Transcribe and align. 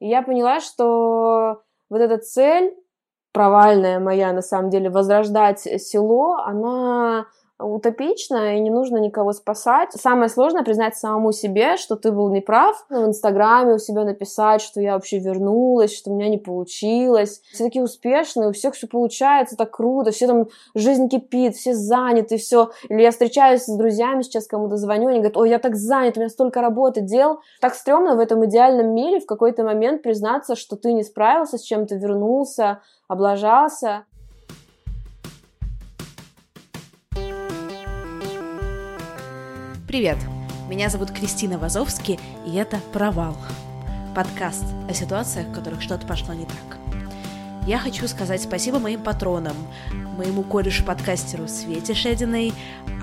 И 0.00 0.08
я 0.08 0.22
поняла, 0.22 0.60
что 0.60 1.62
вот 1.88 2.00
эта 2.00 2.18
цель, 2.18 2.74
провальная 3.32 4.00
моя, 4.00 4.32
на 4.32 4.42
самом 4.42 4.70
деле, 4.70 4.90
возрождать 4.90 5.60
село, 5.60 6.36
она 6.38 7.26
утопично, 7.60 8.56
и 8.56 8.60
не 8.60 8.70
нужно 8.70 8.98
никого 8.98 9.32
спасать. 9.32 9.92
Самое 9.92 10.28
сложное 10.28 10.62
признать 10.62 10.96
самому 10.96 11.32
себе, 11.32 11.76
что 11.76 11.96
ты 11.96 12.12
был 12.12 12.30
неправ. 12.30 12.84
В 12.88 13.06
Инстаграме 13.06 13.74
у 13.74 13.78
себя 13.78 14.04
написать, 14.04 14.60
что 14.60 14.80
я 14.80 14.94
вообще 14.94 15.18
вернулась, 15.18 15.96
что 15.96 16.10
у 16.10 16.16
меня 16.16 16.28
не 16.28 16.38
получилось. 16.38 17.42
Все 17.52 17.64
такие 17.64 17.84
успешные, 17.84 18.48
у 18.48 18.52
всех 18.52 18.74
все 18.74 18.86
получается, 18.86 19.56
так 19.56 19.70
круто, 19.70 20.10
все 20.10 20.26
там, 20.26 20.48
жизнь 20.74 21.08
кипит, 21.08 21.54
все 21.54 21.74
заняты, 21.74 22.36
все. 22.36 22.70
Или 22.88 23.02
я 23.02 23.10
встречаюсь 23.10 23.64
с 23.64 23.76
друзьями, 23.76 24.22
сейчас 24.22 24.46
кому-то 24.46 24.76
звоню, 24.76 25.08
они 25.08 25.18
говорят, 25.18 25.36
ой, 25.36 25.50
я 25.50 25.58
так 25.58 25.76
занят, 25.76 26.16
у 26.16 26.20
меня 26.20 26.28
столько 26.28 26.60
работы, 26.60 27.00
дел. 27.00 27.40
Так 27.60 27.74
стрёмно 27.74 28.16
в 28.16 28.20
этом 28.20 28.44
идеальном 28.46 28.94
мире 28.94 29.20
в 29.20 29.26
какой-то 29.26 29.64
момент 29.64 30.02
признаться, 30.02 30.56
что 30.56 30.76
ты 30.76 30.92
не 30.92 31.02
справился 31.02 31.58
с 31.58 31.62
чем-то, 31.62 31.96
вернулся, 31.96 32.80
облажался. 33.08 34.04
Привет! 39.90 40.18
Меня 40.68 40.88
зовут 40.88 41.10
Кристина 41.10 41.58
Вазовски, 41.58 42.20
и 42.46 42.54
это 42.54 42.78
«Провал»— 42.92 43.36
подкаст 44.14 44.62
о 44.88 44.94
ситуациях, 44.94 45.48
в 45.48 45.52
которых 45.52 45.82
что-то 45.82 46.06
пошло 46.06 46.32
не 46.32 46.44
так. 46.44 46.78
Я 47.66 47.76
хочу 47.76 48.06
сказать 48.06 48.40
спасибо 48.40 48.78
моим 48.78 49.02
патронам, 49.02 49.56
моему 50.16 50.44
корешу-подкастеру 50.44 51.48
Свете 51.48 51.94
Шединой, 51.94 52.52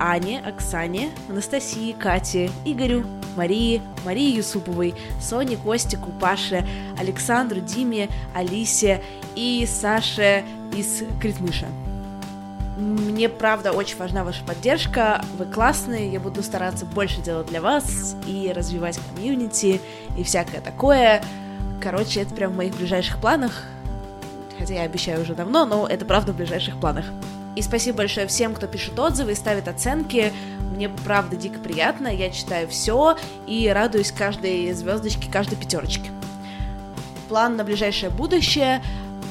Ане, 0.00 0.40
Оксане, 0.40 1.10
Анастасии, 1.28 1.92
Кате, 1.92 2.50
Игорю, 2.64 3.04
Марии, 3.36 3.82
Марии 4.06 4.36
Юсуповой, 4.36 4.94
Соне, 5.20 5.58
Костику, 5.58 6.10
Паше, 6.18 6.66
Александру, 6.98 7.60
Диме, 7.60 8.08
Алисе 8.34 9.02
и 9.36 9.68
Саше 9.70 10.42
из 10.74 11.02
Критмыша. 11.20 11.66
Мне, 12.78 13.28
правда, 13.28 13.72
очень 13.72 13.96
важна 13.96 14.22
ваша 14.22 14.44
поддержка. 14.44 15.24
Вы 15.36 15.46
классные, 15.46 16.12
я 16.12 16.20
буду 16.20 16.44
стараться 16.44 16.86
больше 16.86 17.20
делать 17.20 17.48
для 17.48 17.60
вас 17.60 18.14
и 18.24 18.52
развивать 18.54 19.00
комьюнити 19.12 19.80
и 20.16 20.22
всякое 20.22 20.60
такое. 20.60 21.20
Короче, 21.82 22.20
это 22.20 22.32
прям 22.36 22.52
в 22.52 22.56
моих 22.56 22.76
ближайших 22.76 23.20
планах. 23.20 23.64
Хотя 24.60 24.74
я 24.74 24.82
обещаю 24.82 25.22
уже 25.22 25.34
давно, 25.34 25.66
но 25.66 25.88
это 25.88 26.04
правда 26.04 26.32
в 26.32 26.36
ближайших 26.36 26.78
планах. 26.78 27.06
И 27.56 27.62
спасибо 27.62 27.98
большое 27.98 28.28
всем, 28.28 28.54
кто 28.54 28.68
пишет 28.68 28.96
отзывы 28.96 29.32
и 29.32 29.34
ставит 29.34 29.66
оценки. 29.66 30.32
Мне 30.72 30.88
правда 30.88 31.34
дико 31.34 31.58
приятно, 31.58 32.06
я 32.06 32.30
читаю 32.30 32.68
все 32.68 33.16
и 33.48 33.68
радуюсь 33.68 34.12
каждой 34.12 34.72
звездочке, 34.72 35.28
каждой 35.28 35.56
пятерочке. 35.56 36.12
План 37.28 37.56
на 37.56 37.64
ближайшее 37.64 38.10
будущее 38.10 38.80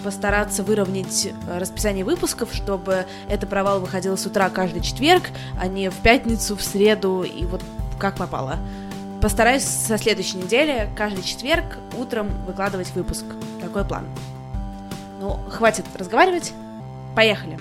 постараться 0.03 0.63
выровнять 0.63 1.27
э, 1.27 1.57
расписание 1.57 2.05
выпусков, 2.05 2.53
чтобы 2.53 3.05
это 3.29 3.47
провал 3.47 3.79
выходил 3.79 4.17
с 4.17 4.25
утра 4.25 4.49
каждый 4.49 4.81
четверг, 4.81 5.23
а 5.59 5.67
не 5.67 5.89
в 5.89 5.95
пятницу, 6.01 6.55
в 6.55 6.61
среду 6.61 7.23
и 7.23 7.45
вот 7.45 7.61
как 7.99 8.17
попало. 8.17 8.57
Постараюсь 9.21 9.63
со 9.63 9.97
следующей 9.97 10.37
недели 10.37 10.89
каждый 10.95 11.23
четверг 11.23 11.65
утром 11.97 12.29
выкладывать 12.45 12.93
выпуск. 12.93 13.25
Такой 13.61 13.83
план. 13.85 14.05
Ну, 15.19 15.37
хватит 15.49 15.85
разговаривать. 15.95 16.53
Поехали. 17.15 17.57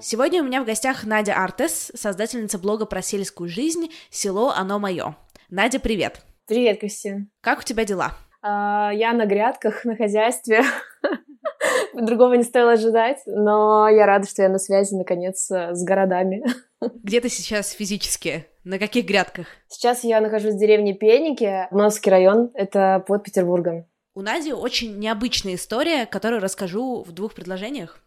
Сегодня 0.00 0.42
у 0.42 0.46
меня 0.46 0.62
в 0.62 0.66
гостях 0.66 1.04
Надя 1.04 1.34
Артес, 1.34 1.90
создательница 1.94 2.58
блога 2.58 2.86
про 2.86 3.02
сельскую 3.02 3.48
жизнь 3.48 3.90
«Село, 4.10 4.50
оно 4.50 4.78
мое». 4.78 5.16
Надя, 5.50 5.80
привет! 5.80 6.22
Привет, 6.46 6.80
Кристина. 6.80 7.26
Как 7.40 7.60
у 7.60 7.62
тебя 7.62 7.84
дела? 7.84 8.14
А, 8.42 8.90
я 8.92 9.12
на 9.12 9.26
грядках, 9.26 9.84
на 9.84 9.96
хозяйстве. 9.96 10.62
Другого 11.94 12.34
не 12.34 12.44
стоило 12.44 12.72
ожидать, 12.72 13.18
но 13.26 13.88
я 13.88 14.06
рада, 14.06 14.28
что 14.28 14.42
я 14.42 14.48
на 14.48 14.58
связи, 14.58 14.94
наконец, 14.94 15.50
с 15.50 15.84
городами. 15.84 16.44
Где 17.02 17.20
ты 17.20 17.28
сейчас 17.28 17.70
физически? 17.70 18.46
На 18.64 18.78
каких 18.78 19.06
грядках? 19.06 19.46
Сейчас 19.68 20.04
я 20.04 20.20
нахожусь 20.20 20.54
в 20.54 20.58
деревне 20.58 20.94
Пеники, 20.94 21.66
Московский 21.70 22.10
район, 22.10 22.50
это 22.54 23.02
под 23.06 23.24
Петербургом. 23.24 23.86
У 24.14 24.20
Нади 24.20 24.52
очень 24.52 24.98
необычная 24.98 25.54
история, 25.54 26.04
которую 26.04 26.40
расскажу 26.42 27.02
в 27.02 27.12
двух 27.12 27.34
предложениях. 27.34 28.00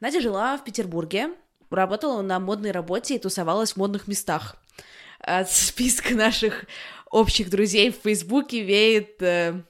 Надя 0.00 0.20
жила 0.20 0.56
в 0.56 0.64
Петербурге, 0.64 1.30
работала 1.70 2.22
на 2.22 2.40
модной 2.40 2.70
работе 2.70 3.16
и 3.16 3.18
тусовалась 3.18 3.72
в 3.72 3.76
модных 3.76 4.08
местах. 4.08 4.56
От 5.20 5.50
списка 5.50 6.14
наших 6.14 6.64
общих 7.12 7.50
друзей 7.50 7.92
в 7.92 8.02
Фейсбуке 8.02 8.62
веет... 8.62 9.22
Э, 9.22 9.62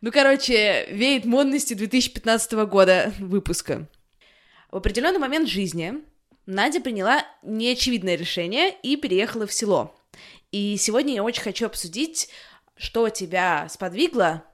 ну, 0.00 0.10
короче, 0.10 0.86
веет 0.90 1.26
модности 1.26 1.74
2015 1.74 2.52
года 2.66 3.12
выпуска. 3.18 3.86
В 4.70 4.76
определенный 4.76 5.18
момент 5.18 5.48
жизни 5.48 5.94
Надя 6.46 6.80
приняла 6.80 7.24
неочевидное 7.42 8.16
решение 8.16 8.74
и 8.82 8.96
переехала 8.96 9.46
в 9.46 9.52
село. 9.52 9.94
И 10.52 10.76
сегодня 10.78 11.14
я 11.14 11.24
очень 11.24 11.42
хочу 11.42 11.66
обсудить, 11.66 12.28
что 12.76 13.08
тебя 13.08 13.66
сподвигло 13.68 14.44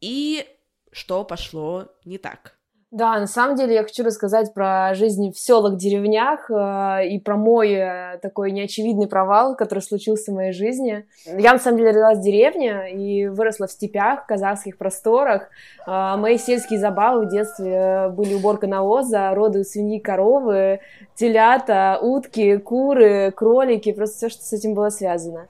и 0.00 0.46
что 0.92 1.24
пошло 1.24 1.88
не 2.04 2.18
так. 2.18 2.57
Да, 2.90 3.18
на 3.18 3.26
самом 3.26 3.54
деле 3.54 3.74
я 3.74 3.82
хочу 3.82 4.02
рассказать 4.02 4.54
про 4.54 4.94
жизнь 4.94 5.30
в 5.30 5.38
селах, 5.38 5.76
деревнях 5.76 6.50
э, 6.50 7.06
и 7.08 7.20
про 7.20 7.36
мой 7.36 7.72
э, 7.72 8.18
такой 8.22 8.50
неочевидный 8.50 9.06
провал, 9.06 9.56
который 9.56 9.80
случился 9.80 10.32
в 10.32 10.34
моей 10.34 10.52
жизни. 10.52 11.04
Я 11.26 11.52
на 11.52 11.58
самом 11.58 11.76
деле 11.76 11.90
родилась 11.90 12.16
в 12.16 12.22
деревне 12.22 12.94
и 12.94 13.28
выросла 13.28 13.66
в 13.66 13.72
степях, 13.72 14.24
в 14.24 14.26
казахских 14.26 14.78
просторах. 14.78 15.50
Э, 15.86 16.16
мои 16.16 16.38
сельские 16.38 16.80
забавы 16.80 17.26
в 17.26 17.30
детстве 17.30 18.08
были 18.08 18.32
уборка 18.32 18.66
навоза, 18.66 19.34
роды 19.34 19.64
свиньи, 19.64 19.98
коровы, 19.98 20.80
телята, 21.14 21.98
утки, 22.00 22.56
куры, 22.56 23.32
кролики, 23.36 23.92
просто 23.92 24.16
все, 24.16 24.28
что 24.30 24.42
с 24.42 24.52
этим 24.54 24.72
было 24.72 24.88
связано. 24.88 25.46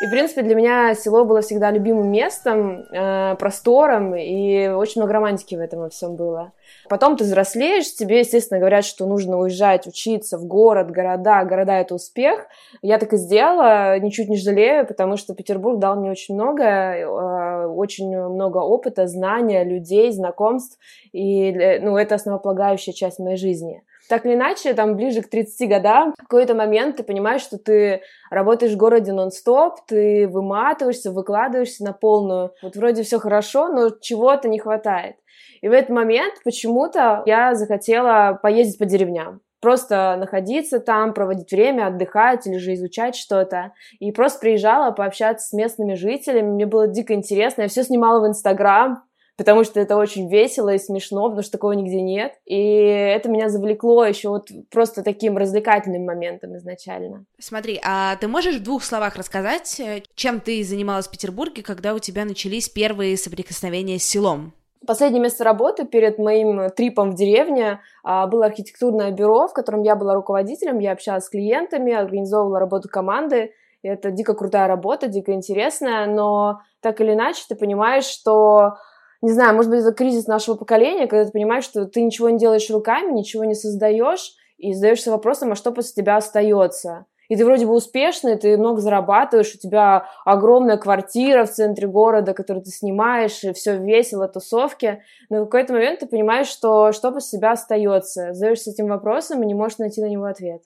И, 0.00 0.06
в 0.06 0.10
принципе, 0.10 0.40
для 0.40 0.54
меня 0.54 0.94
село 0.94 1.26
было 1.26 1.42
всегда 1.42 1.70
любимым 1.70 2.10
местом, 2.10 2.86
э, 2.90 3.36
простором, 3.36 4.14
и 4.16 4.66
очень 4.68 5.02
много 5.02 5.12
романтики 5.12 5.54
в 5.54 5.60
этом 5.60 5.80
во 5.80 5.90
всем 5.90 6.16
было. 6.16 6.52
Потом 6.88 7.18
ты 7.18 7.24
взрослеешь, 7.24 7.94
тебе, 7.94 8.20
естественно, 8.20 8.58
говорят, 8.60 8.86
что 8.86 9.04
нужно 9.06 9.38
уезжать, 9.38 9.86
учиться 9.86 10.38
в 10.38 10.46
город, 10.46 10.90
города. 10.90 11.44
Города— 11.44 11.72
это 11.80 11.94
успех. 11.94 12.46
Я 12.80 12.96
так 12.96 13.12
и 13.12 13.18
сделала, 13.18 13.98
ничуть 13.98 14.30
не 14.30 14.38
жалею, 14.38 14.86
потому 14.86 15.18
что 15.18 15.34
Петербург 15.34 15.78
дал 15.78 15.96
мне 15.96 16.10
очень 16.10 16.34
много, 16.34 16.64
э, 16.64 17.66
очень 17.66 18.16
много 18.16 18.56
опыта, 18.56 19.06
знания, 19.06 19.64
людей, 19.64 20.10
знакомств. 20.12 20.78
И 21.12 21.52
ну, 21.82 21.98
это 21.98 22.14
основополагающая 22.14 22.94
часть 22.94 23.18
моей 23.18 23.36
жизни 23.36 23.82
так 24.10 24.26
или 24.26 24.34
иначе, 24.34 24.74
там 24.74 24.96
ближе 24.96 25.22
к 25.22 25.30
30 25.30 25.68
годам, 25.68 26.14
в 26.18 26.22
какой-то 26.22 26.54
момент 26.54 26.96
ты 26.96 27.04
понимаешь, 27.04 27.42
что 27.42 27.58
ты 27.58 28.02
работаешь 28.28 28.72
в 28.72 28.76
городе 28.76 29.12
нон-стоп, 29.12 29.86
ты 29.86 30.26
выматываешься, 30.26 31.12
выкладываешься 31.12 31.84
на 31.84 31.92
полную. 31.92 32.50
Вот 32.60 32.74
вроде 32.74 33.04
все 33.04 33.20
хорошо, 33.20 33.68
но 33.68 33.90
чего-то 33.90 34.48
не 34.48 34.58
хватает. 34.58 35.14
И 35.60 35.68
в 35.68 35.72
этот 35.72 35.90
момент 35.90 36.34
почему-то 36.44 37.22
я 37.24 37.54
захотела 37.54 38.38
поездить 38.42 38.78
по 38.78 38.84
деревням 38.84 39.40
просто 39.60 40.16
находиться 40.18 40.80
там, 40.80 41.12
проводить 41.12 41.52
время, 41.52 41.88
отдыхать 41.88 42.46
или 42.46 42.56
же 42.56 42.72
изучать 42.74 43.14
что-то. 43.14 43.72
И 43.98 44.10
просто 44.10 44.40
приезжала 44.40 44.90
пообщаться 44.90 45.46
с 45.46 45.52
местными 45.52 45.94
жителями. 45.94 46.50
Мне 46.50 46.64
было 46.64 46.88
дико 46.88 47.12
интересно. 47.12 47.62
Я 47.62 47.68
все 47.68 47.82
снимала 47.82 48.20
в 48.20 48.26
Инстаграм, 48.26 49.04
потому 49.36 49.64
что 49.64 49.80
это 49.80 49.96
очень 49.96 50.28
весело 50.28 50.74
и 50.74 50.78
смешно, 50.78 51.24
потому 51.24 51.42
что 51.42 51.52
такого 51.52 51.72
нигде 51.72 52.00
нет. 52.00 52.34
И 52.44 52.56
это 52.56 53.28
меня 53.28 53.48
завлекло 53.48 54.04
еще 54.04 54.28
вот 54.28 54.48
просто 54.70 55.02
таким 55.02 55.36
развлекательным 55.36 56.04
моментом 56.04 56.56
изначально. 56.56 57.24
Смотри, 57.38 57.80
а 57.84 58.16
ты 58.16 58.28
можешь 58.28 58.56
в 58.56 58.62
двух 58.62 58.84
словах 58.84 59.16
рассказать, 59.16 59.80
э, 59.80 60.02
чем 60.14 60.40
ты 60.40 60.62
занималась 60.62 61.08
в 61.08 61.10
Петербурге, 61.10 61.62
когда 61.62 61.94
у 61.94 61.98
тебя 61.98 62.24
начались 62.24 62.68
первые 62.68 63.16
соприкосновения 63.16 63.98
с 63.98 64.04
селом? 64.04 64.52
Последнее 64.86 65.22
место 65.22 65.44
работы 65.44 65.84
перед 65.84 66.18
моим 66.18 66.70
трипом 66.70 67.10
в 67.10 67.14
деревне 67.14 67.80
а, 68.02 68.26
было 68.26 68.46
архитектурное 68.46 69.10
бюро, 69.10 69.46
в 69.46 69.52
котором 69.52 69.82
я 69.82 69.94
была 69.94 70.14
руководителем, 70.14 70.78
я 70.78 70.92
общалась 70.92 71.24
с 71.24 71.28
клиентами, 71.28 71.92
организовывала 71.92 72.58
работу 72.58 72.88
команды. 72.88 73.52
Это 73.82 74.10
дико 74.10 74.34
крутая 74.34 74.68
работа, 74.68 75.06
дико 75.06 75.32
интересная, 75.32 76.06
но 76.06 76.60
так 76.80 77.00
или 77.02 77.12
иначе 77.12 77.44
ты 77.46 77.56
понимаешь, 77.56 78.04
что 78.04 78.76
не 79.22 79.32
знаю, 79.32 79.54
может 79.54 79.70
быть, 79.70 79.80
это 79.80 79.92
кризис 79.92 80.26
нашего 80.26 80.56
поколения, 80.56 81.06
когда 81.06 81.26
ты 81.26 81.32
понимаешь, 81.32 81.64
что 81.64 81.84
ты 81.86 82.02
ничего 82.02 82.30
не 82.30 82.38
делаешь 82.38 82.70
руками, 82.70 83.12
ничего 83.12 83.44
не 83.44 83.54
создаешь, 83.54 84.34
и 84.56 84.74
задаешься 84.74 85.10
вопросом, 85.10 85.52
а 85.52 85.56
что 85.56 85.72
после 85.72 86.02
тебя 86.02 86.16
остается? 86.16 87.06
И 87.28 87.36
ты 87.36 87.44
вроде 87.44 87.64
бы 87.64 87.74
успешный, 87.74 88.36
ты 88.36 88.56
много 88.56 88.80
зарабатываешь, 88.80 89.54
у 89.54 89.58
тебя 89.58 90.08
огромная 90.24 90.76
квартира 90.76 91.44
в 91.44 91.50
центре 91.50 91.86
города, 91.86 92.34
которую 92.34 92.64
ты 92.64 92.70
снимаешь, 92.70 93.44
и 93.44 93.52
все 93.52 93.76
весело, 93.76 94.26
тусовки. 94.26 95.04
Но 95.28 95.42
в 95.42 95.44
какой-то 95.44 95.72
момент 95.74 96.00
ты 96.00 96.06
понимаешь, 96.06 96.48
что 96.48 96.90
что 96.90 97.12
после 97.12 97.38
себя 97.38 97.52
остается. 97.52 98.32
Задаешься 98.32 98.70
этим 98.70 98.88
вопросом 98.88 99.42
и 99.42 99.46
не 99.46 99.54
можешь 99.54 99.78
найти 99.78 100.00
на 100.00 100.06
него 100.06 100.24
ответ. 100.24 100.62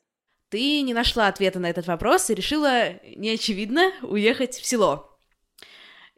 Ты 0.49 0.81
не 0.81 0.95
нашла 0.95 1.29
ответа 1.29 1.59
на 1.59 1.69
этот 1.69 1.87
вопрос 1.87 2.31
и 2.31 2.35
решила, 2.35 2.95
неочевидно, 3.15 3.91
уехать 4.03 4.55
в 4.55 4.65
село. 4.65 5.14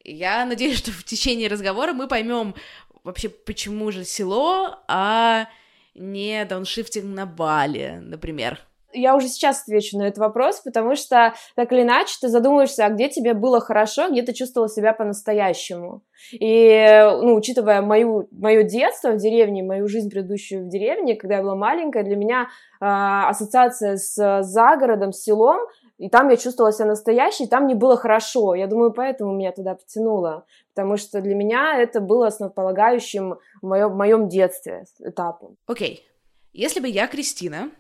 Я 0.09 0.45
надеюсь, 0.45 0.79
что 0.79 0.93
в 0.93 1.03
течение 1.03 1.49
разговора 1.49 1.93
мы 1.93 2.07
поймем 2.07 2.55
вообще, 3.03 3.29
почему 3.29 3.91
же 3.91 4.05
село, 4.05 4.79
а 4.87 5.49
не 5.97 6.45
дауншифтинг 6.45 7.07
на 7.07 7.27
Бали, 7.27 7.99
например 8.01 8.61
я 8.97 9.15
уже 9.15 9.29
сейчас 9.29 9.63
отвечу 9.63 9.99
на 9.99 10.05
этот 10.05 10.19
вопрос, 10.19 10.61
потому 10.61 10.97
что 10.97 11.35
так 11.55 11.73
или 11.73 11.83
иначе 11.83 12.17
ты 12.21 12.29
задумываешься, 12.29 12.87
а 12.87 12.91
где 12.91 13.09
тебе 13.09 13.35
было 13.35 13.61
хорошо, 13.61 14.11
где 14.11 14.23
ты 14.23 14.33
чувствовала 14.33 14.69
себя 14.69 14.93
по-настоящему. 14.93 16.03
И, 16.33 17.01
ну, 17.23 17.35
учитывая 17.35 17.83
мою, 17.83 18.29
мое 18.31 18.63
детство 18.63 19.11
в 19.11 19.19
деревне, 19.19 19.63
мою 19.63 19.87
жизнь 19.87 20.11
предыдущую 20.11 20.65
в 20.65 20.69
деревне, 20.69 21.15
когда 21.15 21.37
я 21.37 21.43
была 21.43 21.57
маленькая, 21.57 22.05
для 22.05 22.17
меня 22.17 22.43
э, 22.43 22.47
ассоциация 22.81 23.97
с 23.97 24.43
загородом, 24.43 25.13
с 25.13 25.23
селом 25.23 25.61
и 25.99 26.11
там 26.11 26.29
я 26.29 26.37
чувствовала 26.37 26.73
себя 26.73 26.87
настоящей, 26.87 27.47
там 27.47 27.65
мне 27.65 27.75
было 27.75 27.97
хорошо. 27.97 28.55
Я 28.55 28.67
думаю, 28.67 28.93
поэтому 28.93 29.35
меня 29.35 29.53
туда 29.53 29.75
потянуло. 29.75 30.45
Потому 30.75 30.99
что 30.99 31.23
для 31.23 31.35
меня 31.35 31.81
это 31.81 32.01
было 32.01 32.27
основополагающим 32.27 33.37
в 33.63 33.67
моем, 33.67 33.93
в 33.93 33.97
моем 33.97 34.29
детстве 34.29 34.85
этапом. 35.01 35.57
Окей. 35.67 36.05
Okay. 36.05 36.13
Если 36.53 36.81
бы 36.81 36.89
я, 36.89 37.07
Кристина, 37.07 37.71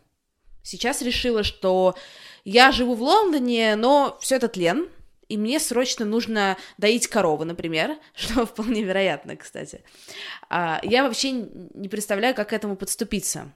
сейчас 0.62 1.02
решила, 1.02 1.42
что 1.42 1.94
я 2.44 2.72
живу 2.72 2.94
в 2.94 3.02
Лондоне, 3.02 3.76
но 3.76 4.16
все 4.20 4.36
это 4.36 4.48
тлен, 4.48 4.88
и 5.28 5.36
мне 5.36 5.58
срочно 5.60 6.04
нужно 6.04 6.56
доить 6.78 7.08
корову, 7.08 7.44
например, 7.44 7.96
что 8.14 8.46
вполне 8.46 8.82
вероятно, 8.82 9.36
кстати. 9.36 9.82
А, 10.48 10.80
я 10.82 11.02
вообще 11.02 11.32
не 11.32 11.88
представляю, 11.88 12.34
как 12.34 12.50
к 12.50 12.52
этому 12.52 12.76
подступиться 12.76 13.52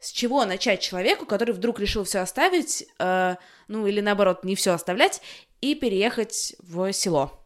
с 0.00 0.10
чего 0.12 0.44
начать 0.44 0.80
человеку, 0.80 1.26
который 1.26 1.54
вдруг 1.54 1.80
решил 1.80 2.04
все 2.04 2.20
оставить, 2.20 2.86
э, 2.98 3.36
ну 3.66 3.86
или 3.86 4.00
наоборот, 4.00 4.44
не 4.44 4.54
все 4.54 4.72
оставлять, 4.72 5.20
и 5.60 5.74
переехать 5.74 6.54
в 6.60 6.92
село? 6.92 7.37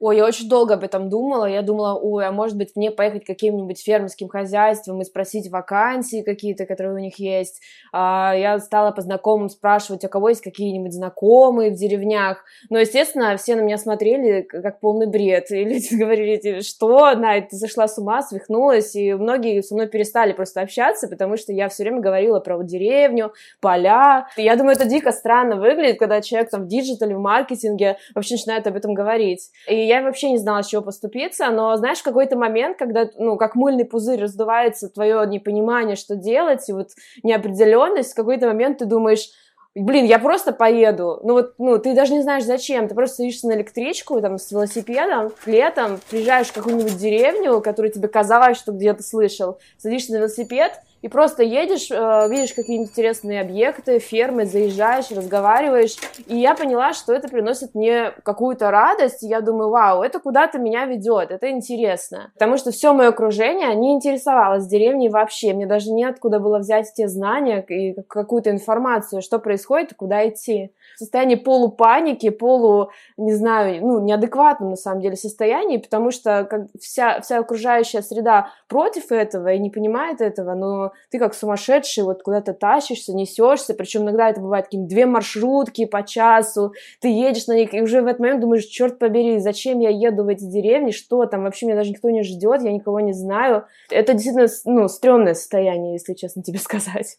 Ой, 0.00 0.16
я 0.16 0.24
очень 0.24 0.48
долго 0.48 0.74
об 0.74 0.82
этом 0.82 1.10
думала. 1.10 1.44
Я 1.44 1.60
думала, 1.60 1.94
ой, 1.94 2.26
а 2.26 2.32
может 2.32 2.56
быть 2.56 2.74
мне 2.74 2.90
поехать 2.90 3.26
каким-нибудь 3.26 3.82
фермерским 3.84 4.28
хозяйством 4.28 5.02
и 5.02 5.04
спросить 5.04 5.50
вакансии 5.50 6.22
какие-то, 6.22 6.64
которые 6.64 6.94
у 6.94 6.98
них 6.98 7.18
есть. 7.18 7.60
А, 7.92 8.32
я 8.34 8.58
стала 8.60 8.92
по 8.92 9.02
знакомым 9.02 9.50
спрашивать, 9.50 10.02
у 10.02 10.08
кого 10.08 10.30
есть 10.30 10.40
какие-нибудь 10.40 10.94
знакомые 10.94 11.70
в 11.70 11.74
деревнях. 11.74 12.42
Но, 12.70 12.78
естественно, 12.78 13.36
все 13.36 13.56
на 13.56 13.60
меня 13.60 13.76
смотрели 13.76 14.40
как 14.40 14.80
полный 14.80 15.06
бред. 15.06 15.50
И 15.50 15.64
люди 15.64 15.94
говорили, 16.00 16.62
что, 16.62 17.14
Надь, 17.14 17.50
ты 17.50 17.56
зашла 17.56 17.86
с 17.86 17.98
ума, 17.98 18.22
свихнулась. 18.22 18.96
И 18.96 19.12
многие 19.12 19.62
со 19.62 19.74
мной 19.74 19.86
перестали 19.86 20.32
просто 20.32 20.62
общаться, 20.62 21.08
потому 21.08 21.36
что 21.36 21.52
я 21.52 21.68
все 21.68 21.82
время 21.82 22.00
говорила 22.00 22.40
про 22.40 22.56
вот 22.56 22.64
деревню, 22.64 23.34
поля. 23.60 24.28
И 24.38 24.44
я 24.44 24.56
думаю, 24.56 24.76
это 24.76 24.86
дико 24.86 25.12
странно 25.12 25.56
выглядит, 25.56 25.98
когда 25.98 26.22
человек 26.22 26.48
там 26.48 26.64
в 26.64 26.68
диджитале, 26.68 27.14
в 27.14 27.20
маркетинге 27.20 27.98
вообще 28.14 28.36
начинает 28.36 28.66
об 28.66 28.76
этом 28.76 28.94
говорить. 28.94 29.50
И 29.68 29.89
я 29.90 30.02
вообще 30.02 30.30
не 30.30 30.38
знала, 30.38 30.62
с 30.62 30.68
чего 30.68 30.82
подступиться, 30.82 31.50
но 31.50 31.76
знаешь, 31.76 31.98
в 31.98 32.04
какой-то 32.04 32.36
момент, 32.36 32.78
когда, 32.78 33.08
ну, 33.16 33.36
как 33.36 33.56
мыльный 33.56 33.84
пузырь 33.84 34.20
раздувается 34.20 34.88
твое 34.88 35.26
непонимание, 35.26 35.96
что 35.96 36.14
делать, 36.14 36.68
и 36.68 36.72
вот 36.72 36.90
неопределенность, 37.22 38.12
в 38.12 38.16
какой-то 38.16 38.46
момент 38.46 38.78
ты 38.78 38.84
думаешь, 38.84 39.30
блин, 39.74 40.04
я 40.04 40.18
просто 40.18 40.52
поеду. 40.52 41.20
Ну 41.24 41.34
вот, 41.34 41.54
ну, 41.58 41.78
ты 41.78 41.94
даже 41.94 42.12
не 42.12 42.22
знаешь 42.22 42.44
зачем. 42.44 42.88
Ты 42.88 42.94
просто 42.94 43.16
садишься 43.16 43.48
на 43.48 43.52
электричку, 43.52 44.20
там, 44.20 44.38
с 44.38 44.50
велосипедом, 44.50 45.32
летом, 45.46 46.00
приезжаешь 46.08 46.48
в 46.48 46.52
какую-нибудь 46.52 46.96
деревню, 46.96 47.60
которую 47.60 47.92
тебе 47.92 48.08
казалось, 48.08 48.58
что 48.58 48.72
где-то 48.72 49.02
слышал, 49.02 49.58
садишься 49.78 50.12
на 50.12 50.18
велосипед, 50.18 50.80
и 51.02 51.08
просто 51.08 51.42
едешь, 51.42 51.90
э, 51.90 52.28
видишь 52.28 52.52
какие-нибудь 52.52 52.90
интересные 52.90 53.40
объекты, 53.40 53.98
фермы, 53.98 54.44
заезжаешь, 54.44 55.10
разговариваешь. 55.10 55.96
И 56.26 56.36
я 56.36 56.54
поняла, 56.54 56.92
что 56.92 57.14
это 57.14 57.28
приносит 57.28 57.74
мне 57.74 58.12
какую-то 58.22 58.70
радость. 58.70 59.22
И 59.22 59.26
я 59.26 59.40
думаю, 59.40 59.70
вау, 59.70 60.02
это 60.02 60.20
куда-то 60.20 60.58
меня 60.58 60.84
ведет, 60.84 61.30
это 61.30 61.50
интересно. 61.50 62.30
Потому 62.34 62.58
что 62.58 62.70
все 62.70 62.92
мое 62.92 63.08
окружение 63.08 63.74
не 63.74 63.92
интересовалось 63.92 64.66
деревней 64.66 65.08
вообще. 65.08 65.54
Мне 65.54 65.66
даже 65.66 65.90
неоткуда 65.90 66.38
было 66.38 66.58
взять 66.58 66.92
те 66.94 67.08
знания 67.08 67.64
и 67.66 67.94
какую-то 68.02 68.50
информацию, 68.50 69.22
что 69.22 69.38
происходит 69.38 69.92
и 69.92 69.94
куда 69.94 70.28
идти. 70.28 70.72
В 70.96 70.98
состоянии 70.98 71.36
полупаники, 71.36 72.28
полу, 72.28 72.90
не 73.16 73.32
знаю, 73.32 73.84
ну, 73.86 74.00
неадекватном 74.00 74.70
на 74.70 74.76
самом 74.76 75.00
деле 75.00 75.16
состоянии, 75.16 75.78
потому 75.78 76.10
что 76.10 76.44
как 76.44 76.66
вся, 76.78 77.20
вся 77.20 77.38
окружающая 77.38 78.02
среда 78.02 78.50
против 78.68 79.10
этого 79.10 79.48
и 79.52 79.58
не 79.58 79.70
понимает 79.70 80.20
этого, 80.20 80.54
но 80.54 80.89
ты 81.10 81.18
как 81.18 81.34
сумасшедший 81.34 82.04
вот 82.04 82.22
куда-то 82.22 82.52
тащишься, 82.54 83.14
несешься, 83.14 83.74
причем 83.74 84.02
иногда 84.02 84.30
это 84.30 84.40
бывает 84.40 84.66
какие 84.66 84.80
две 84.80 85.06
маршрутки 85.06 85.84
по 85.84 86.02
часу, 86.02 86.72
ты 87.00 87.08
едешь 87.08 87.46
на 87.46 87.56
них, 87.56 87.74
и 87.74 87.80
уже 87.80 88.02
в 88.02 88.06
этот 88.06 88.20
момент 88.20 88.40
думаешь, 88.40 88.64
черт 88.64 88.98
побери, 88.98 89.38
зачем 89.38 89.80
я 89.80 89.90
еду 89.90 90.24
в 90.24 90.28
эти 90.28 90.44
деревни, 90.44 90.90
что 90.90 91.26
там, 91.26 91.44
вообще 91.44 91.66
меня 91.66 91.76
даже 91.76 91.90
никто 91.90 92.10
не 92.10 92.22
ждет, 92.22 92.62
я 92.62 92.72
никого 92.72 93.00
не 93.00 93.12
знаю. 93.12 93.64
Это 93.90 94.12
действительно, 94.12 94.48
ну, 94.64 94.88
стрёмное 94.88 95.34
состояние, 95.34 95.94
если 95.94 96.14
честно 96.14 96.42
тебе 96.42 96.58
сказать. 96.60 97.18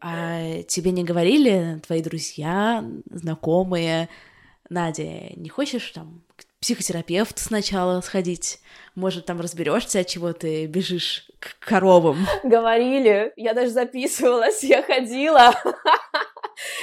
А 0.00 0.62
тебе 0.68 0.90
не 0.92 1.04
говорили 1.04 1.80
твои 1.86 2.02
друзья, 2.02 2.84
знакомые, 3.10 4.08
Надя, 4.68 5.32
не 5.36 5.48
хочешь 5.48 5.90
там 5.90 6.22
к 6.36 6.44
психотерапевту 6.60 7.40
сначала 7.40 8.00
сходить? 8.00 8.60
Может, 8.94 9.26
там 9.26 9.40
разберешься, 9.40 10.00
от 10.00 10.06
чего 10.06 10.32
ты 10.32 10.66
бежишь 10.66 11.30
к 11.38 11.58
коровам? 11.64 12.26
Говорили, 12.42 13.32
я 13.36 13.54
даже 13.54 13.70
записывалась, 13.70 14.62
я 14.64 14.82
ходила. 14.82 15.54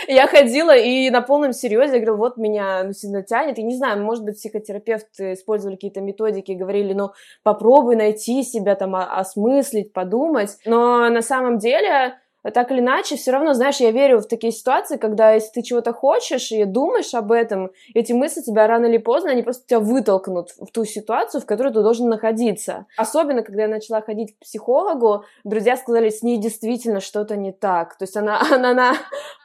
Я 0.07 0.27
ходила 0.27 0.75
и 0.75 1.09
на 1.09 1.21
полном 1.21 1.51
серьезе 1.51 1.93
говорила, 1.93 2.15
вот 2.15 2.37
меня 2.37 2.83
ну, 2.83 2.93
сильно 2.93 3.23
тянет. 3.23 3.57
И 3.57 3.63
не 3.63 3.75
знаю, 3.75 4.03
может 4.03 4.23
быть, 4.23 4.35
психотерапевты 4.35 5.33
использовали 5.33 5.75
какие-то 5.75 5.99
методики, 5.99 6.51
говорили, 6.51 6.93
ну, 6.93 7.11
попробуй 7.41 7.95
найти 7.95 8.43
себя, 8.43 8.75
там, 8.75 8.95
осмыслить, 8.95 9.91
подумать. 9.91 10.57
Но 10.65 11.09
на 11.09 11.21
самом 11.23 11.57
деле 11.57 12.19
так 12.51 12.71
или 12.71 12.79
иначе, 12.79 13.15
все 13.15 13.31
равно, 13.31 13.53
знаешь, 13.53 13.77
я 13.77 13.91
верю 13.91 14.19
в 14.19 14.27
такие 14.27 14.51
ситуации, 14.51 14.97
когда 14.97 15.31
если 15.31 15.51
ты 15.51 15.61
чего-то 15.61 15.93
хочешь 15.93 16.51
и 16.51 16.65
думаешь 16.65 17.13
об 17.13 17.31
этом, 17.31 17.71
эти 17.93 18.11
мысли 18.13 18.41
тебя 18.41 18.67
рано 18.67 18.87
или 18.87 18.97
поздно, 18.97 19.31
они 19.31 19.43
просто 19.43 19.65
тебя 19.65 19.79
вытолкнут 19.79 20.51
в 20.59 20.67
ту 20.67 20.85
ситуацию, 20.85 21.41
в 21.41 21.45
которой 21.45 21.71
ты 21.71 21.81
должен 21.81 22.09
находиться. 22.09 22.85
Особенно, 22.97 23.43
когда 23.43 23.63
я 23.63 23.67
начала 23.67 24.01
ходить 24.01 24.35
к 24.35 24.39
психологу, 24.39 25.25
друзья 25.43 25.77
сказали, 25.77 26.09
с 26.09 26.21
ней 26.21 26.37
действительно 26.37 26.99
что-то 26.99 27.37
не 27.37 27.51
так. 27.51 27.97
То 27.97 28.03
есть 28.03 28.17
она, 28.17 28.41
она, 28.51 28.71
она, 28.71 28.93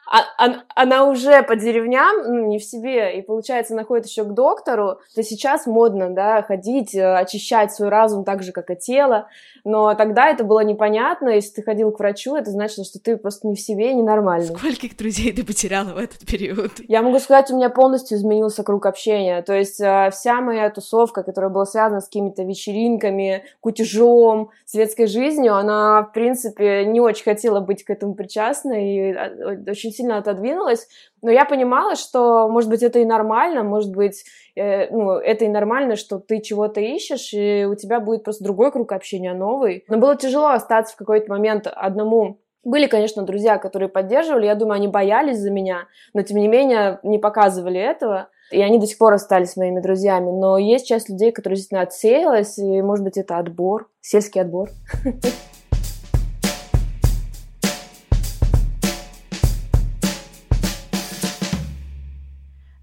а, 0.09 0.63
она 0.75 1.05
уже 1.05 1.43
по 1.43 1.55
деревням, 1.55 2.23
ну, 2.25 2.47
не 2.47 2.57
в 2.57 2.63
себе, 2.63 3.17
и, 3.17 3.21
получается, 3.21 3.75
находит 3.75 4.07
еще 4.07 4.23
к 4.23 4.33
доктору. 4.33 4.99
То 5.13 5.23
сейчас 5.23 5.67
модно, 5.67 6.09
да, 6.09 6.41
ходить, 6.41 6.95
э, 6.95 7.15
очищать 7.15 7.71
свой 7.71 7.89
разум 7.89 8.23
так 8.23 8.41
же, 8.41 8.51
как 8.51 8.71
и 8.71 8.75
тело, 8.75 9.27
но 9.63 9.93
тогда 9.93 10.29
это 10.29 10.43
было 10.43 10.61
непонятно, 10.61 11.29
если 11.29 11.55
ты 11.55 11.63
ходил 11.63 11.91
к 11.91 11.99
врачу, 11.99 12.35
это 12.35 12.49
значило, 12.49 12.85
что 12.85 12.99
ты 12.99 13.17
просто 13.17 13.47
не 13.47 13.55
в 13.55 13.59
себе, 13.59 13.93
ненормальный. 13.93 14.55
Скольких 14.55 14.97
друзей 14.97 15.31
ты 15.31 15.45
потеряла 15.45 15.93
в 15.93 15.97
этот 15.97 16.25
период? 16.25 16.71
Я 16.87 17.01
могу 17.01 17.19
сказать, 17.19 17.51
у 17.51 17.55
меня 17.55 17.69
полностью 17.69 18.17
изменился 18.17 18.63
круг 18.63 18.87
общения, 18.87 19.41
то 19.43 19.53
есть 19.53 19.79
э, 19.79 20.09
вся 20.11 20.41
моя 20.41 20.69
тусовка, 20.71 21.21
которая 21.21 21.51
была 21.51 21.65
связана 21.65 22.01
с 22.01 22.05
какими-то 22.05 22.43
вечеринками, 22.43 23.43
кутежом, 23.59 24.49
светской 24.65 25.05
жизнью, 25.05 25.55
она, 25.55 26.03
в 26.03 26.13
принципе, 26.13 26.85
не 26.85 26.99
очень 26.99 27.23
хотела 27.23 27.59
быть 27.59 27.83
к 27.83 27.89
этому 27.89 28.15
причастной 28.15 28.87
и 28.87 29.13
э, 29.13 29.69
очень 29.69 29.91
сильно 29.99 30.17
отодвинулась, 30.17 30.87
но 31.21 31.29
я 31.29 31.45
понимала, 31.45 31.95
что, 31.95 32.47
может 32.47 32.69
быть, 32.69 32.81
это 32.83 32.99
и 32.99 33.05
нормально, 33.05 33.63
может 33.63 33.91
быть, 33.91 34.23
э, 34.55 34.89
ну, 34.89 35.11
это 35.11 35.45
и 35.45 35.49
нормально, 35.49 35.95
что 35.95 36.19
ты 36.19 36.41
чего-то 36.41 36.79
ищешь, 36.79 37.33
и 37.33 37.65
у 37.65 37.75
тебя 37.75 37.99
будет 37.99 38.23
просто 38.23 38.43
другой 38.43 38.71
круг 38.71 38.91
общения, 38.91 39.33
новый. 39.33 39.83
Но 39.87 39.97
было 39.97 40.15
тяжело 40.15 40.47
остаться 40.47 40.93
в 40.93 40.97
какой-то 40.97 41.29
момент 41.29 41.67
одному 41.67 42.39
были, 42.65 42.87
конечно, 42.87 43.23
друзья, 43.23 43.57
которые 43.57 43.87
поддерживали, 43.87 44.45
я 44.45 44.53
думаю, 44.53 44.75
они 44.75 44.89
боялись 44.89 45.39
за 45.39 45.49
меня, 45.49 45.87
но, 46.13 46.21
тем 46.23 46.37
не 46.37 46.47
менее, 46.49 46.99
не 47.03 47.17
показывали 47.17 47.79
этого. 47.79 48.27
И 48.51 48.61
они 48.61 48.79
до 48.79 48.85
сих 48.85 48.97
пор 48.97 49.13
остались 49.13 49.55
моими 49.55 49.79
друзьями. 49.79 50.31
Но 50.31 50.57
есть 50.57 50.87
часть 50.87 51.07
людей, 51.07 51.31
которые 51.31 51.55
действительно 51.55 51.81
отсеялась, 51.81 52.57
и, 52.57 52.81
может 52.81 53.05
быть, 53.05 53.17
это 53.17 53.37
отбор, 53.37 53.87
сельский 54.01 54.41
отбор. 54.41 54.69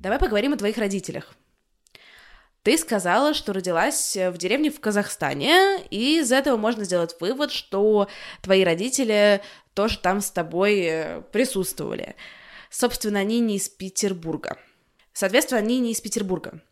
Давай 0.06 0.20
поговорим 0.20 0.52
о 0.52 0.56
твоих 0.56 0.78
родителях. 0.78 1.34
Ты 2.62 2.78
сказала, 2.78 3.34
что 3.34 3.52
родилась 3.52 4.16
в 4.16 4.38
деревне 4.38 4.70
в 4.70 4.78
Казахстане, 4.78 5.84
и 5.90 6.20
из 6.20 6.30
этого 6.30 6.56
можно 6.56 6.84
сделать 6.84 7.16
вывод, 7.18 7.50
что 7.50 8.08
твои 8.40 8.62
родители 8.62 9.42
тоже 9.74 9.98
там 9.98 10.20
с 10.20 10.30
тобой 10.30 10.78
э, 10.78 11.22
присутствовали. 11.32 12.14
Собственно, 12.70 13.18
они 13.18 13.40
не 13.40 13.56
из 13.56 13.68
Петербурга. 13.68 14.58
Соответственно, 15.12 15.58
они 15.58 15.80
не 15.80 15.90
из 15.90 16.00
Петербурга. 16.00 16.62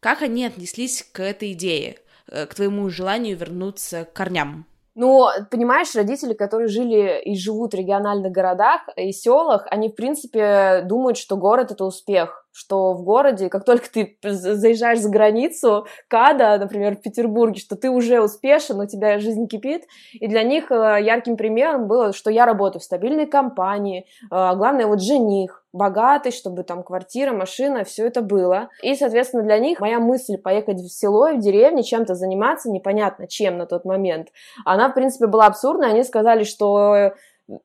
Как 0.00 0.22
они 0.22 0.46
отнеслись 0.46 1.06
к 1.12 1.22
этой 1.22 1.52
идее, 1.52 1.98
э, 2.28 2.46
к 2.46 2.54
твоему 2.54 2.88
желанию 2.88 3.36
вернуться 3.36 4.06
к 4.06 4.14
корням? 4.14 4.66
Ну, 5.00 5.28
понимаешь, 5.52 5.94
родители, 5.94 6.32
которые 6.34 6.66
жили 6.66 7.22
и 7.22 7.36
живут 7.36 7.72
в 7.72 7.76
региональных 7.76 8.32
городах 8.32 8.80
и 8.96 9.12
селах, 9.12 9.64
они, 9.70 9.90
в 9.90 9.94
принципе, 9.94 10.82
думают, 10.86 11.16
что 11.16 11.36
город— 11.36 11.70
это 11.70 11.84
успех 11.84 12.48
что 12.58 12.92
в 12.94 13.04
городе, 13.04 13.48
как 13.48 13.64
только 13.64 13.88
ты 13.88 14.18
заезжаешь 14.22 14.98
за 14.98 15.08
границу, 15.10 15.86
КАДа, 16.08 16.58
например, 16.58 16.96
в 16.96 17.02
Петербурге, 17.02 17.60
что 17.60 17.76
ты 17.76 17.88
уже 17.88 18.20
успешен, 18.20 18.80
у 18.80 18.86
тебя 18.86 19.20
жизнь 19.20 19.46
кипит. 19.46 19.84
И 20.14 20.26
для 20.26 20.42
них 20.42 20.72
э, 20.72 20.98
ярким 21.00 21.36
примером 21.36 21.86
было, 21.86 22.12
что 22.12 22.30
я 22.30 22.46
работаю 22.46 22.80
в 22.80 22.84
стабильной 22.84 23.26
компании, 23.26 24.06
э, 24.24 24.26
главное, 24.28 24.88
вот 24.88 25.00
жених, 25.00 25.57
богатый, 25.72 26.32
чтобы 26.32 26.62
там 26.62 26.82
квартира, 26.82 27.32
машина, 27.32 27.84
все 27.84 28.06
это 28.06 28.22
было. 28.22 28.70
И, 28.82 28.94
соответственно, 28.94 29.42
для 29.42 29.58
них 29.58 29.80
моя 29.80 30.00
мысль 30.00 30.38
поехать 30.38 30.78
в 30.80 30.88
село, 30.88 31.32
в 31.32 31.38
деревню, 31.40 31.82
чем-то 31.82 32.14
заниматься, 32.14 32.70
непонятно 32.70 33.26
чем 33.26 33.58
на 33.58 33.66
тот 33.66 33.84
момент, 33.84 34.28
она, 34.64 34.88
в 34.88 34.94
принципе, 34.94 35.26
была 35.26 35.46
абсурдной. 35.46 35.90
Они 35.90 36.02
сказали, 36.04 36.44
что 36.44 37.12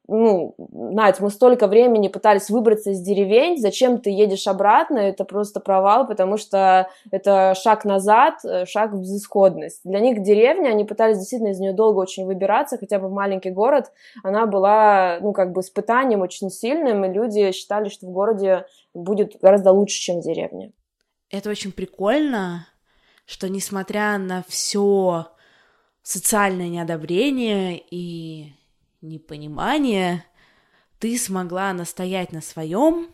ну, 0.07 0.55
Надь, 0.57 1.19
мы 1.19 1.29
столько 1.29 1.67
времени 1.67 2.07
пытались 2.07 2.49
выбраться 2.49 2.91
из 2.91 3.01
деревень, 3.01 3.57
зачем 3.57 3.99
ты 3.99 4.09
едешь 4.09 4.47
обратно, 4.47 4.97
это 4.97 5.25
просто 5.25 5.59
провал, 5.59 6.07
потому 6.07 6.37
что 6.37 6.87
это 7.11 7.53
шаг 7.55 7.83
назад, 7.83 8.35
э, 8.45 8.65
шаг 8.65 8.93
в 8.93 9.01
безысходность. 9.01 9.81
Для 9.83 9.99
них 9.99 10.23
деревня, 10.23 10.69
они 10.69 10.85
пытались 10.85 11.17
действительно 11.17 11.49
из 11.49 11.59
нее 11.59 11.73
долго 11.73 11.99
очень 11.99 12.25
выбираться, 12.25 12.77
хотя 12.77 12.99
бы 12.99 13.09
в 13.09 13.11
маленький 13.11 13.51
город, 13.51 13.91
она 14.23 14.45
была, 14.45 15.17
ну, 15.21 15.33
как 15.33 15.51
бы 15.51 15.61
испытанием 15.61 16.21
очень 16.21 16.49
сильным, 16.49 17.03
и 17.03 17.13
люди 17.13 17.51
считали, 17.51 17.89
что 17.89 18.07
в 18.07 18.11
городе 18.11 18.65
будет 18.93 19.37
гораздо 19.41 19.71
лучше, 19.71 19.99
чем 19.99 20.21
в 20.21 20.23
деревне. 20.23 20.71
Это 21.29 21.49
очень 21.49 21.71
прикольно, 21.71 22.67
что 23.25 23.49
несмотря 23.49 24.17
на 24.17 24.43
все 24.47 25.27
социальное 26.03 26.69
неодобрение 26.69 27.81
и 27.89 28.53
непонимание, 29.03 30.25
ты 30.99 31.17
смогла 31.17 31.73
настоять 31.73 32.31
на 32.31 32.41
своем, 32.41 33.09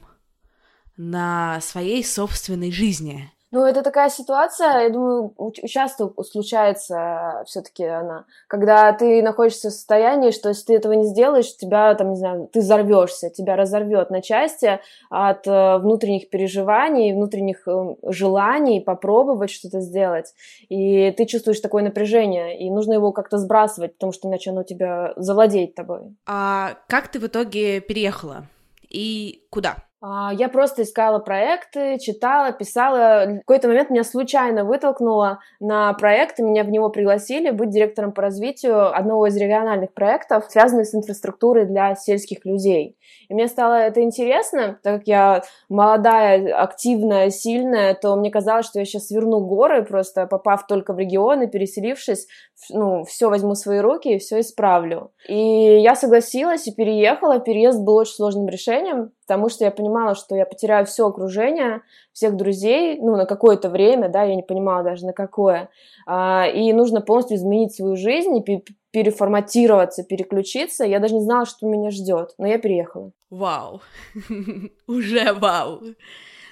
на 0.96 1.60
своей 1.62 2.04
собственной 2.04 2.72
жизни. 2.72 3.32
Ну, 3.52 3.66
это 3.66 3.82
такая 3.82 4.10
ситуация, 4.10 4.84
я 4.84 4.90
думаю, 4.90 5.34
часто 5.68 6.14
случается 6.24 7.44
все-таки 7.48 7.84
она, 7.84 8.26
когда 8.48 8.94
ты 8.94 9.24
находишься 9.24 9.70
в 9.70 9.74
состоянии, 9.74 10.30
что 10.30 10.50
если 10.50 10.66
ты 10.66 10.76
этого 10.76 10.94
не 10.94 11.06
сделаешь, 11.06 11.56
тебя 11.58 11.96
там, 11.96 12.12
не 12.12 12.16
знаю, 12.16 12.48
ты 12.54 12.60
взорвешься, 12.60 13.32
тебя 13.32 13.56
разорвет 13.56 14.12
на 14.12 14.22
части 14.22 14.80
от 15.10 15.48
э, 15.48 15.78
внутренних 15.80 16.30
переживаний, 16.30 17.14
внутренних 17.14 17.68
э, 17.68 17.96
желаний 18.04 18.82
попробовать 18.82 19.50
что-то 19.50 19.82
сделать. 19.82 20.36
И 20.70 21.10
ты 21.12 21.26
чувствуешь 21.26 21.60
такое 21.60 21.82
напряжение, 21.82 22.60
и 22.60 22.70
нужно 22.70 22.94
его 22.94 23.12
как-то 23.12 23.40
сбрасывать, 23.40 23.96
потому 23.96 24.12
что 24.12 24.28
иначе 24.28 24.52
оно 24.52 24.62
тебя 24.62 25.14
завладеет 25.16 25.74
тобой. 25.74 26.02
А 26.28 26.76
как 26.88 27.08
ты 27.08 27.18
в 27.20 27.26
итоге 27.26 27.82
переехала? 27.82 28.46
И 28.90 29.48
куда? 29.50 29.89
А, 30.02 30.32
я 30.34 30.48
просто 30.48 30.84
искала 30.84 31.20
проекты, 31.20 31.98
читала, 32.00 32.52
писала. 32.54 33.26
В 33.26 33.38
какой-то 33.40 33.68
момент 33.68 33.90
меня 33.90 34.04
случайно 34.04 34.64
вытолкнуло 34.64 35.40
на 35.60 35.94
проект, 35.94 36.40
и 36.40 36.44
меня 36.44 36.64
в 36.64 36.70
него 36.70 36.90
пригласили 36.90 37.50
быть 37.50 37.70
директором 37.70 38.14
по 38.14 38.22
развитию 38.22 38.96
одного 38.96 39.28
из 39.28 39.36
региональных 39.36 39.94
проектов, 39.94 40.46
связанных 40.48 40.88
с 40.88 40.96
инфраструктурой 40.96 41.66
для 41.66 41.96
сельских 41.96 42.46
людей. 42.46 42.98
И 43.28 43.34
мне 43.34 43.48
стало 43.48 43.74
это 43.74 44.02
интересно, 44.02 44.80
так 44.84 45.00
как 45.00 45.08
я 45.08 45.44
молодая, 45.68 46.56
активная, 46.56 47.30
сильная, 47.30 47.94
то 47.94 48.16
мне 48.16 48.32
казалось, 48.32 48.66
что 48.66 48.80
я 48.80 48.86
сейчас 48.86 49.08
сверну 49.08 49.42
горы, 49.42 49.84
просто 49.84 50.28
попав 50.28 50.66
только 50.68 50.94
в 50.94 51.00
регион 51.00 51.42
и 51.42 51.48
переселившись, 51.48 52.28
ну, 52.72 53.04
все 53.04 53.30
возьму 53.30 53.54
в 53.54 53.58
свои 53.58 53.80
руки 53.80 54.16
и 54.16 54.20
все 54.20 54.40
исправлю. 54.40 55.12
И 55.28 55.36
я 55.80 55.96
согласилась 55.96 56.68
и 56.68 56.74
переехала. 56.74 57.40
Переезд 57.40 57.82
был 57.82 57.96
очень 57.96 58.14
сложным 58.14 58.48
решением, 58.48 59.12
потому 59.28 59.50
что 59.50 59.64
я 59.64 59.72
понимала, 59.72 59.89
что 60.16 60.36
я 60.36 60.46
потеряю 60.46 60.86
все 60.86 61.08
окружение, 61.08 61.82
всех 62.14 62.36
друзей, 62.36 63.00
ну, 63.00 63.16
на 63.16 63.26
какое-то 63.26 63.70
время, 63.70 64.10
да, 64.10 64.24
я 64.24 64.36
не 64.36 64.44
понимала 64.44 64.84
даже 64.84 65.06
на 65.06 65.14
какое, 65.14 65.70
а, 66.06 66.48
и 66.48 66.72
нужно 66.74 67.02
полностью 67.02 67.38
изменить 67.38 67.76
свою 67.76 67.96
жизнь 67.96 68.36
и 68.38 68.64
переформатироваться, 68.92 70.04
переключиться. 70.04 70.84
Я 70.84 71.00
даже 71.00 71.16
не 71.16 71.22
знала, 71.22 71.46
что 71.46 71.68
меня 71.68 71.92
ждет, 71.92 72.34
но 72.38 72.48
я 72.48 72.58
переехала. 72.58 73.12
Вау, 73.30 73.82
уже 74.88 75.34
вау. 75.34 75.82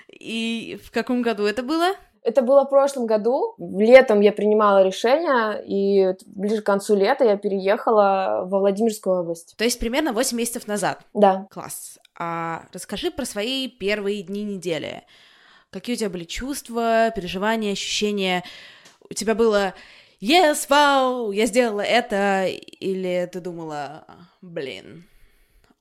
И 0.10 0.79
в 0.84 0.91
каком 0.91 1.22
году 1.22 1.46
это 1.46 1.63
было? 1.63 1.94
Это 2.27 2.41
было 2.41 2.65
в 2.65 2.70
прошлом 2.70 3.06
году. 3.06 3.56
Летом 3.58 4.20
я 4.20 4.34
принимала 4.34 4.84
решение, 4.84 5.63
и 5.65 6.13
ближе 6.25 6.62
к 6.62 6.65
концу 6.65 6.94
лета 6.94 7.24
я 7.24 7.38
переехала 7.38 8.44
во 8.46 8.60
Владимирскую 8.60 9.22
область. 9.22 9.56
То 9.58 9.63
есть 9.63 9.79
примерно 9.79 10.12
8 10.12 10.38
месяцев 10.38 10.67
назад? 10.67 11.00
Да. 11.13 11.48
Класс. 11.50 11.98
А 12.19 12.67
расскажи 12.74 13.12
про 13.12 13.25
свои 13.25 13.67
первые 13.67 14.24
дни 14.24 14.43
недели. 14.43 15.03
Какие 15.69 15.95
у 15.95 16.00
тебя 16.00 16.09
были 16.09 16.24
чувства, 16.24 17.12
переживания, 17.15 17.74
ощущения? 17.74 18.43
У 19.09 19.13
тебя 19.13 19.36
было 19.36 19.75
«Yes, 20.19 20.65
вау, 20.67 21.31
я 21.31 21.45
сделала 21.45 21.81
это!» 21.81 22.47
Или 22.47 23.29
ты 23.31 23.39
думала 23.39 24.05
«Блин, 24.41 25.07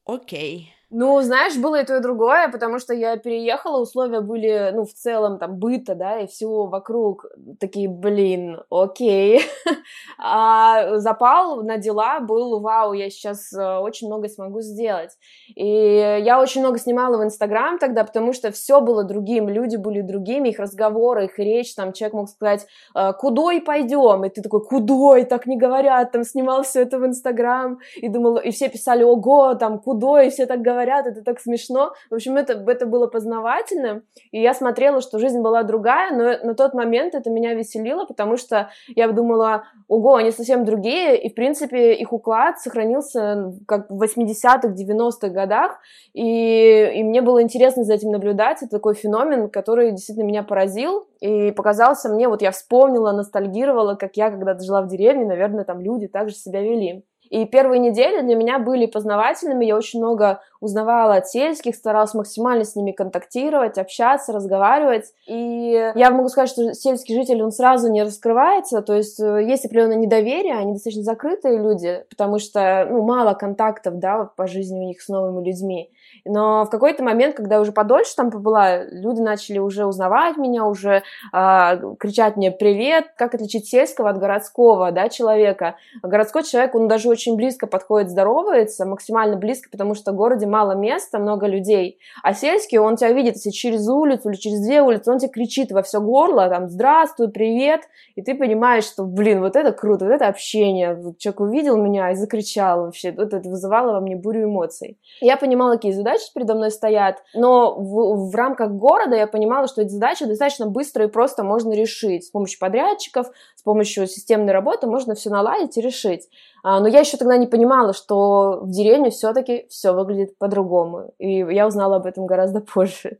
окей». 0.05 0.76
Ну, 0.91 1.21
знаешь, 1.21 1.57
было 1.57 1.81
и 1.81 1.85
то, 1.85 1.97
и 1.97 2.01
другое, 2.01 2.49
потому 2.49 2.79
что 2.79 2.95
я 2.95 3.17
переехала, 3.17 3.81
условия 3.81 4.21
были, 4.21 4.71
ну, 4.73 4.85
в 4.85 4.93
целом, 4.93 5.37
там, 5.39 5.57
быта, 5.57 5.97
да, 5.97 6.21
и 6.21 6.29
всего 6.29 6.67
вокруг 6.67 7.27
такие, 7.59 7.89
блин, 7.89 8.61
окей. 8.71 9.41
А 10.19 10.99
запал 10.99 11.63
на 11.63 11.77
дела 11.77 12.21
был, 12.21 12.61
вау, 12.61 12.93
я 12.93 13.11
сейчас 13.11 13.53
э, 13.53 13.79
очень 13.79 14.07
много 14.07 14.29
смогу 14.29 14.61
сделать. 14.61 15.11
И 15.55 15.67
я 15.67 16.41
очень 16.41 16.63
много 16.63 16.79
снимала 16.79 17.19
в 17.19 17.25
Инстаграм 17.25 17.79
тогда, 17.79 18.03
потому 18.05 18.33
что 18.33 18.51
все 18.51 18.81
было 18.81 19.05
другим, 19.05 19.49
люди 19.49 19.77
были 19.77 20.01
другими, 20.01 20.49
их 20.49 20.59
разговоры, 20.59 21.27
их 21.27 21.39
речь, 21.39 21.75
там, 21.75 21.93
человек 21.93 22.15
мог 22.15 22.29
сказать, 22.29 22.67
«Э, 22.95 23.13
кудой 23.13 23.61
пойдем, 23.61 24.25
и 24.25 24.31
ты 24.31 24.41
такой, 24.41 24.65
кудой, 24.65 25.25
так 25.25 25.47
не 25.47 25.57
говорят, 25.59 26.13
там, 26.13 26.25
снимал 26.25 26.63
все 26.63 26.83
это 26.83 26.99
в 26.99 27.07
Инстаграм, 27.07 27.79
и 27.97 28.09
думал, 28.09 28.37
и 28.39 28.51
все 28.51 28.69
писали, 28.69 29.03
ого, 29.03 29.55
там, 29.55 29.79
кудой, 29.81 30.29
и 30.29 30.31
все 30.31 30.47
так 30.47 30.63
говорят, 30.63 30.76
говорят, 30.77 31.07
это 31.07 31.23
так 31.23 31.41
смешно. 31.41 31.93
В 32.11 32.15
общем, 32.15 32.37
это, 32.37 32.53
это 32.67 32.87
было 32.87 33.07
познавательно, 33.07 34.03
и 34.31 34.41
я 34.41 34.55
смотрела, 34.55 35.01
что 35.01 35.19
жизнь 35.19 35.41
была 35.41 35.63
другая, 35.63 36.15
но 36.15 36.47
на 36.47 36.55
тот 36.55 36.75
момент 36.75 37.15
это 37.15 37.31
меня 37.31 37.55
веселило, 37.55 38.05
потому 38.05 38.37
что 38.37 38.71
я 38.95 39.09
думала, 39.09 39.65
ого, 39.89 40.17
они 40.17 40.31
совсем 40.31 40.65
другие, 40.65 41.21
и, 41.21 41.31
в 41.31 41.35
принципе, 41.35 41.95
их 41.95 42.13
уклад 42.13 42.61
сохранился 42.61 43.53
как 43.67 43.91
в 43.91 44.03
80-х, 44.03 44.69
90-х 44.69 45.29
годах, 45.29 45.79
и, 46.13 46.93
и 46.95 47.03
мне 47.03 47.23
было 47.23 47.43
интересно 47.43 47.85
за 47.85 47.95
этим 47.95 48.11
наблюдать, 48.11 48.63
это 48.63 48.77
такой 48.77 48.95
феномен, 48.95 49.49
который 49.49 49.91
действительно 49.93 50.27
меня 50.27 50.43
поразил, 50.43 51.07
и 51.21 51.51
показался 51.53 52.09
мне, 52.09 52.29
вот 52.29 52.43
я 52.43 52.51
вспомнила, 52.51 53.13
ностальгировала, 53.13 53.95
как 53.95 54.17
я 54.17 54.31
когда-то 54.31 54.63
жила 54.63 54.83
в 54.83 54.89
деревне, 54.89 55.25
наверное, 55.25 55.65
там 55.65 55.81
люди 55.81 56.09
также 56.09 56.35
себя 56.35 56.61
вели. 56.61 57.05
И 57.31 57.45
первые 57.47 57.79
недели 57.79 58.23
для 58.23 58.35
меня 58.35 58.59
были 58.59 58.87
познавательными, 58.87 59.65
я 59.65 59.77
очень 59.77 60.01
много 60.01 60.41
узнавала 60.61 61.17
от 61.17 61.29
сельских, 61.29 61.75
старалась 61.75 62.15
максимально 62.15 62.65
с 62.65 62.77
ними 62.77 62.93
контактировать, 62.93 63.79
общаться, 63.79 64.33
разговаривать. 64.33 65.13
И 65.27 65.93
я 65.95 66.11
могу 66.11 66.29
сказать, 66.29 66.51
что 66.51 66.75
сельский 66.75 67.15
житель, 67.15 67.43
он 67.43 67.53
сразу 67.53 67.91
не 67.91 68.03
раскрывается, 68.03 68.83
то 68.83 68.95
есть 68.95 69.21
э, 69.21 69.45
есть 69.45 69.65
определенное 69.67 69.97
недоверие, 69.97 70.55
они 70.55 70.73
достаточно 70.73 71.03
закрытые 71.03 71.59
люди, 71.59 72.05
потому 72.11 72.39
что, 72.39 72.87
ну, 72.91 73.03
мало 73.03 73.35
контактов, 73.35 73.99
да, 73.99 74.31
по 74.37 74.47
жизни 74.47 74.79
у 74.79 74.87
них 74.87 75.01
с 75.01 75.09
новыми 75.09 75.45
людьми. 75.45 75.91
Но 76.25 76.65
в 76.65 76.71
какой-то 76.71 77.03
момент, 77.03 77.37
когда 77.37 77.57
я 77.57 77.61
уже 77.61 77.73
подольше 77.73 78.15
там 78.17 78.31
побыла, 78.31 78.85
люди 78.85 79.21
начали 79.21 79.59
уже 79.59 79.87
узнавать 79.87 80.37
меня, 80.37 80.65
уже 80.65 81.03
э, 81.33 81.95
кричать 81.99 82.37
мне 82.37 82.51
«привет», 82.51 83.07
как 83.17 83.35
отличить 83.35 83.69
сельского 83.69 84.11
от 84.11 84.19
городского, 84.19 84.93
да, 84.93 85.09
человека. 85.09 85.77
Городской 86.03 86.43
человек, 86.43 86.75
он 86.75 86.89
даже 86.89 87.09
очень 87.09 87.37
близко 87.37 87.67
подходит, 87.67 88.11
здоровается, 88.11 88.87
максимально 88.87 89.37
близко, 89.37 89.69
потому 89.71 89.95
что 89.95 90.13
в 90.13 90.17
городе 90.17 90.47
мало 90.47 90.73
места, 90.73 91.19
много 91.19 91.47
людей. 91.47 91.99
А 92.23 92.35
сельский, 92.35 92.79
он 92.79 92.97
тебя 92.97 93.13
видит, 93.13 93.35
если 93.35 93.51
через 93.51 93.89
улицу 93.89 94.31
или 94.31 94.37
через 94.37 94.61
две 94.61 94.83
улицы, 94.83 95.11
он 95.11 95.19
тебе 95.19 95.31
кричит 95.31 95.73
во 95.73 95.83
все 95.83 96.01
горло, 96.01 96.49
там 96.49 96.69
«здравствуй», 96.69 97.29
«привет», 97.29 97.83
и 98.15 98.23
ты 98.23 98.35
понимаешь, 98.35 98.85
что, 98.85 99.05
блин, 99.05 99.41
вот 99.41 99.57
это 99.57 99.73
круто, 99.73 100.07
вот 100.07 100.13
это 100.13 100.29
общение. 100.29 100.99
Человек 101.19 101.41
увидел 101.41 101.77
меня 101.77 102.11
и 102.11 102.15
закричал 102.15 102.85
вообще, 102.87 103.13
вот 103.13 103.33
это 103.33 103.49
вызывало 103.49 103.93
во 103.93 104.01
мне 104.01 104.17
бурю 104.17 104.45
эмоций. 104.45 104.99
Я 105.21 105.37
понимала, 105.37 105.75
какие 105.75 105.93
задачи 106.07 106.31
передо 106.33 106.55
мной 106.55 106.71
стоят, 106.71 107.23
но 107.35 107.75
в, 107.75 108.31
в 108.31 108.35
рамках 108.35 108.71
города 108.71 109.17
я 109.17 109.27
понимала, 109.27 109.67
что 109.67 109.83
эти 109.83 109.91
задачи 109.91 110.25
достаточно 110.25 110.67
быстро 110.67 111.05
и 111.05 111.09
просто 111.09 111.43
можно 111.43 111.73
решить. 111.73 112.25
С 112.25 112.31
помощью 112.31 112.61
подрядчиков, 112.61 113.27
с 113.57 113.63
помощью 113.63 114.07
системной 114.07 114.53
работы 114.53 114.87
можно 114.87 115.15
все 115.15 115.31
наладить 115.31 115.77
и 115.77 115.81
решить. 115.81 116.29
А, 116.63 116.79
но 116.81 116.87
я 116.87 117.01
еще 117.01 117.17
тогда 117.17 117.37
не 117.37 117.47
понимала, 117.47 117.93
что 117.93 118.61
в 118.63 118.71
деревне 118.71 119.11
все-таки 119.11 119.67
все 119.69 119.93
выглядит 119.93 120.39
по-другому. 120.39 121.11
И 121.19 121.39
я 121.39 121.67
узнала 121.67 121.97
об 121.97 122.07
этом 122.07 122.27
гораздо 122.27 122.61
позже. 122.61 123.19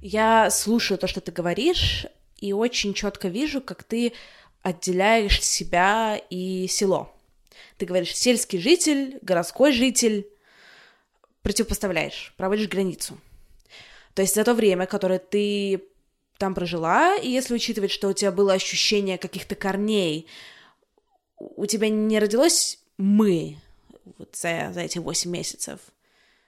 Я 0.00 0.50
слушаю 0.50 0.98
то, 0.98 1.06
что 1.06 1.20
ты 1.20 1.30
говоришь, 1.30 2.06
и 2.40 2.52
очень 2.52 2.94
четко 2.94 3.28
вижу, 3.28 3.60
как 3.60 3.84
ты 3.84 4.12
отделяешь 4.62 5.42
себя 5.42 6.20
и 6.30 6.66
село. 6.68 7.14
Ты 7.78 7.86
говоришь 7.86 8.14
сельский 8.14 8.60
житель, 8.60 9.18
городской 9.22 9.72
житель, 9.72 10.28
противопоставляешь, 11.42 12.34
проводишь 12.36 12.68
границу. 12.68 13.18
То 14.14 14.22
есть 14.22 14.34
за 14.34 14.44
то 14.44 14.54
время, 14.54 14.86
которое 14.86 15.18
ты 15.18 15.84
там 16.36 16.54
прожила, 16.54 17.16
и 17.16 17.28
если 17.28 17.54
учитывать, 17.54 17.90
что 17.90 18.08
у 18.08 18.12
тебя 18.12 18.32
было 18.32 18.52
ощущение 18.52 19.18
каких-то 19.18 19.54
корней, 19.54 20.26
у 21.38 21.66
тебя 21.66 21.88
не 21.88 22.18
родилось 22.18 22.78
«мы» 22.98 23.56
вот 24.18 24.36
за, 24.36 24.70
за 24.72 24.80
эти 24.80 24.98
восемь 24.98 25.30
месяцев. 25.30 25.80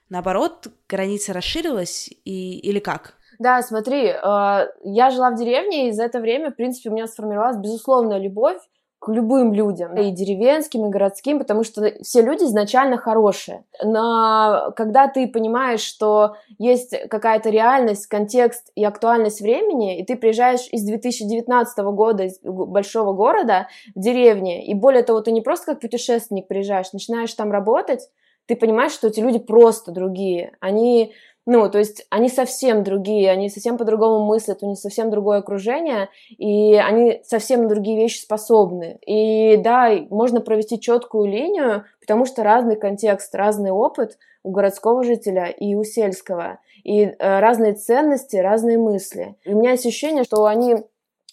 Наоборот, 0.09 0.67
граница 0.87 1.33
расширилась 1.33 2.09
и, 2.25 2.59
или 2.59 2.79
как? 2.79 3.17
Да, 3.43 3.61
смотри, 3.61 4.05
э, 4.05 4.67
я 4.85 5.09
жила 5.09 5.31
в 5.31 5.35
деревне, 5.35 5.89
и 5.89 5.91
за 5.91 6.03
это 6.05 6.21
время, 6.21 6.51
в 6.51 6.55
принципе, 6.55 6.89
у 6.89 6.93
меня 6.93 7.07
сформировалась 7.07 7.57
безусловная 7.57 8.17
любовь 8.17 8.57
к 8.99 9.09
любым 9.09 9.51
людям, 9.51 9.97
и 9.97 10.11
деревенским, 10.11 10.85
и 10.85 10.89
городским, 10.89 11.39
потому 11.39 11.65
что 11.65 11.91
все 12.01 12.21
люди 12.21 12.45
изначально 12.45 12.95
хорошие. 12.95 13.65
Но 13.83 14.71
когда 14.77 15.09
ты 15.09 15.27
понимаешь, 15.27 15.81
что 15.81 16.37
есть 16.57 16.95
какая-то 17.09 17.49
реальность, 17.49 18.07
контекст 18.07 18.71
и 18.75 18.85
актуальность 18.85 19.41
времени, 19.41 19.99
и 19.99 20.05
ты 20.05 20.15
приезжаешь 20.15 20.69
из 20.71 20.85
2019 20.85 21.77
года, 21.79 22.23
из 22.23 22.39
большого 22.41 23.11
города, 23.11 23.67
в 23.93 23.99
деревне, 23.99 24.65
и 24.65 24.73
более 24.73 25.03
того, 25.03 25.19
ты 25.19 25.33
не 25.33 25.41
просто 25.41 25.73
как 25.73 25.81
путешественник 25.81 26.47
приезжаешь, 26.47 26.93
начинаешь 26.93 27.33
там 27.33 27.51
работать, 27.51 28.07
ты 28.45 28.55
понимаешь, 28.55 28.91
что 28.91 29.07
эти 29.07 29.19
люди 29.19 29.39
просто 29.39 29.91
другие. 29.91 30.55
Они 30.59 31.13
ну, 31.45 31.69
то 31.69 31.77
есть 31.77 32.05
они 32.09 32.29
совсем 32.29 32.83
другие, 32.83 33.29
они 33.29 33.49
совсем 33.49 33.77
по-другому 33.77 34.25
мыслят, 34.25 34.63
у 34.63 34.69
них 34.69 34.77
совсем 34.77 35.09
другое 35.09 35.39
окружение, 35.39 36.09
и 36.29 36.75
они 36.75 37.21
совсем 37.25 37.63
на 37.63 37.69
другие 37.69 37.97
вещи 37.97 38.19
способны. 38.19 38.97
И 39.05 39.57
да, 39.57 39.91
можно 40.09 40.39
провести 40.39 40.79
четкую 40.79 41.29
линию, 41.29 41.83
потому 41.99 42.25
что 42.25 42.43
разный 42.43 42.77
контекст, 42.77 43.35
разный 43.35 43.71
опыт 43.71 44.17
у 44.43 44.51
городского 44.51 45.03
жителя 45.03 45.47
и 45.47 45.75
у 45.75 45.83
сельского, 45.83 46.59
и 46.83 47.01
э, 47.01 47.39
разные 47.39 47.73
ценности, 47.73 48.37
разные 48.37 48.77
мысли. 48.77 49.35
И 49.43 49.53
у 49.53 49.59
меня 49.59 49.71
ощущение, 49.71 50.23
что 50.23 50.45
они 50.45 50.77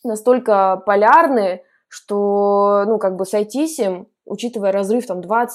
настолько 0.02 0.82
полярны, 0.86 1.62
что, 1.88 2.84
ну, 2.86 2.98
как 2.98 3.16
бы 3.16 3.26
сойтись 3.26 3.78
им 3.78 4.08
учитывая 4.24 4.72
разрыв 4.72 5.06
там 5.06 5.20
20-30 5.20 5.48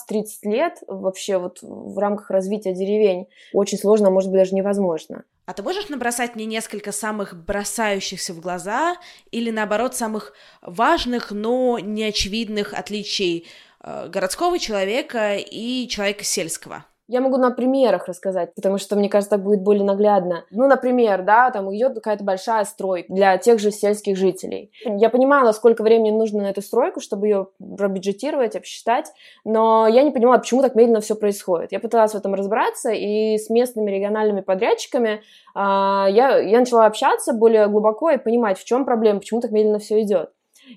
лет 0.44 0.80
вообще 0.88 1.38
вот 1.38 1.60
в 1.62 1.98
рамках 1.98 2.30
развития 2.30 2.74
деревень, 2.74 3.28
очень 3.54 3.78
сложно, 3.78 4.10
может 4.10 4.32
быть, 4.32 4.40
даже 4.40 4.56
невозможно. 4.56 5.24
А 5.46 5.54
ты 5.54 5.62
можешь 5.62 5.90
набросать 5.90 6.36
мне 6.36 6.46
несколько 6.46 6.92
самых 6.92 7.36
бросающихся 7.36 8.34
в 8.34 8.40
глаза 8.40 8.96
или, 9.30 9.52
наоборот, 9.52 9.96
самых 9.96 10.34
важных, 10.62 11.32
но 11.32 11.78
неочевидных 11.78 12.74
отличий 12.74 13.48
э, 13.82 14.08
городского 14.10 14.58
человека 14.58 15.36
и 15.36 15.88
человека 15.88 16.24
сельского? 16.24 16.86
Я 17.08 17.22
могу 17.22 17.38
на 17.38 17.52
примерах 17.52 18.08
рассказать, 18.08 18.56
потому 18.56 18.78
что, 18.80 18.96
мне 18.96 19.10
кажется, 19.10 19.36
так 19.36 19.44
будет 19.44 19.62
более 19.62 19.84
наглядно. 19.84 20.46
Ну, 20.50 20.68
например, 20.68 21.24
да, 21.24 21.52
там 21.52 21.74
идет 21.76 21.94
какая-то 21.94 22.24
большая 22.24 22.66
стройка 22.66 23.14
для 23.14 23.38
тех 23.38 23.60
же 23.60 23.72
сельских 23.72 24.18
жителей. 24.18 24.72
Я 24.84 25.10
понимала, 25.10 25.52
сколько 25.52 25.84
времени 25.84 26.12
нужно 26.12 26.44
на 26.44 26.50
эту 26.50 26.62
стройку, 26.62 27.02
чтобы 27.02 27.28
ее 27.28 27.48
пробюджетировать, 27.78 28.56
обсчитать, 28.56 29.12
но 29.44 29.88
я 29.88 30.02
не 30.02 30.12
понимала, 30.12 30.40
почему 30.40 30.62
так 30.64 30.74
медленно 30.74 31.02
все 31.02 31.16
происходит. 31.16 31.72
Я 31.72 31.80
пыталась 31.80 32.14
в 32.14 32.16
этом 32.16 32.34
разобраться, 32.34 32.90
и 32.90 33.38
с 33.38 33.50
местными 33.50 33.92
региональными 33.92 34.42
подрядчиками 34.42 35.22
а, 35.54 36.08
я, 36.10 36.40
я 36.40 36.60
начала 36.60 36.86
общаться 36.86 37.34
более 37.34 37.68
глубоко 37.68 38.10
и 38.10 38.18
понимать, 38.18 38.58
в 38.58 38.66
чем 38.66 38.84
проблема, 38.84 39.20
почему 39.20 39.42
так 39.42 39.52
медленно 39.52 39.80
все 39.80 40.02
идет. 40.02 40.32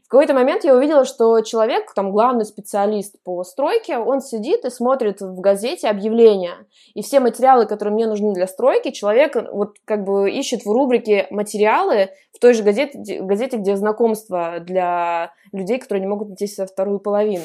В 0.05 0.09
какой-то 0.09 0.35
момент 0.35 0.64
я 0.64 0.74
увидела, 0.74 1.05
что 1.05 1.40
человек, 1.40 1.92
там 1.94 2.12
главный 2.12 2.44
специалист 2.44 3.14
по 3.22 3.42
стройке, 3.44 3.98
он 3.98 4.20
сидит 4.20 4.64
и 4.64 4.70
смотрит 4.70 5.20
в 5.20 5.40
газете 5.40 5.88
объявления. 5.88 6.66
И 6.94 7.03
все 7.03 7.20
материалы, 7.20 7.66
которые 7.66 7.94
мне 7.94 8.07
нужны 8.07 8.35
для 8.35 8.46
стройки, 8.46 8.90
человек 8.90 9.37
вот 9.53 9.77
как 9.85 10.05
бы 10.05 10.31
ищет 10.31 10.64
в 10.64 10.70
рубрике 10.70 11.27
материалы 11.31 12.11
в 12.35 12.38
той 12.38 12.55
же 12.55 12.62
газете, 12.62 13.20
газете 13.20 13.57
где 13.57 13.77
знакомство 13.77 14.61
для 14.61 15.33
людей, 15.53 15.79
которые 15.79 16.03
не 16.03 16.09
могут 16.09 16.29
найти 16.29 16.46
себе 16.46 16.66
вторую 16.66 16.98
половину. 16.98 17.44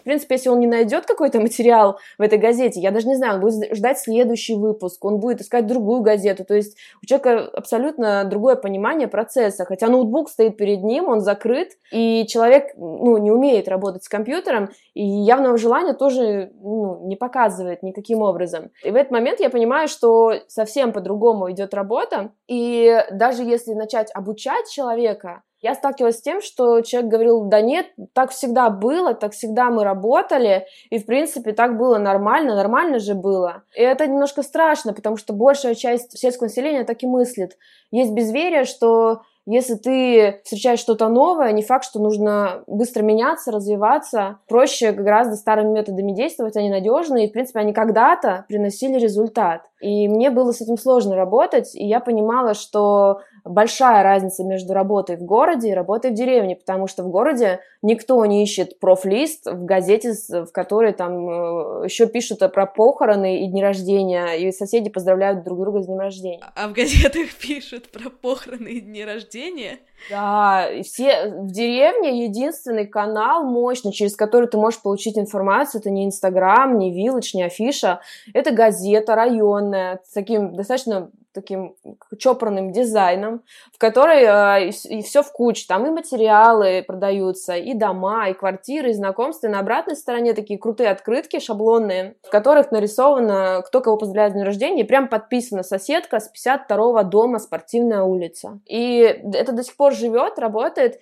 В 0.00 0.04
принципе, 0.04 0.36
если 0.36 0.48
он 0.48 0.60
не 0.60 0.66
найдет 0.66 1.04
какой-то 1.06 1.40
материал 1.40 1.98
в 2.18 2.22
этой 2.22 2.38
газете, 2.38 2.80
я 2.80 2.90
даже 2.90 3.06
не 3.06 3.16
знаю, 3.16 3.34
он 3.34 3.40
будет 3.40 3.76
ждать 3.76 3.98
следующий 3.98 4.54
выпуск, 4.54 5.04
он 5.04 5.20
будет 5.20 5.42
искать 5.42 5.66
другую 5.66 6.00
газету. 6.00 6.44
То 6.44 6.54
есть 6.54 6.76
у 7.02 7.06
человека 7.06 7.50
абсолютно 7.52 8.24
другое 8.24 8.56
понимание 8.56 9.08
процесса. 9.08 9.64
Хотя 9.66 9.88
ноутбук 9.88 10.30
стоит 10.30 10.56
перед 10.56 10.82
ним, 10.82 11.08
он 11.08 11.20
закрыт, 11.20 11.72
и 11.92 12.26
человек 12.26 12.72
ну, 12.76 13.18
не 13.18 13.30
умеет 13.30 13.68
работать 13.68 14.04
с 14.04 14.08
компьютером, 14.08 14.70
и 14.94 15.04
явного 15.04 15.58
желания 15.58 15.92
тоже 15.92 16.52
ну, 16.62 17.06
не 17.06 17.16
показывает 17.16 17.82
никаким 17.82 18.22
образом. 18.22 18.70
И 18.82 18.90
в 18.90 18.96
этот 18.96 19.10
момент 19.10 19.40
я 19.40 19.50
понимаю, 19.50 19.88
что 19.88 20.32
совсем 20.48 20.92
по-другому 20.92 21.50
идет 21.50 21.74
работа, 21.74 22.32
и 22.48 23.04
даже 23.12 23.42
если 23.42 23.74
начать 23.74 24.10
обучать 24.14 24.70
человека, 24.70 25.42
Я 25.60 25.74
сталкивалась 25.74 26.18
с 26.18 26.22
тем, 26.22 26.40
что 26.40 26.80
человек 26.80 27.10
говорил, 27.10 27.44
да 27.44 27.60
нет, 27.60 27.86
так 28.14 28.30
всегда 28.30 28.70
было, 28.70 29.12
так 29.12 29.32
всегда 29.32 29.70
мы 29.70 29.84
работали, 29.84 30.66
и, 30.88 30.98
в 30.98 31.04
принципе, 31.04 31.52
так 31.52 31.76
было 31.76 31.98
нормально, 31.98 32.56
нормально 32.56 32.98
же 32.98 33.14
было. 33.14 33.62
И 33.76 33.82
это 33.82 34.06
немножко 34.06 34.42
страшно, 34.42 34.94
потому 34.94 35.16
что 35.16 35.34
большая 35.34 35.74
часть 35.74 36.16
сельского 36.18 36.46
населения 36.46 36.84
так 36.84 37.02
и 37.02 37.06
мыслит. 37.06 37.58
Есть 37.90 38.12
безверие, 38.12 38.64
что 38.64 39.20
если 39.46 39.74
ты 39.74 40.40
встречаешь 40.44 40.80
что-то 40.80 41.08
новое, 41.08 41.52
не 41.52 41.62
факт, 41.62 41.84
что 41.84 41.98
нужно 41.98 42.62
быстро 42.66 43.02
меняться, 43.02 43.50
развиваться. 43.50 44.38
Проще 44.48 44.92
гораздо 44.92 45.36
старыми 45.36 45.72
методами 45.72 46.12
действовать, 46.12 46.56
они 46.56 46.70
надежные, 46.70 47.26
и, 47.26 47.28
в 47.28 47.32
принципе, 47.32 47.60
они 47.60 47.72
когда-то 47.72 48.44
приносили 48.48 48.98
результат. 48.98 49.69
И 49.80 50.08
мне 50.08 50.30
было 50.30 50.52
с 50.52 50.60
этим 50.60 50.76
сложно 50.76 51.16
работать, 51.16 51.74
и 51.74 51.86
я 51.86 52.00
понимала, 52.00 52.54
что 52.54 53.20
большая 53.44 54.02
разница 54.02 54.44
между 54.44 54.74
работой 54.74 55.16
в 55.16 55.22
городе 55.22 55.70
и 55.70 55.74
работой 55.74 56.10
в 56.10 56.14
деревне, 56.14 56.56
потому 56.56 56.86
что 56.86 57.02
в 57.02 57.08
городе 57.08 57.60
никто 57.82 58.24
не 58.26 58.42
ищет 58.42 58.78
профлист 58.78 59.46
в 59.46 59.64
газете, 59.64 60.12
в 60.28 60.52
которой 60.52 60.92
там 60.92 61.28
э, 61.28 61.84
еще 61.84 62.06
пишут 62.06 62.40
про 62.52 62.66
похороны 62.66 63.42
и 63.44 63.46
дни 63.46 63.62
рождения, 63.62 64.34
и 64.34 64.52
соседи 64.52 64.90
поздравляют 64.90 65.44
друг 65.44 65.60
друга 65.60 65.82
с 65.82 65.86
днем 65.86 65.98
рождения. 65.98 66.40
А 66.54 66.68
в 66.68 66.72
газетах 66.72 67.34
пишут 67.40 67.90
про 67.90 68.10
похороны 68.10 68.68
и 68.68 68.80
дни 68.80 69.04
рождения? 69.04 69.78
Да, 70.08 70.68
все 70.82 71.26
в 71.26 71.50
деревне 71.50 72.24
единственный 72.24 72.86
канал 72.86 73.44
мощный, 73.44 73.92
через 73.92 74.16
который 74.16 74.48
ты 74.48 74.56
можешь 74.56 74.80
получить 74.80 75.18
информацию, 75.18 75.80
это 75.80 75.90
не 75.90 76.04
Инстаграм, 76.04 76.78
не 76.78 76.92
Вилледж, 76.92 77.36
не 77.36 77.42
Афиша, 77.42 78.00
это 78.32 78.52
газета 78.52 79.14
районная 79.14 80.00
с 80.08 80.12
таким 80.12 80.54
достаточно 80.54 81.10
таким 81.32 81.76
чопорным 82.18 82.72
дизайном, 82.72 83.42
в 83.72 83.78
которой 83.78 84.22
э, 84.22 84.68
и, 84.68 84.98
и 84.98 85.02
все 85.02 85.22
в 85.22 85.32
куче. 85.32 85.64
Там 85.68 85.86
и 85.86 85.90
материалы 85.90 86.84
продаются, 86.86 87.54
и 87.54 87.74
дома, 87.74 88.28
и 88.28 88.34
квартиры, 88.34 88.90
и 88.90 88.94
знакомства. 88.94 89.46
И 89.46 89.50
на 89.50 89.60
обратной 89.60 89.96
стороне 89.96 90.34
такие 90.34 90.58
крутые 90.58 90.90
открытки 90.90 91.38
шаблонные, 91.38 92.16
в 92.22 92.30
которых 92.30 92.72
нарисовано, 92.72 93.62
кто 93.66 93.80
кого 93.80 93.96
поздравляет 93.96 94.32
с 94.32 94.34
днем 94.34 94.46
рождения, 94.46 94.82
и 94.82 94.86
прям 94.86 95.08
подписана 95.08 95.62
соседка 95.62 96.20
с 96.20 96.30
52-го 96.32 97.02
дома 97.04 97.38
«Спортивная 97.38 98.02
улица». 98.02 98.60
И 98.66 99.00
это 99.34 99.52
до 99.52 99.62
сих 99.62 99.76
пор 99.76 99.92
живет, 99.92 100.38
работает. 100.38 101.00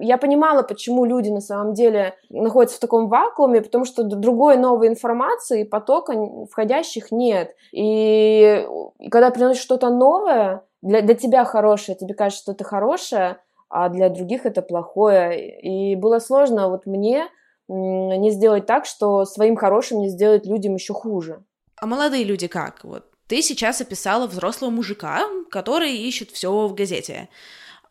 Я 0.00 0.18
понимала, 0.18 0.62
почему 0.62 1.04
люди 1.04 1.30
на 1.30 1.40
самом 1.40 1.72
деле 1.72 2.14
находятся 2.28 2.76
в 2.76 2.80
таком 2.80 3.08
вакууме, 3.08 3.62
потому 3.62 3.84
что 3.84 4.02
другой 4.02 4.56
новой 4.56 4.88
информации, 4.88 5.64
потока 5.64 6.14
входящих 6.50 7.10
нет. 7.10 7.54
И, 7.72 8.66
и 8.98 9.08
когда 9.08 9.30
приносишь 9.30 9.63
что-то 9.64 9.90
новое, 9.90 10.62
для, 10.82 11.00
для 11.00 11.14
тебя 11.14 11.44
хорошее, 11.44 11.96
тебе 11.96 12.14
кажется, 12.14 12.42
что 12.42 12.52
это 12.52 12.64
хорошее, 12.64 13.38
а 13.68 13.88
для 13.88 14.08
других 14.08 14.46
это 14.46 14.62
плохое. 14.62 15.60
И 15.60 15.96
было 15.96 16.18
сложно 16.18 16.68
вот 16.68 16.86
мне 16.86 17.26
не 17.68 18.30
сделать 18.30 18.66
так, 18.66 18.84
что 18.84 19.24
своим 19.24 19.56
хорошим 19.56 20.00
не 20.00 20.08
сделать 20.08 20.46
людям 20.46 20.74
еще 20.74 20.92
хуже. 20.92 21.42
А 21.76 21.86
молодые 21.86 22.24
люди 22.24 22.46
как? 22.46 22.84
Вот 22.84 23.04
ты 23.26 23.40
сейчас 23.40 23.80
описала 23.80 24.26
взрослого 24.26 24.70
мужика, 24.70 25.22
который 25.50 25.96
ищет 25.96 26.30
все 26.30 26.66
в 26.66 26.74
газете. 26.74 27.28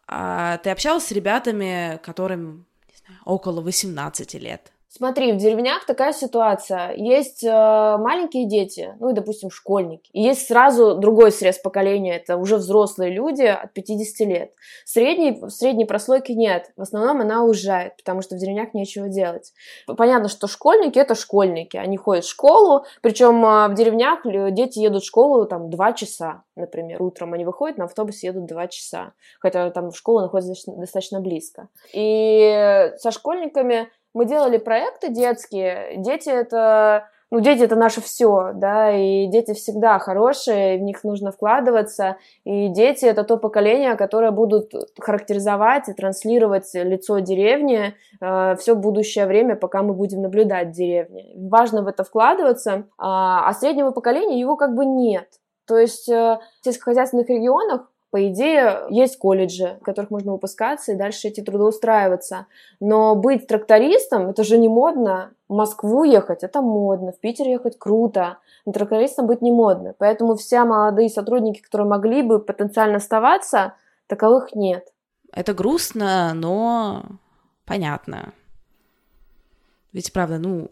А 0.07 0.57
ты 0.57 0.69
общалась 0.69 1.07
с 1.07 1.11
ребятами, 1.11 1.99
которым 2.03 2.65
не 2.87 2.95
знаю, 2.97 3.21
около 3.25 3.61
18 3.61 4.33
лет? 4.35 4.72
Смотри, 4.95 5.31
в 5.31 5.37
деревнях 5.37 5.87
такая 5.87 6.13
ситуация. 6.13 6.93
Есть 6.93 7.43
э, 7.43 7.49
маленькие 7.49 8.45
дети, 8.47 8.93
ну 8.99 9.09
и, 9.09 9.13
допустим, 9.13 9.49
школьники. 9.49 10.11
И 10.13 10.21
есть 10.21 10.45
сразу 10.47 10.93
другой 10.93 11.31
срез 11.31 11.57
поколения, 11.57 12.17
это 12.17 12.37
уже 12.37 12.57
взрослые 12.57 13.11
люди 13.11 13.41
от 13.41 13.73
50 13.73 14.27
лет. 14.27 14.51
Средней, 14.85 15.49
средней 15.49 15.85
прослойки 15.85 16.33
нет. 16.33 16.69
В 16.77 16.83
основном 16.83 17.21
она 17.21 17.43
уезжает, 17.43 17.97
потому 17.97 18.21
что 18.21 18.35
в 18.35 18.37
деревнях 18.37 18.75
нечего 18.75 19.09
делать. 19.09 19.51
Понятно, 19.87 20.29
что 20.29 20.45
школьники 20.45 20.99
это 20.99 21.15
школьники. 21.15 21.75
Они 21.75 21.97
ходят 21.97 22.25
в 22.25 22.29
школу, 22.29 22.85
причем 23.01 23.43
э, 23.43 23.69
в 23.69 23.73
деревнях 23.73 24.19
дети 24.53 24.77
едут 24.77 25.01
в 25.01 25.07
школу 25.07 25.47
там 25.47 25.71
2 25.71 25.93
часа, 25.93 26.43
например, 26.55 27.01
утром. 27.01 27.33
Они 27.33 27.45
выходят 27.45 27.79
на 27.79 27.85
автобусе, 27.85 28.27
едут 28.27 28.45
2 28.45 28.67
часа. 28.67 29.13
Хотя 29.39 29.71
там 29.71 29.91
школа 29.91 30.21
находится 30.21 30.71
достаточно 30.71 31.19
близко. 31.19 31.69
И 31.93 32.91
со 32.99 33.09
школьниками 33.09 33.89
мы 34.13 34.25
делали 34.25 34.57
проекты 34.57 35.09
детские. 35.09 35.95
Дети 35.97 36.29
это 36.29 37.09
ну, 37.33 37.39
дети 37.39 37.63
это 37.63 37.75
наше 37.75 37.99
все, 37.99 38.51
да, 38.53 38.95
и 38.95 39.25
дети 39.25 39.55
всегда 39.55 39.97
хорошие, 39.97 40.77
в 40.77 40.81
них 40.83 41.03
нужно 41.03 41.31
вкладываться, 41.31 42.17
и 42.43 42.67
дети 42.67 43.05
это 43.05 43.23
то 43.23 43.37
поколение, 43.37 43.95
которое 43.95 44.29
будут 44.29 44.71
характеризовать 44.99 45.89
и 45.89 45.93
транслировать 45.93 46.69
лицо 46.75 47.17
деревни 47.17 47.95
э, 48.21 48.55
все 48.57 48.75
будущее 48.75 49.25
время, 49.25 49.55
пока 49.55 49.81
мы 49.81 49.95
будем 49.95 50.21
наблюдать 50.21 50.73
деревни. 50.73 51.33
Важно 51.49 51.81
в 51.81 51.87
это 51.87 52.03
вкладываться, 52.03 52.85
а, 52.99 53.49
а 53.49 53.53
среднего 53.53 53.89
поколения 53.89 54.39
его 54.39 54.55
как 54.55 54.75
бы 54.75 54.85
нет. 54.85 55.27
То 55.65 55.75
есть 55.77 56.07
э, 56.09 56.37
в 56.61 56.63
сельскохозяйственных 56.63 57.29
регионах 57.29 57.89
по 58.13 58.29
идее, 58.29 58.85
есть 58.91 59.17
колледжи, 59.17 59.79
в 59.81 59.83
которых 59.83 60.11
можно 60.11 60.33
выпускаться 60.33 60.91
и 60.91 60.95
дальше 60.95 61.29
идти 61.29 61.41
трудоустраиваться. 61.41 62.45
Но 62.79 63.15
быть 63.15 63.47
трактористом, 63.47 64.29
это 64.29 64.43
же 64.43 64.59
не 64.59 64.69
модно. 64.69 65.31
В 65.49 65.55
Москву 65.55 66.03
ехать, 66.03 66.43
это 66.43 66.61
модно. 66.61 67.11
В 67.11 67.19
Питер 67.19 67.47
ехать 67.47 67.79
круто. 67.79 68.37
Но 68.67 68.71
трактористом 68.71 69.25
быть 69.25 69.41
не 69.41 69.51
модно. 69.51 69.95
Поэтому 69.97 70.35
все 70.35 70.63
молодые 70.63 71.09
сотрудники, 71.09 71.59
которые 71.59 71.87
могли 71.87 72.21
бы 72.21 72.37
потенциально 72.37 72.97
оставаться, 72.97 73.73
таковых 74.05 74.53
нет. 74.53 74.93
Это 75.31 75.55
грустно, 75.55 76.33
но 76.35 77.01
понятно. 77.65 78.31
Ведь, 79.91 80.13
правда, 80.13 80.37
ну, 80.37 80.67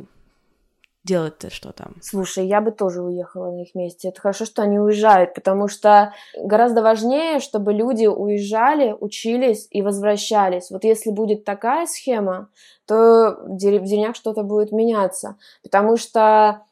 делать-то 1.04 1.50
что 1.50 1.72
там? 1.72 1.96
Слушай, 2.02 2.48
я 2.48 2.62
бы 2.62 2.72
тоже 2.72 3.02
уехала 3.02 3.52
на 3.52 3.64
их 3.64 3.74
месте. 3.76 4.10
Это 4.10 4.22
хорошо, 4.22 4.46
что 4.46 4.62
они 4.62 4.80
уезжают, 4.80 5.34
потому 5.34 5.68
что 5.68 6.14
гораздо 6.38 6.82
важнее, 6.82 7.40
чтобы 7.40 7.74
люди 7.74 8.06
уезжали, 8.06 8.96
учились 9.00 9.68
и 9.72 9.82
возвращались. 9.82 10.70
Вот 10.70 10.84
если 10.84 11.12
будет 11.12 11.44
такая 11.44 11.86
схема, 11.88 12.50
то 12.86 13.38
в 13.44 13.56
деревнях 13.58 14.16
что-то 14.16 14.44
будет 14.44 14.72
меняться. 14.72 15.38
Потому 15.64 15.98
что 15.98 16.64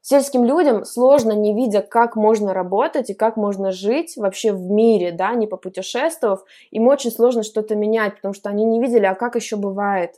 сельским 0.00 0.44
людям 0.44 0.84
сложно, 0.84 1.32
не 1.32 1.54
видя, 1.54 1.80
как 1.80 2.16
можно 2.16 2.52
работать 2.52 3.08
и 3.10 3.14
как 3.14 3.36
можно 3.36 3.70
жить 3.70 4.16
вообще 4.16 4.52
в 4.52 4.62
мире, 4.62 5.12
да, 5.12 5.32
не 5.34 5.46
попутешествовав, 5.46 6.44
им 6.70 6.88
очень 6.88 7.12
сложно 7.12 7.44
что-то 7.44 7.76
менять, 7.76 8.16
потому 8.16 8.34
что 8.34 8.50
они 8.50 8.64
не 8.64 8.80
видели, 8.80 9.06
а 9.06 9.14
как 9.14 9.36
еще 9.36 9.56
бывает. 9.56 10.16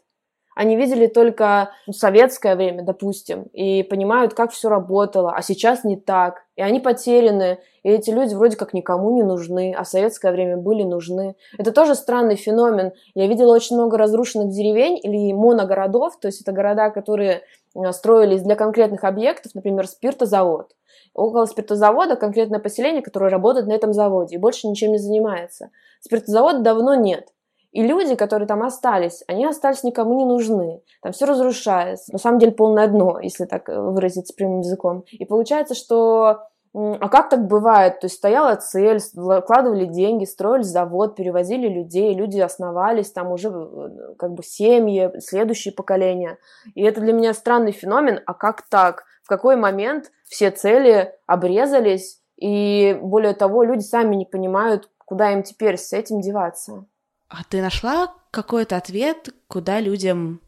Они 0.56 0.76
видели 0.76 1.06
только 1.06 1.70
советское 1.90 2.56
время, 2.56 2.82
допустим, 2.82 3.44
и 3.52 3.82
понимают, 3.82 4.34
как 4.34 4.50
все 4.52 4.68
работало, 4.68 5.32
а 5.34 5.42
сейчас 5.42 5.84
не 5.84 5.96
так. 5.96 6.42
И 6.56 6.62
они 6.62 6.80
потеряны, 6.80 7.60
и 7.82 7.88
эти 7.88 8.10
люди 8.10 8.34
вроде 8.34 8.56
как 8.56 8.74
никому 8.74 9.14
не 9.14 9.22
нужны, 9.22 9.74
а 9.76 9.84
в 9.84 9.88
советское 9.88 10.32
время 10.32 10.56
были 10.56 10.82
нужны. 10.82 11.36
Это 11.56 11.72
тоже 11.72 11.94
странный 11.94 12.36
феномен. 12.36 12.92
Я 13.14 13.26
видела 13.26 13.54
очень 13.54 13.76
много 13.76 13.96
разрушенных 13.96 14.50
деревень 14.50 14.98
или 15.02 15.32
моногородов, 15.32 16.18
то 16.18 16.26
есть 16.26 16.42
это 16.42 16.52
города, 16.52 16.90
которые 16.90 17.42
э, 17.74 17.92
строились 17.92 18.42
для 18.42 18.56
конкретных 18.56 19.04
объектов, 19.04 19.54
например, 19.54 19.86
спиртозавод. 19.86 20.74
Около 21.14 21.46
спиртозавода 21.46 22.16
конкретное 22.16 22.60
поселение, 22.60 23.02
которое 23.02 23.30
работает 23.30 23.66
на 23.66 23.72
этом 23.72 23.92
заводе 23.92 24.36
и 24.36 24.38
больше 24.38 24.68
ничем 24.68 24.92
не 24.92 24.98
занимается. 24.98 25.70
Спиртозавода 26.00 26.60
давно 26.60 26.94
нет. 26.94 27.28
И 27.72 27.83
люди, 27.83 28.16
которые 28.16 28.48
там 28.48 28.62
остались, 28.62 29.22
они 29.28 29.46
остались 29.46 29.85
никому 29.85 30.18
не 30.18 30.24
нужны. 30.24 30.83
Там 31.02 31.12
все 31.12 31.24
разрушается. 31.26 32.12
На 32.12 32.18
самом 32.18 32.38
деле 32.38 32.52
полное 32.52 32.88
дно, 32.88 33.20
если 33.20 33.44
так 33.44 33.68
э, 33.68 33.80
выразиться 33.80 34.35
прямым 34.37 34.61
языком. 34.61 35.04
И 35.11 35.24
получается, 35.24 35.74
что 35.74 36.50
а 36.72 37.09
как 37.09 37.30
так 37.30 37.48
бывает? 37.48 37.98
То 37.98 38.04
есть 38.04 38.16
стояла 38.16 38.54
цель, 38.54 39.00
вкладывали 39.00 39.87
деньги, 39.87 40.24
строили 40.24 40.62
завод, 40.62 41.16
перевозили 41.16 41.66
людей, 41.68 42.14
люди 42.14 42.38
основались, 42.38 43.11
там 43.11 43.33
уже 43.33 43.48
э, 43.48 44.14
как 44.16 44.35
бы 44.35 44.44
семьи, 44.44 45.11
следующие 45.18 45.74
поколения. 45.74 46.38
И 46.76 46.83
это 46.83 47.00
для 47.00 47.12
меня 47.12 47.35
странный 47.35 47.72
феномен. 47.72 48.20
А 48.24 48.35
как 48.35 48.62
так? 48.68 49.04
В 49.24 49.28
какой 49.28 49.56
момент 49.56 50.12
все 50.24 50.52
цели 50.52 51.12
обрезались? 51.26 52.20
И 52.37 52.96
более 53.02 53.35
того, 53.35 53.64
люди 53.64 53.83
сами 53.83 54.14
не 54.14 54.24
понимают, 54.24 54.88
куда 55.04 55.33
им 55.33 55.42
теперь 55.42 55.76
с 55.76 55.92
этим 55.92 56.20
деваться. 56.20 56.87
А 57.30 57.44
ты 57.48 57.62
нашла 57.62 58.12
какой-то 58.32 58.76
ответ, 58.76 59.30
куда 59.46 59.78
людям 59.78 60.40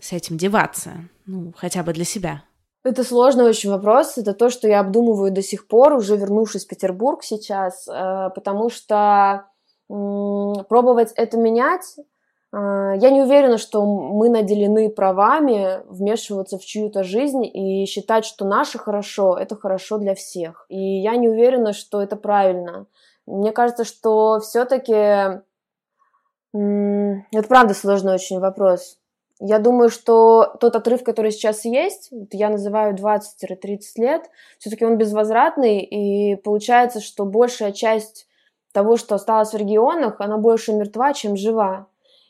с 0.00 0.12
этим 0.12 0.38
деваться? 0.38 0.92
Ну, 1.26 1.52
хотя 1.54 1.82
бы 1.82 1.92
для 1.92 2.04
себя. 2.04 2.42
Это 2.84 3.04
сложный 3.04 3.44
очень 3.44 3.70
вопрос. 3.70 4.18
Это 4.18 4.32
то, 4.32 4.48
что 4.48 4.66
я 4.66 4.80
обдумываю 4.80 5.30
до 5.30 5.42
сих 5.42 5.68
пор, 5.68 5.92
уже 5.92 6.16
вернувшись 6.16 6.64
в 6.64 6.68
Петербург 6.68 7.22
сейчас, 7.22 7.86
э, 7.86 8.30
потому 8.34 8.70
что 8.70 9.44
пробовать 9.88 11.12
это 11.16 11.36
менять 11.36 11.96
э, 11.98 12.56
я 12.56 13.10
не 13.10 13.20
уверена, 13.20 13.58
что 13.58 13.84
мы 13.84 14.30
наделены 14.30 14.88
правами 14.88 15.82
вмешиваться 15.86 16.56
в 16.56 16.64
чью-то 16.64 17.04
жизнь 17.04 17.44
и 17.44 17.84
считать, 17.84 18.24
что 18.24 18.46
наше 18.46 18.78
хорошо– 18.78 19.36
это 19.38 19.54
хорошо 19.54 19.98
для 19.98 20.14
всех. 20.14 20.64
И 20.70 21.02
я 21.02 21.14
не 21.16 21.28
уверена, 21.28 21.74
что 21.74 22.00
это 22.00 22.16
правильно. 22.16 22.86
Мне 23.26 23.52
кажется, 23.52 23.84
что 23.84 24.40
все-таки 24.40 25.42
Это 26.52 27.48
правда 27.48 27.74
сложный 27.74 28.14
очень 28.14 28.38
вопрос. 28.40 28.98
Я 29.40 29.58
думаю, 29.58 29.90
что 29.90 30.54
тот 30.60 30.76
отрыв, 30.76 31.02
который 31.02 31.32
сейчас 31.32 31.64
есть, 31.64 32.10
я 32.30 32.48
называю 32.48 32.94
20-30 32.94 33.80
лет, 33.96 34.30
все-таки 34.58 34.84
он 34.84 34.98
безвозвратный, 34.98 35.80
и 35.80 36.36
получается, 36.36 37.00
что 37.00 37.24
большая 37.24 37.72
часть 37.72 38.28
того, 38.72 38.96
что 38.96 39.16
осталось 39.16 39.52
в 39.52 39.56
регионах, 39.56 40.20
она 40.20 40.38
больше 40.38 40.72
мертва, 40.72 41.12
чем 41.12 41.36
жива. 41.36 41.86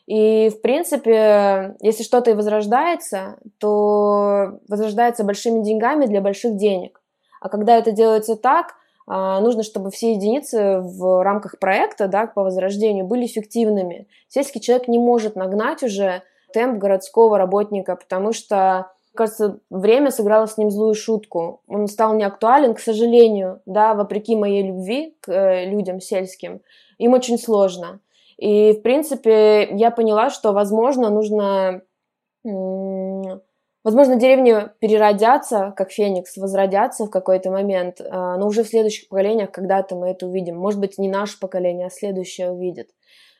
И, 0.07 0.49
в 0.49 0.61
принципе, 0.61 1.75
если 1.81 2.03
что-то 2.03 2.31
и 2.31 2.33
возрождается, 2.33 3.37
то 3.59 4.59
возрождается 4.67 5.23
большими 5.23 5.63
деньгами 5.63 6.07
для 6.07 6.19
больших 6.19 6.57
денег. 6.57 6.99
А 7.39 7.47
когда 7.47 7.77
это 7.77 7.91
делается 7.91 8.35
так, 8.35 8.73
нужно, 9.07 9.63
чтобы 9.63 9.91
все 9.91 10.13
единицы 10.13 10.79
в 10.79 11.23
рамках 11.23 11.59
проекта 11.59 12.07
да, 12.07 12.27
по 12.27 12.43
возрождению 12.43 13.05
были 13.05 13.25
эффективными. 13.25 14.07
Сельский 14.29 14.61
человек 14.61 14.87
не 14.87 14.97
может 14.97 15.35
нагнать 15.35 15.83
уже 15.83 16.23
темп 16.53 16.77
городского 16.77 17.37
работника, 17.37 17.95
потому 17.95 18.31
что, 18.31 18.91
кажется, 19.13 19.59
время 19.69 20.11
сыграло 20.11 20.45
с 20.45 20.57
ним 20.57 20.71
злую 20.71 20.93
шутку. 20.93 21.61
Он 21.67 21.87
стал 21.87 22.13
неактуален, 22.15 22.75
к 22.75 22.79
сожалению, 22.79 23.61
да, 23.65 23.93
вопреки 23.93 24.35
моей 24.35 24.63
любви 24.63 25.17
к 25.19 25.29
э, 25.29 25.65
людям 25.65 25.99
сельским. 25.99 26.61
Им 26.99 27.13
очень 27.13 27.37
сложно. 27.37 27.99
И, 28.37 28.73
в 28.73 28.81
принципе, 28.81 29.67
я 29.75 29.91
поняла, 29.91 30.29
что, 30.29 30.53
возможно, 30.53 31.09
нужно 31.09 31.81
Возможно, 33.83 34.15
деревни 34.15 34.69
переродятся, 34.79 35.73
как 35.75 35.91
Феникс, 35.91 36.37
возродятся 36.37 37.05
в 37.05 37.09
какой-то 37.09 37.51
момент, 37.51 37.99
а, 37.99 38.37
но 38.37 38.47
уже 38.47 38.63
в 38.63 38.67
следующих 38.67 39.09
поколениях 39.09 39.51
когда-то 39.51 39.95
мы 39.95 40.09
это 40.09 40.25
увидим. 40.25 40.57
Может 40.57 40.79
быть, 40.79 40.97
не 40.97 41.09
наше 41.09 41.37
поколение, 41.37 41.87
а 41.87 41.89
следующее 41.89 42.51
увидит. 42.51 42.91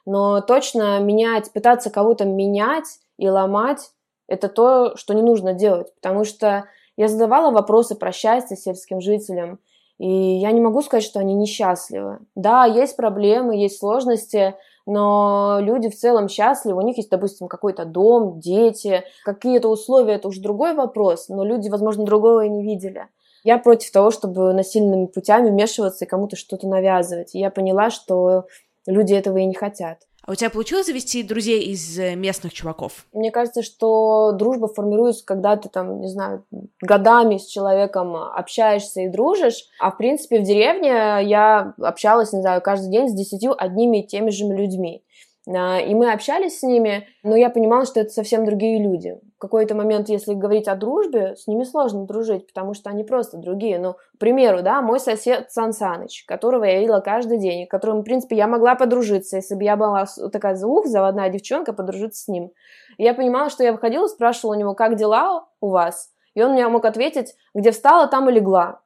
Но 0.06 0.42
точно 0.42 1.00
менять, 1.00 1.54
пытаться 1.54 1.90
кого-то 1.90 2.26
менять 2.26 3.00
и 3.18 3.30
ломать, 3.30 3.92
это 4.28 4.50
то, 4.50 4.98
что 4.98 5.14
не 5.14 5.22
нужно 5.22 5.54
делать. 5.54 5.94
Потому 5.96 6.26
что 6.26 6.66
я 6.98 7.08
задавала 7.08 7.52
вопросы 7.52 7.96
про 7.96 8.12
счастье 8.12 8.58
сельским 8.58 9.00
жителям, 9.00 9.60
и 9.98 10.10
я 10.10 10.52
не 10.52 10.60
могу 10.60 10.82
сказать, 10.82 11.06
что 11.06 11.20
они 11.20 11.36
несчастливы. 11.36 12.20
Да, 12.36 12.66
есть 12.66 12.98
проблемы, 12.98 13.56
есть 13.56 13.80
сложности, 13.80 14.56
но 14.86 15.60
люди 15.62 15.90
в 15.90 15.96
целом 15.96 16.28
счастливы, 16.28 16.82
у 16.82 16.86
них 16.86 16.98
есть, 16.98 17.10
допустим, 17.10 17.48
какой-то 17.48 17.86
дом, 17.86 18.40
дети, 18.40 19.04
какие-то 19.24 19.70
условия, 19.70 20.16
это 20.16 20.28
уже 20.28 20.42
другой 20.42 20.74
вопрос, 20.74 21.30
но 21.30 21.44
люди, 21.44 21.70
возможно, 21.70 22.06
другого 22.06 22.46
и 22.46 22.50
не 22.50 22.64
видели. 22.64 23.08
Я 23.44 23.58
против 23.58 23.92
того, 23.92 24.12
чтобы 24.12 24.54
насильными 24.54 25.06
путями 25.06 25.50
вмешиваться 25.50 26.06
и 26.06 26.08
кому-то 26.08 26.36
что-то 26.36 26.68
навязывать. 26.68 27.36
И 27.36 27.40
я 27.40 27.50
поняла, 27.50 27.90
что 27.90 28.46
люди 28.86 29.14
этого 29.14 29.38
и 29.38 29.46
не 29.46 29.54
хотят. 29.54 30.00
А 30.26 30.32
у 30.32 30.36
тебя 30.36 30.50
получилось 30.50 30.88
завести 30.88 31.22
друзей 31.22 31.64
из 31.64 32.00
э, 32.00 32.16
местных 32.16 32.54
чуваков? 32.54 33.06
Мне 33.12 33.30
кажется, 33.30 33.62
что 33.62 34.32
дружба 34.32 34.70
формируется, 34.70 35.26
когда 35.26 35.58
ты 35.58 35.68
там, 35.68 36.00
не 36.00 36.08
знаю, 36.08 36.46
годами 36.82 37.38
с 37.38 37.46
человеком 37.46 38.16
общаешься 38.16 39.02
и 39.02 39.10
дружишь. 39.10 39.66
А 39.80 39.92
в 39.92 39.98
принципе 39.98 40.40
в 40.40 40.44
деревне 40.44 41.28
я 41.28 41.74
общалась, 41.78 42.32
не 42.32 42.42
знаю, 42.42 42.62
каждый 42.62 42.90
день 42.90 43.10
с 43.10 43.14
десятью 43.14 43.54
одними 43.62 44.02
и 44.02 44.08
теми 44.08 44.30
же 44.30 44.46
людьми. 44.46 45.04
А, 45.48 45.80
и 45.80 45.94
мы 45.94 46.12
общались 46.12 46.60
с 46.60 46.64
ними, 46.64 47.06
но 47.24 47.36
я 47.36 47.50
понимала, 47.50 47.86
что 47.86 48.00
это 48.00 48.12
совсем 48.12 48.46
другие 48.46 48.82
люди. 48.82 49.18
Какой-то 49.44 49.76
момент, 49.76 50.08
если 50.08 50.36
говорить 50.36 50.70
о 50.70 50.76
дружбе, 50.76 51.36
с 51.36 51.48
ними 51.48 51.66
сложно 51.66 52.06
дружить, 52.06 52.48
потому 52.48 52.74
что 52.74 52.90
они 52.90 53.04
просто 53.04 53.36
другие. 53.36 53.78
Ну, 53.78 53.96
к 54.16 54.18
примеру, 54.18 54.62
да, 54.62 54.82
мой 54.82 55.02
сосед 55.02 55.52
Сан 55.52 55.74
Саныч, 55.74 56.24
которого 56.26 56.64
я 56.64 56.80
видела 56.80 57.02
каждый 57.02 57.40
день, 57.40 57.68
которым, 57.68 58.00
в 58.00 58.04
принципе, 58.04 58.38
я 58.38 58.48
могла 58.48 58.76
подружиться, 58.76 59.36
если 59.36 59.56
бы 59.56 59.64
я 59.66 59.76
была 59.76 60.06
такая 60.32 60.56
звук, 60.56 60.88
заводная 60.88 61.28
девчонка, 61.28 61.74
подружиться 61.74 62.24
с 62.24 62.28
ним. 62.30 62.52
И 62.98 63.04
я 63.04 63.14
понимала, 63.14 63.50
что 63.50 63.66
я 63.66 63.74
выходила, 63.74 64.08
спрашивала 64.08 64.56
у 64.56 64.58
него, 64.58 64.76
как 64.76 64.96
дела 64.96 65.46
у 65.60 65.72
вас? 65.72 66.10
И 66.36 66.42
он 66.42 66.54
мне 66.54 66.66
мог 66.70 66.86
ответить, 66.86 67.36
где 67.54 67.72
встала, 67.72 68.08
там 68.08 68.30
и 68.30 68.32
легла. 68.32 68.80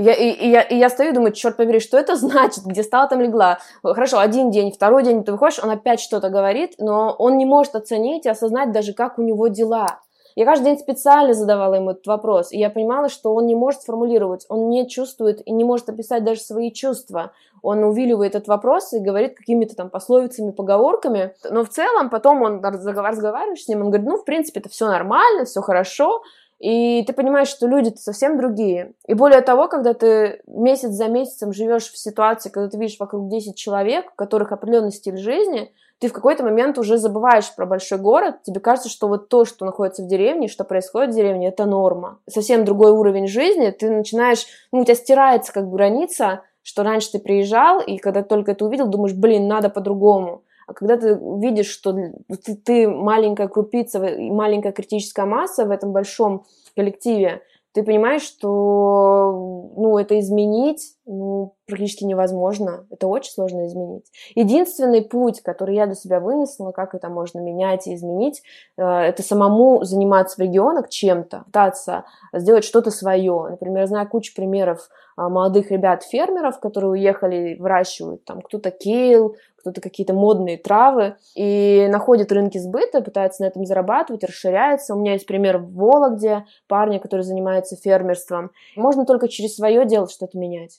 Я, 0.00 0.14
и, 0.14 0.30
и, 0.30 0.48
я, 0.48 0.62
и 0.62 0.76
я 0.76 0.90
стою 0.90 1.10
и 1.10 1.12
думаю, 1.12 1.32
черт 1.32 1.56
побери, 1.56 1.80
что 1.80 1.98
это 1.98 2.14
значит, 2.14 2.64
где 2.64 2.84
стала, 2.84 3.08
там 3.08 3.20
легла. 3.20 3.58
Хорошо, 3.82 4.20
один 4.20 4.52
день, 4.52 4.70
второй 4.70 5.02
день 5.02 5.24
ты 5.24 5.32
выходишь, 5.32 5.58
он 5.58 5.70
опять 5.70 5.98
что-то 5.98 6.30
говорит, 6.30 6.74
но 6.78 7.16
он 7.18 7.36
не 7.36 7.44
может 7.44 7.74
оценить 7.74 8.24
и 8.24 8.28
осознать 8.28 8.70
даже, 8.70 8.92
как 8.92 9.18
у 9.18 9.22
него 9.22 9.48
дела. 9.48 9.98
Я 10.36 10.44
каждый 10.44 10.66
день 10.66 10.78
специально 10.78 11.34
задавала 11.34 11.74
ему 11.74 11.90
этот 11.90 12.06
вопрос, 12.06 12.52
и 12.52 12.58
я 12.58 12.70
понимала, 12.70 13.08
что 13.08 13.34
он 13.34 13.46
не 13.46 13.56
может 13.56 13.82
сформулировать, 13.82 14.46
он 14.48 14.68
не 14.68 14.88
чувствует 14.88 15.44
и 15.44 15.50
не 15.50 15.64
может 15.64 15.88
описать 15.88 16.22
даже 16.22 16.42
свои 16.42 16.70
чувства. 16.70 17.32
Он 17.60 17.82
увиливает 17.82 18.36
этот 18.36 18.46
вопрос 18.46 18.92
и 18.92 19.00
говорит 19.00 19.36
какими-то 19.36 19.74
там 19.74 19.90
пословицами, 19.90 20.52
поговорками, 20.52 21.34
но 21.50 21.64
в 21.64 21.70
целом 21.70 22.08
потом 22.08 22.42
он 22.42 22.64
разговариваешь 22.64 23.64
с 23.64 23.66
ним, 23.66 23.80
он 23.80 23.86
говорит, 23.90 24.06
ну, 24.06 24.16
в 24.16 24.24
принципе, 24.24 24.60
это 24.60 24.68
все 24.68 24.86
нормально, 24.86 25.44
все 25.44 25.60
хорошо, 25.60 26.22
и 26.58 27.04
ты 27.04 27.12
понимаешь, 27.12 27.48
что 27.48 27.66
люди-то 27.66 27.98
совсем 27.98 28.36
другие. 28.36 28.92
И 29.06 29.14
более 29.14 29.40
того, 29.42 29.68
когда 29.68 29.94
ты 29.94 30.42
месяц 30.46 30.90
за 30.90 31.06
месяцем 31.06 31.52
живешь 31.52 31.90
в 31.90 31.98
ситуации, 31.98 32.50
когда 32.50 32.68
ты 32.68 32.78
видишь 32.78 32.98
вокруг 32.98 33.28
10 33.28 33.56
человек, 33.56 34.06
у 34.12 34.16
которых 34.16 34.50
определенный 34.50 34.90
стиль 34.90 35.16
жизни, 35.16 35.72
ты 36.00 36.08
в 36.08 36.12
какой-то 36.12 36.44
момент 36.44 36.78
уже 36.78 36.96
забываешь 36.96 37.54
про 37.54 37.66
большой 37.66 37.98
город, 37.98 38.42
тебе 38.42 38.60
кажется, 38.60 38.88
что 38.88 39.08
вот 39.08 39.28
то, 39.28 39.44
что 39.44 39.64
находится 39.64 40.02
в 40.02 40.06
деревне, 40.06 40.48
что 40.48 40.64
происходит 40.64 41.10
в 41.10 41.16
деревне, 41.16 41.48
это 41.48 41.64
норма. 41.64 42.18
Совсем 42.28 42.64
другой 42.64 42.92
уровень 42.92 43.26
жизни, 43.26 43.70
ты 43.70 43.90
начинаешь, 43.90 44.46
ну, 44.72 44.80
у 44.80 44.84
тебя 44.84 44.94
стирается 44.94 45.52
как 45.52 45.68
граница, 45.70 46.42
что 46.62 46.82
раньше 46.82 47.12
ты 47.12 47.18
приезжал, 47.18 47.80
и 47.80 47.98
когда 47.98 48.22
только 48.22 48.52
это 48.52 48.64
увидел, 48.64 48.88
думаешь, 48.88 49.14
блин, 49.14 49.48
надо 49.48 49.70
по-другому. 49.70 50.42
А 50.68 50.74
когда 50.74 50.98
ты 50.98 51.18
видишь, 51.38 51.70
что 51.70 51.94
ты, 51.94 52.54
ты 52.54 52.88
маленькая 52.88 53.48
крупица, 53.48 53.98
маленькая 53.98 54.72
критическая 54.72 55.24
масса 55.24 55.64
в 55.64 55.70
этом 55.70 55.92
большом 55.92 56.44
коллективе, 56.76 57.40
ты 57.72 57.82
понимаешь, 57.82 58.22
что 58.22 59.72
ну, 59.76 59.96
это 59.96 60.20
изменить 60.20 60.94
ну, 61.08 61.54
практически 61.66 62.04
невозможно. 62.04 62.86
Это 62.90 63.06
очень 63.06 63.32
сложно 63.32 63.66
изменить. 63.66 64.04
Единственный 64.34 65.00
путь, 65.00 65.40
который 65.40 65.74
я 65.74 65.86
для 65.86 65.94
себя 65.94 66.20
вынесла, 66.20 66.70
как 66.72 66.94
это 66.94 67.08
можно 67.08 67.40
менять 67.40 67.86
и 67.86 67.94
изменить, 67.94 68.42
э, 68.76 68.82
это 68.82 69.22
самому 69.22 69.84
заниматься 69.84 70.36
в 70.36 70.40
регионах 70.40 70.90
чем-то, 70.90 71.44
пытаться 71.46 72.04
сделать 72.34 72.64
что-то 72.64 72.90
свое. 72.90 73.48
Например, 73.50 73.80
я 73.80 73.86
знаю 73.86 74.08
кучу 74.08 74.34
примеров 74.34 74.90
а, 75.16 75.30
молодых 75.30 75.70
ребят-фермеров, 75.70 76.60
которые 76.60 76.90
уехали, 76.92 77.56
выращивают 77.58 78.24
там 78.24 78.40
кто-то 78.42 78.70
кейл, 78.70 79.34
кто-то 79.56 79.80
какие-то 79.80 80.12
модные 80.12 80.58
травы, 80.58 81.16
и 81.34 81.88
находят 81.90 82.30
рынки 82.30 82.58
сбыта, 82.58 83.00
пытаются 83.00 83.42
на 83.42 83.48
этом 83.48 83.64
зарабатывать, 83.64 84.22
расширяются. 84.22 84.94
У 84.94 84.98
меня 84.98 85.14
есть 85.14 85.26
пример 85.26 85.58
в 85.58 85.72
Вологде, 85.72 86.44
парня, 86.68 87.00
который 87.00 87.22
занимается 87.22 87.76
фермерством. 87.76 88.52
Можно 88.76 89.06
только 89.06 89.26
через 89.26 89.56
свое 89.56 89.86
дело 89.86 90.08
что-то 90.08 90.38
менять. 90.38 90.78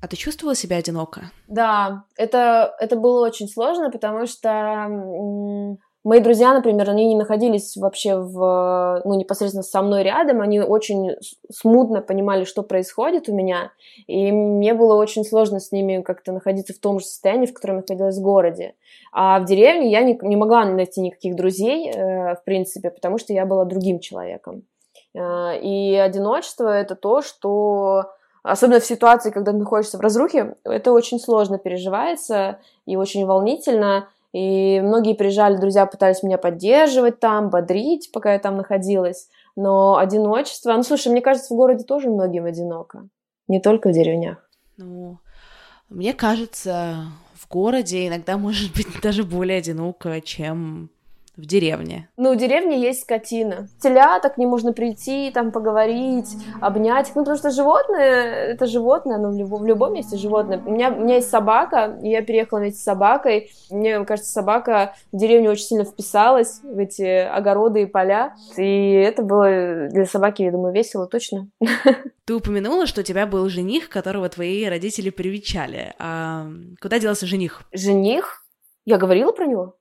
А 0.00 0.08
ты 0.08 0.16
чувствовала 0.16 0.54
себя 0.54 0.76
одиноко? 0.76 1.30
Да, 1.48 2.04
это, 2.16 2.74
это 2.78 2.96
было 2.96 3.26
очень 3.26 3.48
сложно, 3.48 3.90
потому 3.90 4.26
что 4.26 5.76
Мои 6.04 6.20
друзья, 6.20 6.54
например, 6.54 6.88
они 6.88 7.06
не 7.06 7.16
находились 7.16 7.76
вообще 7.76 8.16
в, 8.16 9.02
ну, 9.04 9.14
непосредственно 9.14 9.64
со 9.64 9.82
мной 9.82 10.04
рядом, 10.04 10.40
они 10.40 10.60
очень 10.60 11.16
смутно 11.52 12.00
понимали, 12.00 12.44
что 12.44 12.62
происходит 12.62 13.28
у 13.28 13.34
меня, 13.34 13.72
и 14.06 14.32
мне 14.32 14.74
было 14.74 14.94
очень 14.94 15.24
сложно 15.24 15.58
с 15.58 15.72
ними 15.72 16.00
как-то 16.00 16.32
находиться 16.32 16.72
в 16.72 16.78
том 16.78 17.00
же 17.00 17.04
состоянии, 17.04 17.46
в 17.46 17.52
котором 17.52 17.76
я 17.76 17.80
находилась 17.82 18.16
в 18.16 18.22
городе. 18.22 18.74
А 19.12 19.40
в 19.40 19.44
деревне 19.44 19.90
я 19.90 20.02
не, 20.02 20.16
не 20.22 20.36
могла 20.36 20.64
найти 20.64 21.00
никаких 21.00 21.34
друзей, 21.34 21.90
э, 21.90 22.36
в 22.36 22.44
принципе, 22.44 22.90
потому 22.90 23.18
что 23.18 23.32
я 23.32 23.44
была 23.44 23.64
другим 23.64 23.98
человеком. 23.98 24.62
Э, 25.14 25.60
и 25.60 25.94
одиночество— 25.96 26.68
это 26.80 26.94
то, 26.94 27.22
что 27.22 28.12
особенно 28.42 28.80
в 28.80 28.84
ситуации, 28.84 29.30
когда 29.30 29.52
ты 29.52 29.58
находишься 29.58 29.98
в 29.98 30.00
разрухе, 30.00 30.56
это 30.64 30.92
очень 30.92 31.18
сложно 31.18 31.58
переживается 31.58 32.58
и 32.86 32.96
очень 32.96 33.26
волнительно, 33.26 34.08
и 34.32 34.80
многие 34.80 35.14
приезжали, 35.14 35.56
друзья 35.56 35.86
пытались 35.86 36.22
меня 36.22 36.38
поддерживать 36.38 37.18
там, 37.18 37.50
бодрить, 37.50 38.12
пока 38.12 38.34
я 38.34 38.38
там 38.38 38.56
находилась. 38.56 39.28
Но 39.56 39.96
одиночество... 39.96 40.72
Ну, 40.72 40.82
слушай, 40.82 41.08
мне 41.08 41.20
кажется, 41.20 41.52
в 41.52 41.56
городе 41.56 41.84
тоже 41.84 42.10
многим 42.10 42.44
одиноко. 42.44 43.08
Не 43.48 43.60
только 43.60 43.88
в 43.88 43.92
деревнях. 43.92 44.48
Ну, 44.76 45.18
мне 45.88 46.12
кажется, 46.12 47.06
в 47.34 47.48
городе 47.48 48.06
иногда 48.06 48.36
может 48.36 48.74
быть 48.76 48.86
даже 49.02 49.24
более 49.24 49.58
одиноко, 49.58 50.20
чем 50.20 50.90
в 51.38 51.46
деревне? 51.46 52.08
Ну, 52.16 52.34
в 52.34 52.36
деревне 52.36 52.80
есть 52.80 53.02
скотина. 53.02 53.68
Телята, 53.80 54.28
к 54.28 54.38
ним 54.38 54.50
можно 54.50 54.72
прийти, 54.72 55.30
там 55.32 55.52
поговорить, 55.52 56.28
обнять. 56.60 57.12
Ну, 57.14 57.22
потому 57.22 57.38
что 57.38 57.50
животное, 57.50 58.52
это 58.52 58.66
животное, 58.66 59.16
оно 59.16 59.30
в, 59.30 59.38
любом, 59.38 59.62
в 59.62 59.66
любом 59.66 59.94
месте 59.94 60.16
животное. 60.16 60.60
У 60.66 60.72
меня, 60.72 60.90
у 60.90 61.00
меня 61.00 61.16
есть 61.16 61.30
собака, 61.30 61.96
и 62.02 62.10
я 62.10 62.22
переехала 62.22 62.58
вместе 62.58 62.80
с 62.80 62.82
собакой. 62.82 63.50
Мне 63.70 64.04
кажется, 64.04 64.32
собака 64.32 64.94
в 65.12 65.16
деревню 65.16 65.52
очень 65.52 65.64
сильно 65.64 65.84
вписалась 65.84 66.60
в 66.62 66.76
эти 66.76 67.02
огороды 67.02 67.82
и 67.82 67.86
поля. 67.86 68.34
И 68.56 68.92
это 68.92 69.22
было 69.22 69.88
для 69.88 70.06
собаки, 70.06 70.42
я 70.42 70.50
думаю, 70.50 70.74
весело 70.74 71.06
точно. 71.06 71.48
Ты 72.24 72.34
упомянула, 72.34 72.86
что 72.86 73.00
у 73.00 73.04
тебя 73.04 73.26
был 73.26 73.48
жених, 73.48 73.88
которого 73.88 74.28
твои 74.28 74.66
родители 74.66 75.10
привечали. 75.10 75.94
А 76.00 76.48
куда 76.82 76.98
делся 76.98 77.26
жених? 77.26 77.62
Жених? 77.72 78.44
Я 78.84 78.98
говорила 78.98 79.32
про 79.32 79.46
него? 79.46 79.77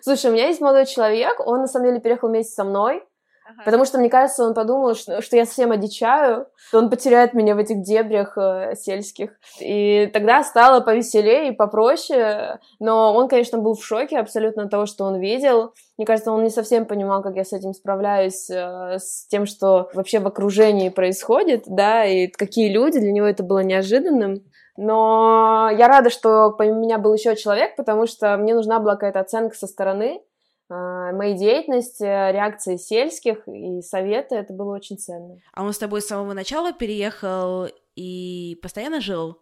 Слушай, 0.00 0.30
у 0.30 0.34
меня 0.34 0.48
есть 0.48 0.60
молодой 0.60 0.86
человек, 0.86 1.40
он 1.46 1.60
на 1.60 1.66
самом 1.66 1.86
деле 1.86 2.00
переехал 2.00 2.28
вместе 2.28 2.52
со 2.52 2.64
мной, 2.64 3.04
ага. 3.44 3.62
потому 3.64 3.84
что, 3.84 3.98
мне 3.98 4.08
кажется, 4.08 4.44
он 4.44 4.54
подумал, 4.54 4.94
что, 4.94 5.22
что 5.22 5.36
я 5.36 5.44
совсем 5.44 5.72
одичаю, 5.72 6.46
что 6.68 6.78
он 6.78 6.90
потеряет 6.90 7.34
меня 7.34 7.54
в 7.54 7.58
этих 7.58 7.82
дебрях 7.82 8.36
э, 8.36 8.74
сельских. 8.76 9.30
И 9.60 10.10
тогда 10.12 10.42
стало 10.42 10.80
повеселее 10.80 11.48
и 11.48 11.56
попроще, 11.56 12.58
но 12.80 13.14
он, 13.14 13.28
конечно, 13.28 13.58
был 13.58 13.74
в 13.74 13.84
шоке 13.84 14.18
абсолютно 14.18 14.64
от 14.64 14.70
того, 14.70 14.86
что 14.86 15.04
он 15.04 15.20
видел. 15.20 15.72
Мне 15.98 16.06
кажется, 16.06 16.32
он 16.32 16.42
не 16.42 16.50
совсем 16.50 16.86
понимал, 16.86 17.22
как 17.22 17.36
я 17.36 17.44
с 17.44 17.52
этим 17.52 17.72
справляюсь, 17.72 18.48
э, 18.50 18.98
с 18.98 19.26
тем, 19.28 19.46
что 19.46 19.90
вообще 19.94 20.18
в 20.18 20.26
окружении 20.26 20.88
происходит, 20.88 21.64
да, 21.66 22.04
и 22.04 22.28
какие 22.28 22.72
люди, 22.72 22.98
для 22.98 23.12
него 23.12 23.26
это 23.26 23.42
было 23.42 23.60
неожиданным. 23.60 24.42
Но 24.76 25.68
я 25.76 25.86
рада, 25.88 26.10
что 26.10 26.52
помимо 26.56 26.78
меня 26.78 26.98
был 26.98 27.14
еще 27.14 27.36
человек, 27.36 27.76
потому 27.76 28.06
что 28.06 28.36
мне 28.36 28.54
нужна 28.54 28.80
была 28.80 28.94
какая-то 28.94 29.20
оценка 29.20 29.54
со 29.54 29.66
стороны 29.66 30.22
э, 30.70 31.12
моей 31.12 31.36
деятельности, 31.36 32.02
реакции 32.02 32.76
сельских 32.76 33.46
и 33.46 33.82
советы. 33.82 34.36
Это 34.36 34.52
было 34.52 34.74
очень 34.74 34.98
ценно. 34.98 35.36
А 35.52 35.62
он 35.62 35.72
с 35.72 35.78
тобой 35.78 36.00
с 36.00 36.06
самого 36.06 36.32
начала 36.32 36.72
переехал 36.72 37.68
и 37.96 38.58
постоянно 38.62 39.00
жил? 39.00 39.34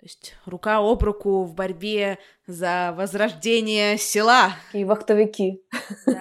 То 0.00 0.06
есть 0.06 0.34
рука 0.46 0.78
об 0.78 1.02
руку 1.02 1.44
в 1.44 1.54
борьбе 1.54 2.18
за 2.46 2.94
возрождение 2.96 3.98
села. 3.98 4.52
И 4.72 4.84
вахтовики. 4.84 5.62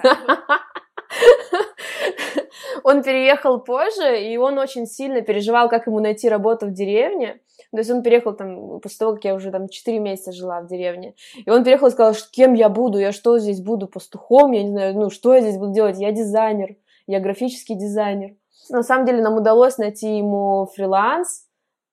Он 2.83 3.03
переехал 3.03 3.59
позже, 3.59 4.21
и 4.21 4.37
он 4.37 4.57
очень 4.57 4.87
сильно 4.87 5.21
переживал, 5.21 5.69
как 5.69 5.87
ему 5.87 5.99
найти 5.99 6.29
работу 6.29 6.65
в 6.65 6.73
деревне. 6.73 7.39
То 7.71 7.77
есть 7.77 7.91
он 7.91 8.01
переехал 8.01 8.33
там 8.33 8.79
после 8.79 8.97
того, 8.97 9.13
как 9.13 9.25
я 9.25 9.35
уже 9.35 9.51
там 9.51 9.69
4 9.69 9.99
месяца 9.99 10.31
жила 10.31 10.61
в 10.61 10.67
деревне. 10.67 11.13
И 11.45 11.49
он 11.49 11.63
переехал 11.63 11.87
и 11.87 11.91
сказал, 11.91 12.13
что 12.13 12.31
кем 12.31 12.53
я 12.53 12.69
буду, 12.69 12.97
я 12.97 13.11
что 13.11 13.37
здесь 13.37 13.61
буду, 13.61 13.87
пастухом, 13.87 14.51
я 14.51 14.63
не 14.63 14.71
знаю, 14.71 14.95
ну 14.95 15.09
что 15.09 15.35
я 15.35 15.41
здесь 15.41 15.57
буду 15.57 15.73
делать, 15.73 15.99
я 15.99 16.11
дизайнер, 16.11 16.75
я 17.05 17.19
графический 17.19 17.75
дизайнер. 17.75 18.35
На 18.69 18.83
самом 18.83 19.05
деле 19.05 19.21
нам 19.21 19.35
удалось 19.35 19.77
найти 19.77 20.17
ему 20.17 20.67
фриланс, 20.75 21.48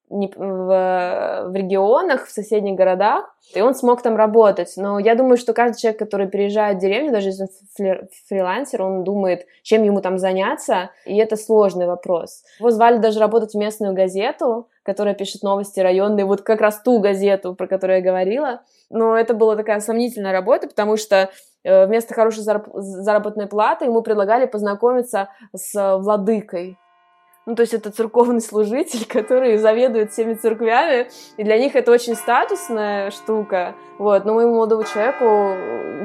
в, 0.09 1.45
в 1.49 1.55
регионах, 1.55 2.27
в 2.27 2.31
соседних 2.31 2.77
городах, 2.77 3.35
и 3.55 3.61
он 3.61 3.75
смог 3.75 4.03
там 4.03 4.17
работать. 4.17 4.73
Но 4.77 4.99
я 4.99 5.15
думаю, 5.15 5.37
что 5.37 5.53
каждый 5.53 5.81
человек, 5.81 5.99
который 5.99 6.29
переезжает 6.29 6.79
в 6.79 6.81
деревню, 6.81 7.13
даже 7.13 7.29
если 7.29 7.45
он 7.45 8.09
фрилансер, 8.29 8.83
он 8.83 9.05
думает, 9.05 9.47
чем 9.63 9.83
ему 9.83 10.01
там 10.01 10.19
заняться, 10.19 10.91
и 11.05 11.17
это 11.17 11.37
сложный 11.37 11.87
вопрос. 11.87 12.43
Его 12.59 12.71
звали 12.71 12.99
даже 12.99 13.19
работать 13.19 13.53
в 13.53 13.59
местную 13.59 13.95
газету, 13.95 14.69
которая 14.83 15.15
пишет 15.15 15.43
новости 15.43 15.81
районные, 15.81 16.25
вот 16.25 16.43
как 16.43 16.61
раз 16.61 16.81
ту 16.81 17.01
газету, 17.01 17.55
про 17.55 17.67
которую 17.67 17.99
я 17.99 18.05
говорила. 18.05 18.61
Но 18.91 19.17
это 19.17 19.35
была 19.35 19.57
такая 19.57 19.81
сомнительная 19.81 20.33
работа, 20.33 20.69
потому 20.69 20.97
что 20.97 21.31
э, 21.65 21.87
вместо 21.87 22.15
хорошей 22.15 22.45
заработной 22.45 23.49
платы 23.49 23.87
ему 23.87 24.03
предлагали 24.03 24.47
познакомиться 24.47 25.29
с 25.53 25.99
владыкой 25.99 26.79
ну, 27.47 27.55
то 27.55 27.63
есть 27.63 27.75
это 27.75 27.93
церковный 27.93 28.41
служитель, 28.41 29.07
который 29.09 29.57
заведует 29.57 30.13
всеми 30.13 30.35
церквями, 30.35 31.09
и 31.37 31.45
для 31.45 31.59
них 31.59 31.77
это 31.77 31.93
очень 31.93 32.17
статусная 32.17 33.11
штука, 33.13 33.75
вот, 33.99 34.25
но 34.25 34.35
моему 34.35 34.57
молодому 34.57 34.83
человеку 34.83 35.25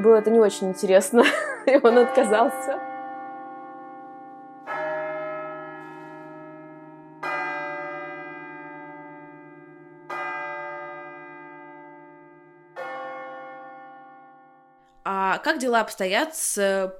было 0.02 0.16
это 0.16 0.30
не 0.30 0.38
очень 0.38 0.68
интересно, 0.68 1.24
и 1.66 1.78
он 1.82 1.98
отказался. 1.98 2.78
А 15.04 15.38
как 15.38 15.58
дела 15.58 15.80
обстоят 15.80 16.36
с 16.36 16.94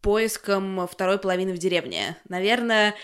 поиском 0.00 0.86
второй 0.86 1.18
половины 1.18 1.52
в 1.52 1.58
деревне? 1.58 2.16
Наверное, 2.28 2.94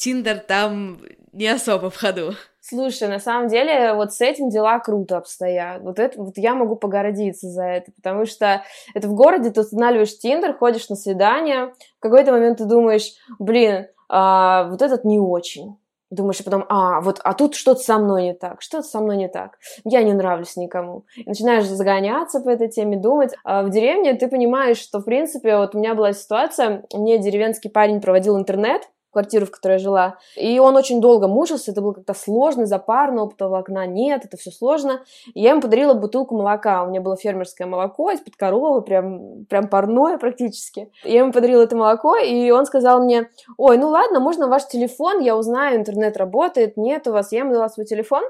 Тиндер 0.00 0.38
там 0.38 1.02
не 1.32 1.46
особо 1.46 1.90
в 1.90 1.96
ходу. 1.96 2.32
Слушай, 2.62 3.08
на 3.08 3.18
самом 3.18 3.48
деле, 3.48 3.92
вот 3.92 4.14
с 4.14 4.20
этим 4.22 4.48
дела 4.48 4.78
круто 4.78 5.18
обстоят. 5.18 5.82
Вот 5.82 5.98
это 5.98 6.22
вот 6.22 6.38
я 6.38 6.54
могу 6.54 6.76
погордиться 6.76 7.48
за 7.48 7.64
это, 7.64 7.92
потому 7.92 8.24
что 8.24 8.62
это 8.94 9.08
в 9.08 9.14
городе 9.14 9.50
ты 9.50 9.60
устанавливаешь 9.60 10.18
Тиндер, 10.18 10.54
ходишь 10.54 10.88
на 10.88 10.96
свидание, 10.96 11.74
в 11.98 12.00
какой-то 12.00 12.32
момент 12.32 12.58
ты 12.58 12.64
думаешь, 12.64 13.12
блин, 13.38 13.88
а, 14.08 14.68
вот 14.70 14.80
этот 14.80 15.04
не 15.04 15.18
очень. 15.18 15.76
Думаешь, 16.10 16.40
и 16.40 16.44
потом, 16.44 16.64
а, 16.70 17.02
вот, 17.02 17.20
а 17.22 17.34
тут 17.34 17.54
что-то 17.54 17.80
со 17.80 17.98
мной 17.98 18.22
не 18.22 18.34
так, 18.34 18.62
что-то 18.62 18.84
со 18.84 19.00
мной 19.00 19.18
не 19.18 19.28
так, 19.28 19.58
я 19.84 20.02
не 20.02 20.14
нравлюсь 20.14 20.56
никому. 20.56 21.04
И 21.14 21.28
начинаешь 21.28 21.66
загоняться 21.66 22.40
по 22.40 22.48
этой 22.48 22.68
теме, 22.68 22.96
думать. 22.96 23.34
А 23.44 23.62
в 23.62 23.70
деревне 23.70 24.14
ты 24.14 24.28
понимаешь, 24.28 24.78
что, 24.78 25.00
в 25.00 25.04
принципе, 25.04 25.58
вот 25.58 25.74
у 25.74 25.78
меня 25.78 25.94
была 25.94 26.14
ситуация, 26.14 26.84
мне 26.92 27.18
деревенский 27.18 27.68
парень 27.68 28.00
проводил 28.00 28.38
интернет, 28.38 28.88
квартиру, 29.10 29.46
в 29.46 29.50
которой 29.50 29.72
я 29.72 29.78
жила. 29.78 30.18
И 30.36 30.58
он 30.58 30.76
очень 30.76 31.00
долго 31.00 31.28
мучился, 31.28 31.72
это 31.72 31.80
было 31.80 31.92
как-то 31.92 32.14
сложно, 32.14 32.66
запарно, 32.66 33.24
опытного 33.24 33.58
окна 33.58 33.86
нет, 33.86 34.24
это 34.24 34.36
все 34.36 34.50
сложно. 34.50 35.02
И 35.34 35.40
я 35.40 35.50
ему 35.50 35.60
подарила 35.60 35.94
бутылку 35.94 36.36
молока. 36.36 36.82
У 36.84 36.88
меня 36.88 37.00
было 37.00 37.16
фермерское 37.16 37.66
молоко 37.66 38.10
из-под 38.10 38.36
коровы, 38.36 38.82
прям, 38.82 39.44
прям 39.46 39.68
парное 39.68 40.18
практически. 40.18 40.90
Я 41.04 41.20
ему 41.20 41.32
подарила 41.32 41.62
это 41.62 41.76
молоко, 41.76 42.16
и 42.16 42.50
он 42.50 42.66
сказал 42.66 43.02
мне, 43.02 43.28
ой, 43.56 43.76
ну 43.78 43.88
ладно, 43.88 44.20
можно 44.20 44.48
ваш 44.48 44.66
телефон, 44.66 45.20
я 45.20 45.36
узнаю, 45.36 45.78
интернет 45.78 46.16
работает, 46.16 46.76
нет 46.76 47.06
у 47.06 47.12
вас. 47.12 47.32
Я 47.32 47.40
ему 47.40 47.52
дала 47.52 47.68
свой 47.68 47.86
телефон, 47.86 48.22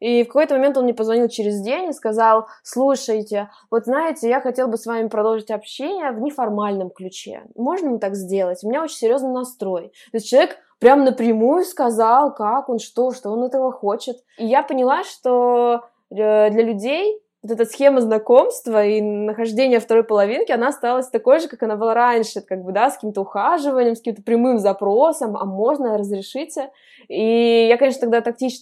и 0.00 0.22
в 0.22 0.26
какой-то 0.28 0.54
момент 0.54 0.76
он 0.76 0.84
мне 0.84 0.94
позвонил 0.94 1.28
через 1.28 1.60
день 1.60 1.90
и 1.90 1.92
сказал, 1.92 2.46
слушайте, 2.62 3.50
вот 3.70 3.84
знаете, 3.84 4.28
я 4.28 4.40
хотел 4.40 4.68
бы 4.68 4.76
с 4.76 4.86
вами 4.86 5.08
продолжить 5.08 5.50
общение 5.50 6.12
в 6.12 6.20
неформальном 6.20 6.90
ключе. 6.90 7.42
Можно 7.56 7.90
мы 7.90 7.98
так 7.98 8.14
сделать? 8.14 8.62
У 8.62 8.68
меня 8.68 8.82
очень 8.82 8.96
серьезный 8.96 9.32
настрой. 9.32 9.88
То 10.10 10.16
есть 10.16 10.28
человек 10.28 10.56
прям 10.78 11.04
напрямую 11.04 11.64
сказал, 11.64 12.32
как 12.34 12.68
он, 12.68 12.78
что, 12.78 13.12
что 13.12 13.30
он 13.30 13.44
этого 13.44 13.72
хочет. 13.72 14.16
И 14.38 14.46
я 14.46 14.62
поняла, 14.62 15.02
что 15.02 15.82
э, 16.10 16.50
для 16.50 16.62
людей 16.62 17.20
вот 17.42 17.52
эта 17.52 17.64
схема 17.64 18.00
знакомства 18.00 18.84
и 18.84 19.00
нахождения 19.00 19.78
второй 19.78 20.02
половинки, 20.02 20.50
она 20.50 20.68
осталась 20.68 21.08
такой 21.08 21.38
же, 21.38 21.48
как 21.48 21.62
она 21.62 21.76
была 21.76 21.94
раньше, 21.94 22.40
как 22.40 22.62
бы, 22.62 22.72
да, 22.72 22.90
с 22.90 22.94
каким-то 22.94 23.20
ухаживанием, 23.20 23.94
с 23.94 23.98
каким-то 23.98 24.22
прямым 24.22 24.58
запросом, 24.58 25.36
а 25.36 25.44
можно, 25.44 25.96
разрешите. 25.96 26.70
И 27.08 27.66
я, 27.68 27.78
конечно, 27.78 28.02
тогда 28.02 28.20
тактич, 28.20 28.60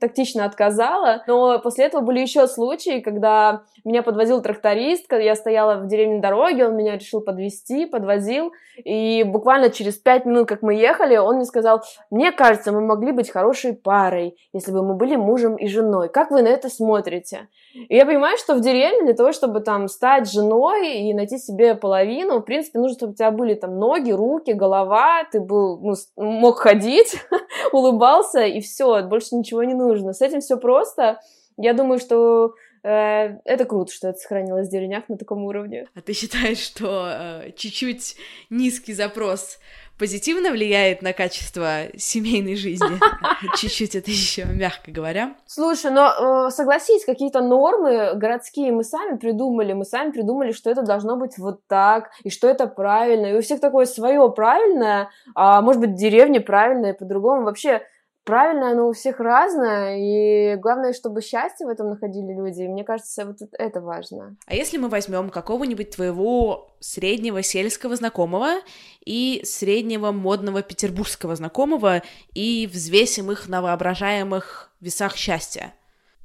тактично 0.00 0.46
отказала, 0.46 1.22
но 1.26 1.58
после 1.58 1.84
этого 1.84 2.00
были 2.00 2.20
еще 2.20 2.46
случаи, 2.48 3.00
когда 3.00 3.64
меня 3.84 4.02
подвозил 4.02 4.40
тракторист, 4.40 5.06
когда 5.06 5.22
я 5.22 5.34
стояла 5.34 5.76
в 5.76 5.86
деревне 5.88 6.20
дороге, 6.20 6.66
он 6.66 6.76
меня 6.76 6.96
решил 6.96 7.20
подвести, 7.20 7.84
подвозил, 7.84 8.52
и 8.82 9.24
буквально 9.24 9.68
через 9.68 9.96
пять 9.96 10.24
минут, 10.24 10.48
как 10.48 10.62
мы 10.62 10.74
ехали, 10.74 11.16
он 11.16 11.36
мне 11.36 11.44
сказал, 11.44 11.82
мне 12.10 12.32
кажется, 12.32 12.72
мы 12.72 12.80
могли 12.80 13.12
быть 13.12 13.30
хорошей 13.30 13.74
парой, 13.74 14.36
если 14.54 14.72
бы 14.72 14.82
мы 14.82 14.94
были 14.94 15.16
мужем 15.16 15.56
и 15.56 15.66
женой. 15.66 16.08
Как 16.08 16.30
вы 16.30 16.42
на 16.42 16.48
это 16.48 16.70
смотрите? 16.70 17.48
И 17.74 17.94
я 17.94 18.06
понимаю, 18.06 18.38
что 18.38 18.54
в 18.54 18.60
деревне 18.60 19.04
для 19.04 19.14
того, 19.14 19.32
чтобы 19.32 19.60
там 19.60 19.88
стать 19.88 20.30
женой 20.30 20.98
и 20.98 21.14
найти 21.14 21.38
себе 21.38 21.74
половину, 21.74 22.38
в 22.38 22.42
принципе, 22.42 22.78
нужно, 22.78 22.96
чтобы 22.96 23.12
у 23.12 23.14
тебя 23.14 23.30
были 23.30 23.54
там 23.54 23.78
ноги, 23.78 24.12
руки, 24.12 24.52
голова, 24.52 25.24
ты 25.30 25.40
был, 25.40 25.78
ну, 25.80 25.94
мог 26.16 26.58
ходить, 26.58 27.16
улыбался, 27.72 28.44
и 28.44 28.60
все, 28.60 29.02
больше 29.02 29.34
ничего 29.34 29.62
не 29.64 29.74
нужно. 29.74 30.12
С 30.12 30.22
этим 30.22 30.40
все 30.40 30.56
просто. 30.56 31.20
Я 31.56 31.74
думаю, 31.74 31.98
что 31.98 32.54
э, 32.82 33.38
это 33.44 33.64
круто, 33.64 33.92
что 33.92 34.08
это 34.08 34.18
сохранилось 34.18 34.68
в 34.68 34.70
деревнях 34.70 35.08
на 35.08 35.16
таком 35.16 35.44
уровне. 35.44 35.86
А 35.94 36.00
ты 36.00 36.12
считаешь, 36.12 36.58
что 36.58 37.06
э, 37.08 37.52
чуть-чуть 37.56 38.16
низкий 38.50 38.94
запрос 38.94 39.58
позитивно 39.98 40.50
влияет 40.50 41.02
на 41.02 41.12
качество 41.12 41.82
семейной 41.96 42.56
жизни. 42.56 42.98
Чуть-чуть 43.56 43.94
это 43.94 44.10
еще, 44.10 44.44
мягко 44.44 44.90
говоря. 44.90 45.34
Слушай, 45.46 45.90
но 45.90 46.46
э, 46.46 46.50
согласись, 46.50 47.04
какие-то 47.04 47.40
нормы 47.40 48.14
городские 48.14 48.72
мы 48.72 48.84
сами 48.84 49.16
придумали. 49.16 49.72
Мы 49.72 49.84
сами 49.84 50.10
придумали, 50.10 50.52
что 50.52 50.70
это 50.70 50.82
должно 50.82 51.16
быть 51.16 51.38
вот 51.38 51.60
так, 51.66 52.10
и 52.24 52.30
что 52.30 52.48
это 52.48 52.66
правильно. 52.66 53.26
И 53.26 53.36
у 53.36 53.42
всех 53.42 53.60
такое 53.60 53.86
свое 53.86 54.30
правильное, 54.30 55.10
а 55.34 55.60
может 55.60 55.80
быть, 55.80 55.94
деревня 55.94 56.40
правильная 56.40 56.94
по-другому. 56.94 57.44
Вообще, 57.44 57.82
правильно, 58.24 58.70
оно 58.70 58.88
у 58.88 58.92
всех 58.92 59.20
разное, 59.20 59.96
и 59.98 60.56
главное, 60.56 60.92
чтобы 60.92 61.20
счастье 61.22 61.66
в 61.66 61.70
этом 61.70 61.90
находили 61.90 62.32
люди, 62.32 62.62
и 62.62 62.68
мне 62.68 62.84
кажется, 62.84 63.26
вот 63.26 63.36
это 63.52 63.80
важно. 63.80 64.36
А 64.46 64.54
если 64.54 64.78
мы 64.78 64.88
возьмем 64.88 65.30
какого-нибудь 65.30 65.90
твоего 65.90 66.70
среднего 66.80 67.42
сельского 67.42 67.96
знакомого 67.96 68.60
и 69.04 69.42
среднего 69.44 70.12
модного 70.12 70.62
петербургского 70.62 71.36
знакомого 71.36 72.02
и 72.34 72.68
взвесим 72.72 73.30
их 73.30 73.48
на 73.48 73.62
воображаемых 73.62 74.72
весах 74.80 75.16
счастья? 75.16 75.72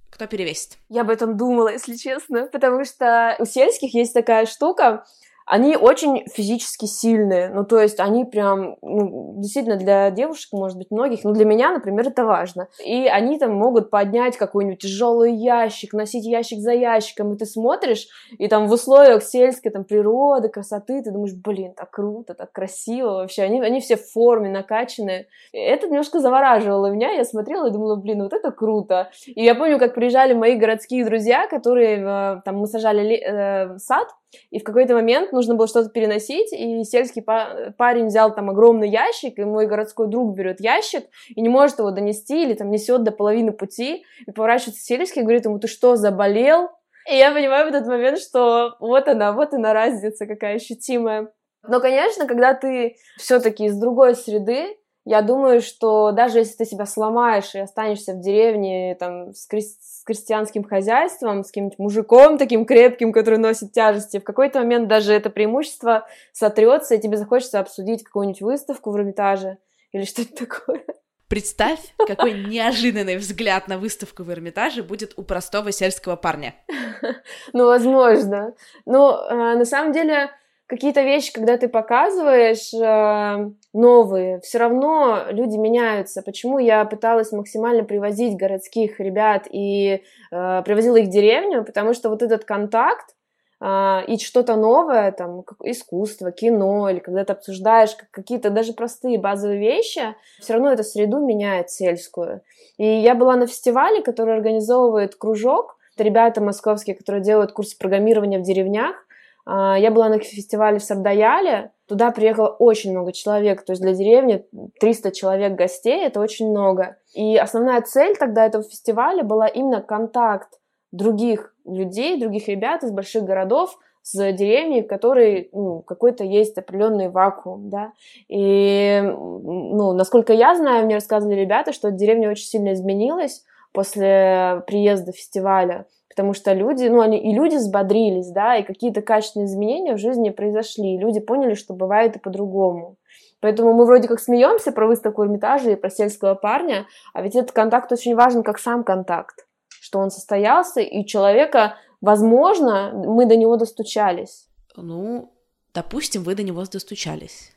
Кто 0.10 0.26
перевесит? 0.26 0.78
Я 0.90 1.02
об 1.02 1.10
этом 1.10 1.38
думала, 1.38 1.74
если 1.74 1.96
честно, 1.96 2.48
потому 2.48 2.86
что 2.86 3.36
у 3.40 3.46
сельских 3.46 3.94
есть 3.94 4.14
такая 4.14 4.46
штука, 4.46 5.06
они 5.48 5.78
очень 5.78 6.26
физически 6.28 6.86
сильные, 6.86 7.50
ну, 7.50 7.64
то 7.64 7.80
есть 7.80 8.02
они 8.02 8.26
прям, 8.26 8.76
ну, 8.82 9.36
действительно, 9.38 9.78
для 9.78 10.12
девушек, 10.12 10.52
может 10.52 10.78
быть, 10.78 10.92
многих, 10.92 11.24
но 11.24 11.32
для 11.32 11.46
меня, 11.46 11.72
например, 11.72 12.10
это 12.10 12.26
важно. 12.26 12.68
И 12.86 13.08
они 13.08 13.40
там 13.40 13.54
могут 13.54 13.90
поднять 13.90 14.36
какой-нибудь 14.36 14.80
тяжелый 14.80 15.34
ящик, 15.34 15.94
носить 15.94 16.26
ящик 16.26 16.60
за 16.60 16.74
ящиком, 16.74 17.34
и 17.34 17.38
ты 17.38 17.46
смотришь, 17.46 18.08
и 18.38 18.50
там 18.50 18.68
в 18.68 18.74
условиях 18.74 19.24
сельской 19.24 19.72
там 19.72 19.86
природы, 19.86 20.50
красоты, 20.50 21.02
ты 21.02 21.12
думаешь, 21.12 21.34
блин, 21.34 21.74
так 21.74 21.92
круто, 21.92 22.34
так 22.34 22.52
красиво 22.52 23.12
вообще, 23.12 23.44
они, 23.44 23.62
они 23.62 23.80
все 23.80 23.96
в 23.96 24.06
форме, 24.12 24.50
накачанные. 24.50 25.28
И 25.54 25.58
это 25.58 25.88
немножко 25.88 26.20
завораживало 26.20 26.88
меня, 26.88 27.12
я 27.12 27.24
смотрела 27.24 27.68
и 27.68 27.72
думала, 27.72 27.96
блин, 27.96 28.22
вот 28.22 28.34
это 28.34 28.52
круто. 28.52 29.12
И 29.26 29.46
я 29.46 29.56
помню, 29.56 29.80
как 29.80 29.94
приезжали 29.94 30.34
мои 30.34 30.56
городские 30.56 31.06
друзья, 31.06 31.48
которые, 31.48 32.00
э, 32.00 32.42
там, 32.44 32.58
мы 32.58 32.68
сажали 32.68 33.16
э, 33.16 33.78
сад, 33.78 34.10
и 34.50 34.60
в 34.60 34.64
какой-то 34.64 34.94
момент 34.94 35.32
нужно 35.32 35.56
было 35.56 35.68
что-то 35.68 35.90
переносить, 35.90 36.52
и 36.54 36.84
сельский 36.84 37.22
парень 37.22 38.08
взял 38.08 38.34
там 38.34 38.50
огромный 38.50 38.90
ящик, 38.90 39.40
и 39.40 39.44
мой 39.44 39.68
городской 39.68 40.08
друг 40.08 40.36
берет 40.36 40.60
ящик 40.60 41.06
и 41.30 41.42
не 41.42 41.50
может 41.50 41.80
его 41.80 41.92
донести, 41.92 42.44
или 42.44 42.54
там 42.54 42.70
несет 42.70 43.04
до 43.04 43.12
половины 43.12 43.52
пути, 43.52 44.06
и 44.26 44.32
поворачивается 44.32 44.84
сельский 44.84 45.22
и 45.22 45.24
говорит 45.24 45.46
ему, 45.46 45.60
ты 45.60 45.68
что, 45.68 45.96
заболел? 45.96 46.70
И 47.10 47.16
я 47.16 47.32
понимаю 47.32 47.66
в 47.66 47.74
этот 47.74 47.88
момент, 47.88 48.20
что 48.20 48.76
вот 48.80 49.08
она, 49.08 49.32
вот 49.32 49.54
она 49.54 49.74
разница 49.74 50.26
какая 50.26 50.56
ощутимая. 50.56 51.32
Но, 51.64 51.80
конечно, 51.80 52.28
когда 52.28 52.54
ты 52.54 52.98
все-таки 53.18 53.66
из 53.66 53.78
другой 53.78 54.16
среды, 54.16 54.77
я 55.08 55.22
думаю, 55.22 55.62
что 55.62 56.12
даже 56.12 56.40
если 56.40 56.58
ты 56.58 56.66
себя 56.66 56.86
сломаешь 56.86 57.56
и 57.56 57.60
останешься 57.60 58.14
в 58.14 58.20
деревне 58.20 58.94
там, 58.96 59.34
с, 59.34 59.48
кре- 59.50 59.62
с 59.62 60.04
крестьянским 60.04 60.66
хозяйством, 60.66 61.46
с 61.46 61.48
каким-нибудь 61.48 61.80
мужиком 61.80 62.38
таким 62.38 62.66
крепким, 62.66 63.14
который 63.14 63.40
носит 63.40 63.72
тяжести, 63.72 64.20
в 64.20 64.26
какой-то 64.26 64.60
момент 64.60 64.90
даже 64.90 65.14
это 65.14 65.30
преимущество 65.30 66.06
сотрется, 66.34 66.96
и 66.96 67.00
тебе 67.00 67.16
захочется 67.16 67.62
обсудить 67.62 68.04
какую-нибудь 68.04 68.42
выставку 68.42 68.92
в 68.92 68.98
Эрмитаже 68.98 69.60
или 69.94 70.04
что-то 70.06 70.46
такое. 70.46 70.84
Представь, 71.30 71.80
какой 72.06 72.34
неожиданный 72.46 73.16
взгляд 73.16 73.70
на 73.70 73.78
выставку 73.78 74.24
в 74.24 74.32
Эрмитаже 74.32 74.84
будет 74.84 75.14
у 75.16 75.24
простого 75.24 75.72
сельского 75.72 76.18
парня. 76.18 76.54
Ну, 77.54 77.68
возможно. 77.68 78.54
Но 78.86 79.26
э, 79.30 79.56
на 79.56 79.66
самом 79.66 79.94
деле 79.94 80.32
какие-то 80.68 81.02
вещи, 81.02 81.34
когда 81.34 81.58
ты 81.58 81.70
показываешь 81.70 82.74
э, 82.74 83.52
новые, 83.74 84.42
все 84.42 84.58
равно 84.58 85.24
люди 85.30 85.58
меняются. 85.58 86.22
Почему 86.22 86.60
я 86.60 86.84
пыталась 86.86 87.32
максимально 87.32 87.84
привозить 87.84 88.38
городских 88.38 89.00
ребят 89.00 89.48
и 89.50 90.04
э, 90.32 90.62
привозила 90.64 90.98
их 90.98 91.08
в 91.08 91.12
деревню? 91.12 91.64
Потому 91.64 91.94
что 91.94 92.10
вот 92.10 92.22
этот 92.22 92.44
контакт 92.44 93.16
э, 93.62 94.06
и 94.08 94.20
что-то 94.20 94.58
новое, 94.58 95.14
там, 95.14 95.44
искусство, 95.64 96.34
кино, 96.34 96.90
или 96.90 97.00
когда 97.00 97.24
ты 97.24 97.32
обсуждаешь 97.32 97.96
какие-то 98.12 98.50
даже 98.50 98.74
простые 98.74 99.18
базовые 99.18 99.60
вещи, 99.60 100.16
все 100.40 100.54
равно 100.54 100.74
эту 100.74 100.84
среду 100.84 101.26
меняет 101.26 101.70
сельскую. 101.70 102.42
И 102.78 102.86
я 102.86 103.16
была 103.16 103.38
на 103.38 103.48
фестивале, 103.48 104.04
который 104.04 104.36
организовывает 104.36 105.16
кружок, 105.16 105.78
это 105.96 106.04
ребята 106.04 106.42
московские, 106.42 106.96
которые 106.96 107.24
делают 107.24 107.54
курсы 107.54 107.76
программирования 107.76 108.38
в 108.38 108.44
деревнях, 108.44 109.07
я 109.48 109.92
была 109.92 110.10
на 110.10 110.20
фестивале 110.20 110.80
в 110.80 110.84
Сардаяле, 110.84 111.72
туда 111.88 112.12
приехало 112.12 112.50
очень 112.50 112.92
много 112.92 113.14
человек, 113.14 113.64
то 113.64 113.72
есть 113.72 113.82
для 113.82 113.94
деревни 113.94 114.46
300 114.80 115.12
человек 115.12 115.54
гостей, 115.54 116.06
это 116.06 116.20
очень 116.20 116.50
много. 116.50 116.98
И 117.14 117.38
основная 117.38 117.82
цель 117.82 118.18
тогда 118.18 118.46
этого 118.46 118.64
фестиваля 118.64 119.24
была 119.24 119.48
именно 119.48 119.82
контакт 119.82 120.60
других 120.92 121.56
людей, 121.66 122.20
других 122.20 122.48
ребят 122.50 122.84
из 122.84 122.92
больших 122.92 123.24
городов 123.24 123.78
с 124.02 124.32
деревней, 124.34 124.84
в 124.84 124.88
которой 124.88 125.50
ну, 125.52 125.82
какой-то 125.82 126.24
есть 126.24 126.58
определенный 126.58 127.10
вакуум, 127.10 127.70
да. 127.70 127.92
И, 128.30 129.02
ну, 129.04 129.94
насколько 129.94 130.34
я 130.34 130.56
знаю, 130.56 130.86
мне 130.86 130.96
рассказывали 130.96 131.40
ребята, 131.40 131.74
что 131.74 131.92
деревня 131.92 132.32
очень 132.32 132.46
сильно 132.46 132.74
изменилась 132.74 133.44
после 133.74 134.64
приезда 134.66 135.12
фестиваля 135.12 135.86
потому 136.18 136.34
что 136.34 136.52
люди, 136.54 136.86
ну, 136.86 137.02
они 137.02 137.20
и 137.20 137.32
люди 137.32 137.58
взбодрились, 137.58 138.32
да, 138.32 138.58
и 138.58 138.64
какие-то 138.64 139.04
качественные 139.04 139.46
изменения 139.46 139.94
в 139.94 140.00
жизни 140.00 140.32
произошли, 140.32 140.96
и 140.96 140.98
люди 140.98 141.20
поняли, 141.20 141.54
что 141.54 141.76
бывает 141.76 142.16
и 142.16 142.20
по-другому. 142.20 142.98
Поэтому 143.40 143.74
мы 143.74 143.86
вроде 143.86 144.08
как 144.08 144.20
смеемся 144.20 144.72
про 144.72 144.88
выставку 144.88 145.24
Эрмитажа 145.24 145.70
и 145.70 145.76
про 145.76 145.92
сельского 145.92 146.34
парня, 146.34 146.88
а 147.14 147.22
ведь 147.22 147.36
этот 147.36 147.52
контакт 147.52 147.92
очень 147.92 148.16
важен, 148.16 148.42
как 148.42 148.58
сам 148.58 148.84
контакт, 148.84 149.46
что 149.68 150.00
он 150.00 150.10
состоялся, 150.10 150.82
и 150.82 151.06
человека, 151.06 151.76
возможно, 152.02 152.92
мы 152.96 153.28
до 153.28 153.36
него 153.36 153.56
достучались. 153.56 154.48
Ну, 154.76 155.32
допустим, 155.76 156.24
вы 156.24 156.34
до 156.34 156.42
него 156.42 156.64
достучались. 156.66 157.54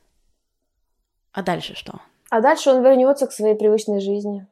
А 1.32 1.42
дальше 1.42 1.74
что? 1.74 2.00
А 2.28 2.42
дальше 2.42 2.68
он 2.68 2.82
вернется 2.84 3.26
к 3.26 3.32
своей 3.32 3.54
привычной 3.54 4.00
жизни. 4.00 4.46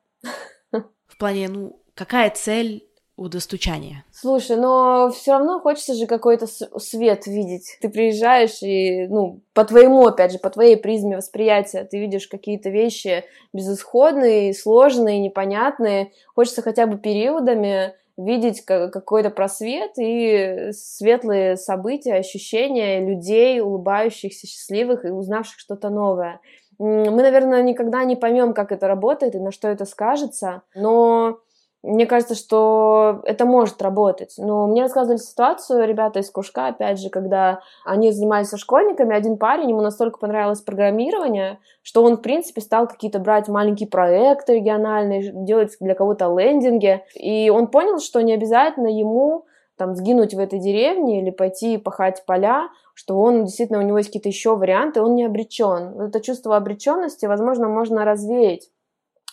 В 0.73 1.19
плане, 1.19 1.49
ну, 1.49 1.83
какая 1.95 2.31
цель 2.31 2.88
у 3.19 3.29
достучания. 3.29 4.05
Слушай, 4.12 4.57
но 4.57 5.11
все 5.11 5.33
равно 5.33 5.61
хочется 5.61 5.95
же 5.95 6.07
какой-то 6.07 6.47
свет 6.47 7.27
видеть. 7.27 7.77
Ты 7.81 7.89
приезжаешь 7.89 8.62
и, 8.62 9.07
ну, 9.09 9.41
по 9.53 9.64
твоему, 9.64 10.07
опять 10.07 10.33
же, 10.33 10.39
по 10.39 10.51
твоей 10.51 10.77
призме 10.77 11.16
восприятия, 11.16 11.85
ты 11.85 11.99
видишь 11.99 12.29
какие-то 12.29 12.71
вещи 12.71 13.25
безысходные, 13.53 14.55
сложные, 14.55 15.19
непонятные. 15.19 16.12
Хочется 16.35 16.62
хотя 16.62 16.87
бы 16.87 16.97
периодами 16.97 17.95
видеть 18.16 18.64
какой-то 18.64 19.31
просвет 19.31 19.93
и 19.97 20.71
светлые 20.73 21.57
события, 21.57 22.14
ощущения 22.14 23.05
людей, 23.05 23.61
улыбающихся, 23.61 24.47
счастливых 24.47 25.05
и 25.05 25.11
узнавших 25.11 25.59
что-то 25.59 25.89
новое. 25.89 26.41
Мы, 26.79 27.11
наверное, 27.11 27.62
никогда 27.62 28.05
не 28.05 28.14
поймем, 28.14 28.55
как 28.55 28.71
это 28.71 28.87
работает 28.87 29.35
и 29.35 29.41
на 29.41 29.51
что 29.51 29.66
это 29.69 29.85
скажется, 29.85 30.62
но 30.75 31.41
мне 31.83 32.07
кажется, 32.07 32.35
что 32.35 33.20
это 33.24 33.45
может 33.45 33.81
работать. 33.83 34.35
Но 34.37 34.66
мне 34.66 34.83
рассказывали 34.83 35.18
ситуацию 35.18 35.87
ребята 35.87 36.18
из 36.18 36.31
кружка, 36.31 36.66
опять 36.68 36.99
же, 36.99 37.09
когда 37.09 37.61
они 37.85 38.11
занимались 38.11 38.49
со 38.49 38.59
школьниками, 38.59 39.14
один 39.14 39.39
парень, 39.39 39.70
ему 39.70 39.81
настолько 39.81 40.18
понравилось 40.18 40.61
программирование, 40.61 41.61
что 41.83 42.03
он, 42.03 42.16
в 42.16 42.20
принципе, 42.22 42.61
стал 42.61 42.89
какие-то 42.89 43.20
брать 43.20 43.49
маленькие 43.49 43.89
проекты 43.89 44.57
региональные, 44.57 45.31
делать 45.33 45.76
для 45.81 45.95
кого-то 45.95 46.35
лендинги. 46.37 47.03
И 47.14 47.49
он 47.49 47.68
понял, 47.68 48.01
что 48.01 48.20
не 48.22 48.35
обязательно 48.35 48.89
ему 48.89 49.45
там 49.76 49.95
сгинуть 49.95 50.35
в 50.35 50.39
этой 50.41 50.59
деревне 50.59 51.22
или 51.22 51.31
пойти 51.31 51.79
пахать 51.79 52.24
поля, 52.26 52.68
что 52.95 53.20
он 53.20 53.45
действительно 53.45 53.79
у 53.79 53.83
него 53.83 53.99
есть 53.99 54.09
какие-то 54.09 54.29
еще 54.29 54.57
варианты, 54.57 55.01
он 55.01 55.14
не 55.14 55.24
обречен. 55.24 56.01
Это 56.01 56.20
чувство 56.20 56.57
обреченности, 56.57 57.26
возможно, 57.26 57.68
можно 57.68 58.05
развеять. 58.05 58.68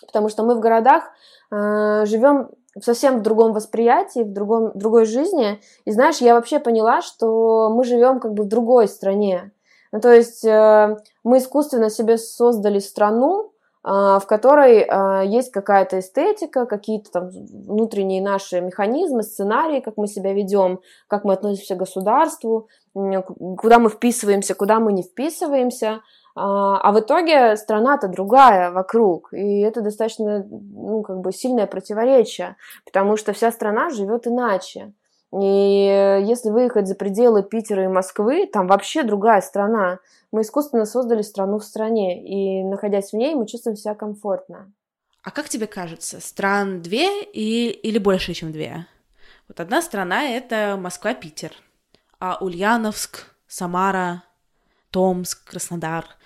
Потому 0.04 0.28
что 0.28 0.42
мы 0.42 0.54
в 0.54 0.60
городах 0.60 1.04
э, 1.50 2.04
живем 2.06 2.50
в 2.76 2.84
совсем 2.84 3.22
другом 3.22 3.52
восприятии, 3.52 4.22
в 4.22 4.32
другом, 4.32 4.72
другой 4.74 5.06
жизни. 5.06 5.60
И 5.86 5.92
знаешь, 5.92 6.18
я 6.18 6.34
вообще 6.34 6.58
поняла, 6.58 7.00
что 7.00 7.70
мы 7.70 7.84
живем 7.84 8.20
как 8.20 8.34
бы 8.34 8.44
в 8.44 8.48
другой 8.48 8.86
стране. 8.86 9.50
Ну, 9.92 10.00
то 10.00 10.12
есть 10.12 10.44
э, 10.44 10.96
мы 11.24 11.38
искусственно 11.38 11.88
себе 11.88 12.18
создали 12.18 12.80
страну, 12.80 13.52
э, 13.82 13.88
в 13.88 14.24
которой 14.26 14.80
э, 14.80 15.26
есть 15.26 15.52
какая-то 15.52 16.00
эстетика, 16.00 16.66
какие-то 16.66 17.10
там 17.10 17.30
внутренние 17.30 18.20
наши 18.20 18.60
механизмы, 18.60 19.22
сценарии, 19.22 19.80
как 19.80 19.96
мы 19.96 20.06
себя 20.06 20.34
ведем, 20.34 20.80
как 21.08 21.24
мы 21.24 21.32
относимся 21.32 21.76
к 21.76 21.78
государству, 21.78 22.68
куда 22.92 23.78
мы 23.78 23.88
вписываемся, 23.88 24.54
куда 24.54 24.80
мы 24.80 24.92
не 24.92 25.02
вписываемся. 25.02 26.00
А, 26.38 26.78
а 26.82 26.92
в 26.92 27.00
итоге 27.00 27.56
страна-то 27.56 28.08
другая 28.08 28.70
вокруг, 28.70 29.32
и 29.32 29.60
это 29.60 29.80
достаточно, 29.80 30.46
ну, 30.50 31.00
как 31.02 31.20
бы 31.20 31.32
сильное 31.32 31.66
противоречие, 31.66 32.56
потому 32.84 33.16
что 33.16 33.32
вся 33.32 33.50
страна 33.50 33.88
живет 33.88 34.26
иначе. 34.26 34.92
И 35.32 36.22
если 36.26 36.50
выехать 36.50 36.88
за 36.88 36.94
пределы 36.94 37.42
Питера 37.42 37.84
и 37.84 37.88
Москвы, 37.88 38.46
там 38.52 38.66
вообще 38.66 39.02
другая 39.02 39.40
страна. 39.40 39.98
Мы 40.30 40.42
искусственно 40.42 40.84
создали 40.84 41.22
страну 41.22 41.58
в 41.58 41.64
стране, 41.64 42.22
и 42.22 42.62
находясь 42.64 43.12
в 43.12 43.16
ней, 43.16 43.34
мы 43.34 43.46
чувствуем 43.46 43.76
себя 43.76 43.94
комфортно. 43.94 44.70
А 45.22 45.30
как 45.30 45.48
тебе 45.48 45.66
кажется, 45.66 46.20
стран 46.20 46.82
две 46.82 47.22
и, 47.24 47.70
или 47.70 47.98
больше, 47.98 48.34
чем 48.34 48.52
две? 48.52 48.86
Вот 49.48 49.58
одна 49.58 49.80
страна— 49.80 50.24
это 50.28 50.76
Москва-Питер, 50.78 51.52
а 52.20 52.36
Ульяновск, 52.40 53.34
Самара, 53.48 54.22
Томск, 54.90 55.48
Краснодар— 55.48 56.04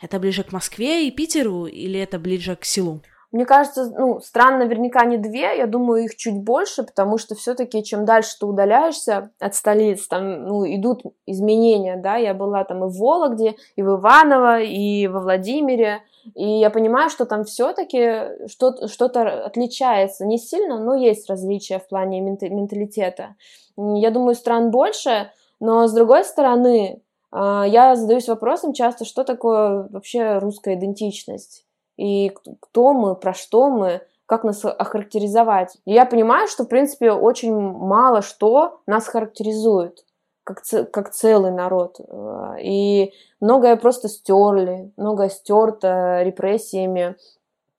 это 0.00 0.18
ближе 0.18 0.44
к 0.44 0.52
Москве 0.52 1.06
и 1.06 1.10
Питеру 1.10 1.66
или 1.66 1.98
это 2.00 2.18
ближе 2.18 2.56
к 2.56 2.64
селу? 2.64 3.00
Мне 3.34 3.46
кажется, 3.46 3.92
ну, 3.98 4.20
стран 4.20 4.60
наверняка 4.60 5.04
не 5.04 5.16
две, 5.16 5.58
я 5.58 5.66
думаю, 5.66 6.04
их 6.04 6.14
чуть 6.14 6.40
больше, 6.44 6.84
потому 6.84 7.18
что 7.18 7.34
все-таки 7.34 7.82
чем 7.82 8.04
дальше 8.04 8.36
ты 8.38 8.46
удаляешься 8.46 9.32
от 9.40 9.56
столиц, 9.56 10.06
там, 10.06 10.44
ну, 10.44 10.64
идут 10.64 11.02
изменения, 11.26 11.96
да, 11.96 12.14
я 12.14 12.32
была 12.32 12.62
там 12.62 12.84
и 12.84 12.88
в 12.88 12.96
Вологде, 12.96 13.56
и 13.74 13.82
в 13.82 13.96
Иваново, 13.96 14.60
и 14.60 15.08
во 15.08 15.18
Владимире, 15.18 16.02
и 16.36 16.46
я 16.60 16.70
понимаю, 16.70 17.10
что 17.10 17.26
там 17.26 17.42
все-таки 17.42 18.46
что-то, 18.48 18.86
что-то 18.86 19.44
отличается, 19.44 20.24
не 20.24 20.38
сильно, 20.38 20.78
но 20.78 20.94
есть 20.94 21.28
различия 21.28 21.80
в 21.80 21.88
плане 21.88 22.20
менталитета. 22.20 23.34
Я 23.76 24.12
думаю, 24.12 24.36
стран 24.36 24.70
больше, 24.70 25.32
но 25.58 25.88
с 25.88 25.92
другой 25.92 26.24
стороны, 26.24 27.02
я 27.34 27.96
задаюсь 27.96 28.28
вопросом 28.28 28.72
часто, 28.72 29.04
что 29.04 29.24
такое 29.24 29.88
вообще 29.90 30.38
русская 30.38 30.74
идентичность 30.74 31.64
и 31.96 32.32
кто 32.60 32.92
мы, 32.92 33.14
про 33.16 33.34
что 33.34 33.70
мы, 33.70 34.02
как 34.26 34.44
нас 34.44 34.64
охарактеризовать. 34.64 35.76
И 35.84 35.92
я 35.92 36.06
понимаю, 36.06 36.48
что, 36.48 36.64
в 36.64 36.68
принципе, 36.68 37.12
очень 37.12 37.54
мало 37.54 38.22
что 38.22 38.80
нас 38.86 39.06
характеризует 39.06 40.04
как, 40.44 40.62
как 40.92 41.10
целый 41.10 41.50
народ. 41.50 42.00
Э, 42.00 42.56
и 42.62 43.12
многое 43.40 43.76
просто 43.76 44.08
стерли, 44.08 44.92
многое 44.96 45.28
стерто 45.28 46.22
репрессиями 46.22 47.16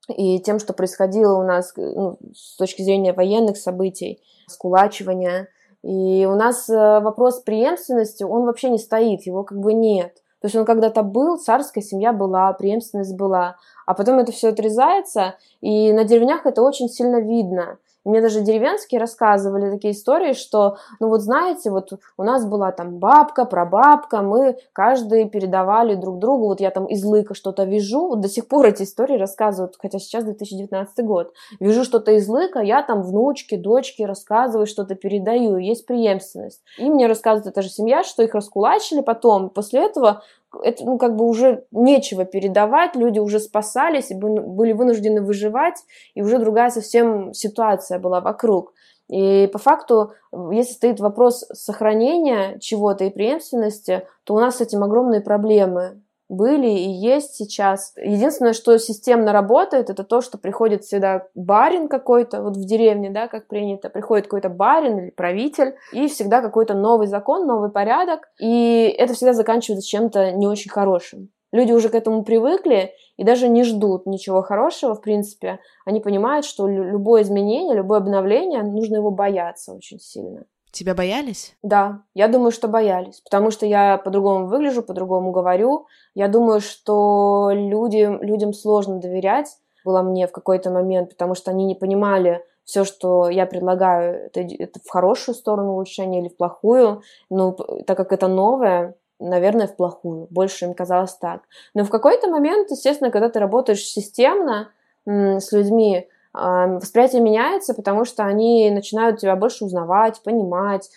и 0.08 0.40
тем, 0.40 0.58
что 0.58 0.72
происходило 0.72 1.38
у 1.38 1.44
нас 1.44 1.72
ну, 1.76 2.18
с 2.34 2.56
точки 2.56 2.82
зрения 2.82 3.12
военных 3.12 3.56
событий, 3.56 4.22
скулачивания. 4.48 5.48
И 5.82 6.26
у 6.26 6.34
нас 6.34 6.68
э, 6.68 7.00
вопрос 7.00 7.40
преемственности, 7.40 8.24
он 8.24 8.44
вообще 8.44 8.70
не 8.70 8.78
стоит, 8.78 9.22
его 9.22 9.44
как 9.44 9.58
бы 9.58 9.72
нет. 9.72 10.14
То 10.40 10.46
есть 10.46 10.56
он 10.56 10.64
когда-то 10.64 11.02
был, 11.02 11.38
царская 11.38 11.82
семья 11.82 12.12
была, 12.12 12.52
преемственность 12.52 13.16
была, 13.16 13.56
а 13.86 13.94
потом 13.94 14.18
это 14.18 14.32
все 14.32 14.48
отрезается, 14.48 15.36
и 15.60 15.92
на 15.92 16.04
деревнях 16.04 16.46
это 16.46 16.62
очень 16.62 16.88
сильно 16.88 17.20
видно. 17.20 17.78
Мне 18.06 18.20
даже 18.20 18.40
деревенские 18.40 19.00
рассказывали 19.00 19.68
такие 19.68 19.92
истории, 19.92 20.32
что, 20.32 20.76
ну 21.00 21.08
вот 21.08 21.22
знаете, 21.22 21.70
вот 21.70 21.90
у 22.16 22.22
нас 22.22 22.46
была 22.46 22.70
там 22.70 22.98
бабка, 22.98 23.44
прабабка, 23.44 24.22
мы 24.22 24.58
каждый 24.72 25.28
передавали 25.28 25.96
друг 25.96 26.20
другу, 26.20 26.46
вот 26.46 26.60
я 26.60 26.70
там 26.70 26.86
из 26.86 27.04
лыка 27.04 27.34
что-то 27.34 27.64
вижу, 27.64 28.06
вот 28.06 28.20
до 28.20 28.28
сих 28.28 28.46
пор 28.46 28.66
эти 28.66 28.84
истории 28.84 29.18
рассказывают, 29.18 29.74
хотя 29.76 29.98
сейчас 29.98 30.22
2019 30.22 31.04
год, 31.04 31.32
вижу 31.58 31.82
что-то 31.82 32.12
из 32.12 32.28
лыка, 32.28 32.60
я 32.60 32.82
там 32.82 33.02
внучке, 33.02 33.56
дочке 33.56 34.06
рассказываю, 34.06 34.68
что-то 34.68 34.94
передаю, 34.94 35.56
есть 35.56 35.84
преемственность. 35.84 36.62
И 36.78 36.88
мне 36.88 37.08
рассказывает 37.08 37.48
эта 37.48 37.60
же 37.60 37.70
семья, 37.70 38.04
что 38.04 38.22
их 38.22 38.34
раскулачили 38.34 39.00
потом, 39.00 39.50
после 39.50 39.84
этого 39.84 40.22
это, 40.62 40.84
ну, 40.84 40.98
как 40.98 41.16
бы 41.16 41.26
уже 41.26 41.64
нечего 41.70 42.24
передавать, 42.24 42.96
люди 42.96 43.18
уже 43.18 43.40
спасались 43.40 44.10
были 44.10 44.72
вынуждены 44.72 45.22
выживать, 45.22 45.76
и 46.14 46.22
уже 46.22 46.38
другая 46.38 46.70
совсем 46.70 47.32
ситуация 47.32 47.98
была 47.98 48.20
вокруг. 48.20 48.72
И 49.08 49.48
по 49.52 49.58
факту, 49.58 50.12
если 50.50 50.72
стоит 50.72 51.00
вопрос 51.00 51.44
сохранения 51.52 52.58
чего-то 52.58 53.04
и 53.04 53.10
преемственности, 53.10 54.06
то 54.24 54.34
у 54.34 54.40
нас 54.40 54.56
с 54.56 54.60
этим 54.60 54.82
огромные 54.82 55.20
проблемы 55.20 56.00
были 56.28 56.68
и 56.68 56.88
есть 56.90 57.34
сейчас. 57.34 57.92
Единственное, 57.96 58.52
что 58.52 58.78
системно 58.78 59.32
работает, 59.32 59.90
это 59.90 60.04
то, 60.04 60.20
что 60.20 60.38
приходит 60.38 60.84
всегда 60.84 61.28
барин 61.34 61.88
какой-то, 61.88 62.42
вот 62.42 62.56
в 62.56 62.64
деревне, 62.64 63.10
да, 63.10 63.28
как 63.28 63.46
принято, 63.46 63.90
приходит 63.90 64.26
какой-то 64.26 64.48
барин 64.48 64.98
или 64.98 65.10
правитель, 65.10 65.76
и 65.92 66.08
всегда 66.08 66.40
какой-то 66.40 66.74
новый 66.74 67.06
закон, 67.06 67.46
новый 67.46 67.70
порядок, 67.70 68.28
и 68.40 68.94
это 68.98 69.14
всегда 69.14 69.32
заканчивается 69.32 69.88
чем-то 69.88 70.32
не 70.32 70.46
очень 70.46 70.70
хорошим. 70.70 71.30
Люди 71.52 71.72
уже 71.72 71.88
к 71.88 71.94
этому 71.94 72.24
привыкли 72.24 72.92
и 73.16 73.24
даже 73.24 73.48
не 73.48 73.62
ждут 73.62 74.06
ничего 74.06 74.42
хорошего, 74.42 74.94
в 74.94 75.00
принципе. 75.00 75.60
Они 75.84 76.00
понимают, 76.00 76.44
что 76.44 76.66
любое 76.66 77.22
изменение, 77.22 77.76
любое 77.76 77.98
обновление, 77.98 78.62
нужно 78.62 78.96
его 78.96 79.10
бояться 79.10 79.72
очень 79.72 80.00
сильно. 80.00 80.44
Тебя 80.76 80.94
боялись? 80.94 81.56
Да, 81.62 82.02
я 82.12 82.28
думаю, 82.28 82.50
что 82.50 82.68
боялись, 82.68 83.22
потому 83.22 83.50
что 83.50 83.64
я 83.64 83.96
по-другому 83.96 84.46
выгляжу, 84.46 84.82
по-другому 84.82 85.32
говорю. 85.32 85.86
Я 86.14 86.28
думаю, 86.28 86.60
что 86.60 87.48
люди, 87.50 88.06
людям 88.20 88.52
сложно 88.52 89.00
доверять 89.00 89.56
было 89.86 90.02
мне 90.02 90.26
в 90.26 90.32
какой-то 90.32 90.70
момент, 90.70 91.08
потому 91.10 91.34
что 91.34 91.50
они 91.50 91.64
не 91.64 91.74
понимали 91.74 92.44
все, 92.64 92.84
что 92.84 93.30
я 93.30 93.46
предлагаю, 93.46 94.26
это, 94.26 94.40
это 94.40 94.78
в 94.84 94.90
хорошую 94.90 95.34
сторону 95.34 95.72
улучшения 95.72 96.20
или 96.20 96.28
в 96.28 96.36
плохую. 96.36 97.00
Ну, 97.30 97.52
так 97.86 97.96
как 97.96 98.12
это 98.12 98.28
новое, 98.28 98.96
наверное, 99.18 99.68
в 99.68 99.76
плохую. 99.76 100.26
Больше 100.28 100.66
им 100.66 100.74
казалось 100.74 101.14
так. 101.14 101.40
Но 101.72 101.84
в 101.84 101.88
какой-то 101.88 102.28
момент, 102.28 102.70
естественно, 102.70 103.10
когда 103.10 103.30
ты 103.30 103.38
работаешь 103.38 103.82
системно 103.82 104.72
с 105.06 105.52
людьми, 105.52 106.06
восприятие 106.36 107.22
меняется, 107.22 107.72
потому 107.72 108.04
что 108.04 108.24
они 108.24 108.70
начинают 108.70 109.18
тебя 109.18 109.36
больше 109.36 109.64
узнавать, 109.64 110.22
понимать, 110.22 110.90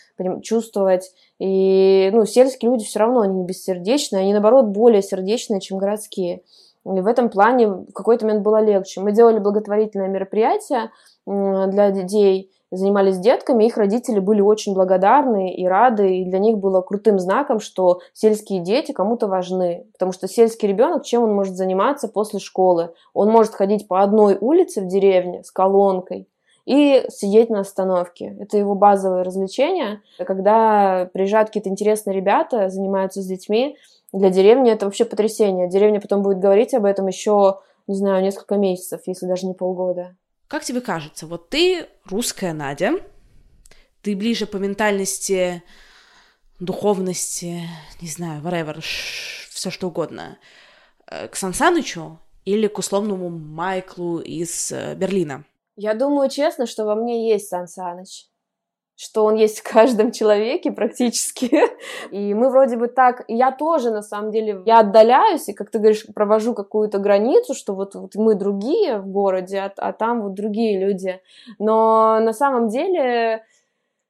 чувствовать. 0.44 1.12
И 1.40 2.10
ну, 2.12 2.26
сельские 2.26 2.72
люди 2.72 2.86
все 2.86 3.00
равно, 3.00 3.22
они 3.22 3.40
не 3.40 3.46
бессердечные, 3.46 4.22
они, 4.22 4.34
наоборот, 4.34 4.66
более 4.66 5.02
сердечные, 5.02 5.62
чем 5.62 5.78
городские. 5.78 6.44
И 6.86 7.02
в 7.02 7.08
этом 7.08 7.30
плане 7.30 7.68
в 7.68 7.94
какой-то 7.94 8.26
момент 8.26 8.44
было 8.44 8.62
легче. 8.62 9.00
Мы 9.02 9.12
делали 9.12 9.40
благотворительное 9.40 10.08
мероприятие 10.08 10.92
для 11.26 11.92
детей, 11.92 12.52
занимались 12.72 13.18
детками, 13.18 13.66
их 13.66 13.78
родители 13.78 14.20
были 14.20 14.42
очень 14.42 14.74
благодарны 14.74 15.54
и 15.54 15.66
рады, 15.66 16.18
и 16.18 16.26
для 16.26 16.40
них 16.40 16.58
было 16.58 16.82
крутым 16.82 17.20
знаком, 17.20 17.60
что 17.60 18.00
сельские 18.14 18.60
дети 18.60 18.92
кому-то 18.92 19.28
важны, 19.28 19.88
потому 19.94 20.12
что 20.12 20.28
сельский 20.28 20.68
ребенок, 20.68 21.04
чем 21.04 21.24
он 21.24 21.34
может 21.34 21.56
заниматься 21.56 22.08
после 22.08 22.40
школы? 22.40 22.94
Он 23.14 23.30
может 23.30 23.54
ходить 23.54 23.88
по 23.88 24.02
одной 24.02 24.38
улице 24.40 24.82
в 24.82 24.88
деревне 24.88 25.44
с 25.44 25.52
колонкой, 25.52 26.28
и 26.66 27.04
сидеть 27.10 27.50
на 27.50 27.62
остановке. 27.62 28.38
Это 28.40 28.58
его 28.58 28.76
базовое 28.76 29.24
развлечение. 29.24 30.02
Когда 30.20 31.10
приезжают 31.14 31.50
какие-то 31.50 31.70
интересные 31.70 32.16
ребята, 32.16 32.70
занимаются 32.70 33.24
с 33.24 33.26
детьми, 33.26 33.76
для 34.14 34.30
деревни 34.30 34.72
это 34.72 34.86
вообще 34.86 35.06
потрясение. 35.06 35.68
Деревня 35.68 36.00
потом 36.00 36.22
будет 36.22 36.38
говорить 36.38 36.76
об 36.76 36.86
этом 36.86 37.08
еще, 37.08 37.58
не 37.88 37.96
знаю, 37.96 38.22
несколько 38.22 38.56
месяцев, 38.56 39.02
если 39.08 39.26
даже 39.26 39.48
не 39.48 39.56
полгода. 39.56 40.16
Как 40.50 40.64
тебе 40.64 40.82
кажется, 40.82 41.28
вот 41.28 41.50
ты 41.50 41.86
русская 42.06 42.54
Надя, 42.54 42.94
ты 44.02 44.16
ближе 44.16 44.48
по 44.48 44.58
ментальности, 44.58 45.62
духовности, 46.60 47.70
не 48.02 48.08
знаю, 48.08 48.42
whatever, 48.42 48.82
все 48.82 49.70
что 49.70 49.90
угодно, 49.90 50.40
э, 51.06 51.28
к 51.28 51.36
Сансанычу 51.36 52.20
или 52.46 52.66
к 52.66 52.80
условному 52.80 53.30
Майклу 53.30 54.22
из 54.22 54.72
э, 54.72 54.96
Берлина? 54.96 55.46
Я 55.76 55.94
думаю, 55.94 56.32
честно, 56.32 56.66
что 56.66 56.86
во 56.86 56.96
мне 56.96 57.30
есть 57.30 57.48
Сан 57.48 57.68
что 59.00 59.24
он 59.24 59.36
есть 59.36 59.60
в 59.60 59.64
каждом 59.64 60.12
человеке 60.12 60.74
практически. 60.74 61.50
И 62.12 62.34
мы 62.34 62.50
вроде 62.50 62.76
бы 62.76 62.90
так... 62.90 63.24
Я 63.30 63.52
тоже, 63.52 63.92
на 63.92 64.02
самом 64.02 64.30
деле, 64.30 64.62
я 64.66 64.80
отдаляюсь 64.80 65.48
и, 65.48 65.54
как 65.54 65.72
ты 65.72 65.80
говоришь, 65.80 66.06
провожу 66.14 66.54
какую-то 66.54 67.00
границу, 67.00 67.54
что 67.54 67.76
вот, 67.76 67.96
вот 67.96 68.16
мы 68.16 68.36
другие 68.36 68.98
в 68.98 69.08
городе, 69.08 69.60
а, 69.60 69.72
а 69.78 69.94
там 69.94 70.22
вот 70.22 70.34
другие 70.34 70.78
люди. 70.86 71.22
Но 71.60 72.20
на 72.20 72.34
самом 72.34 72.68
деле 72.68 73.46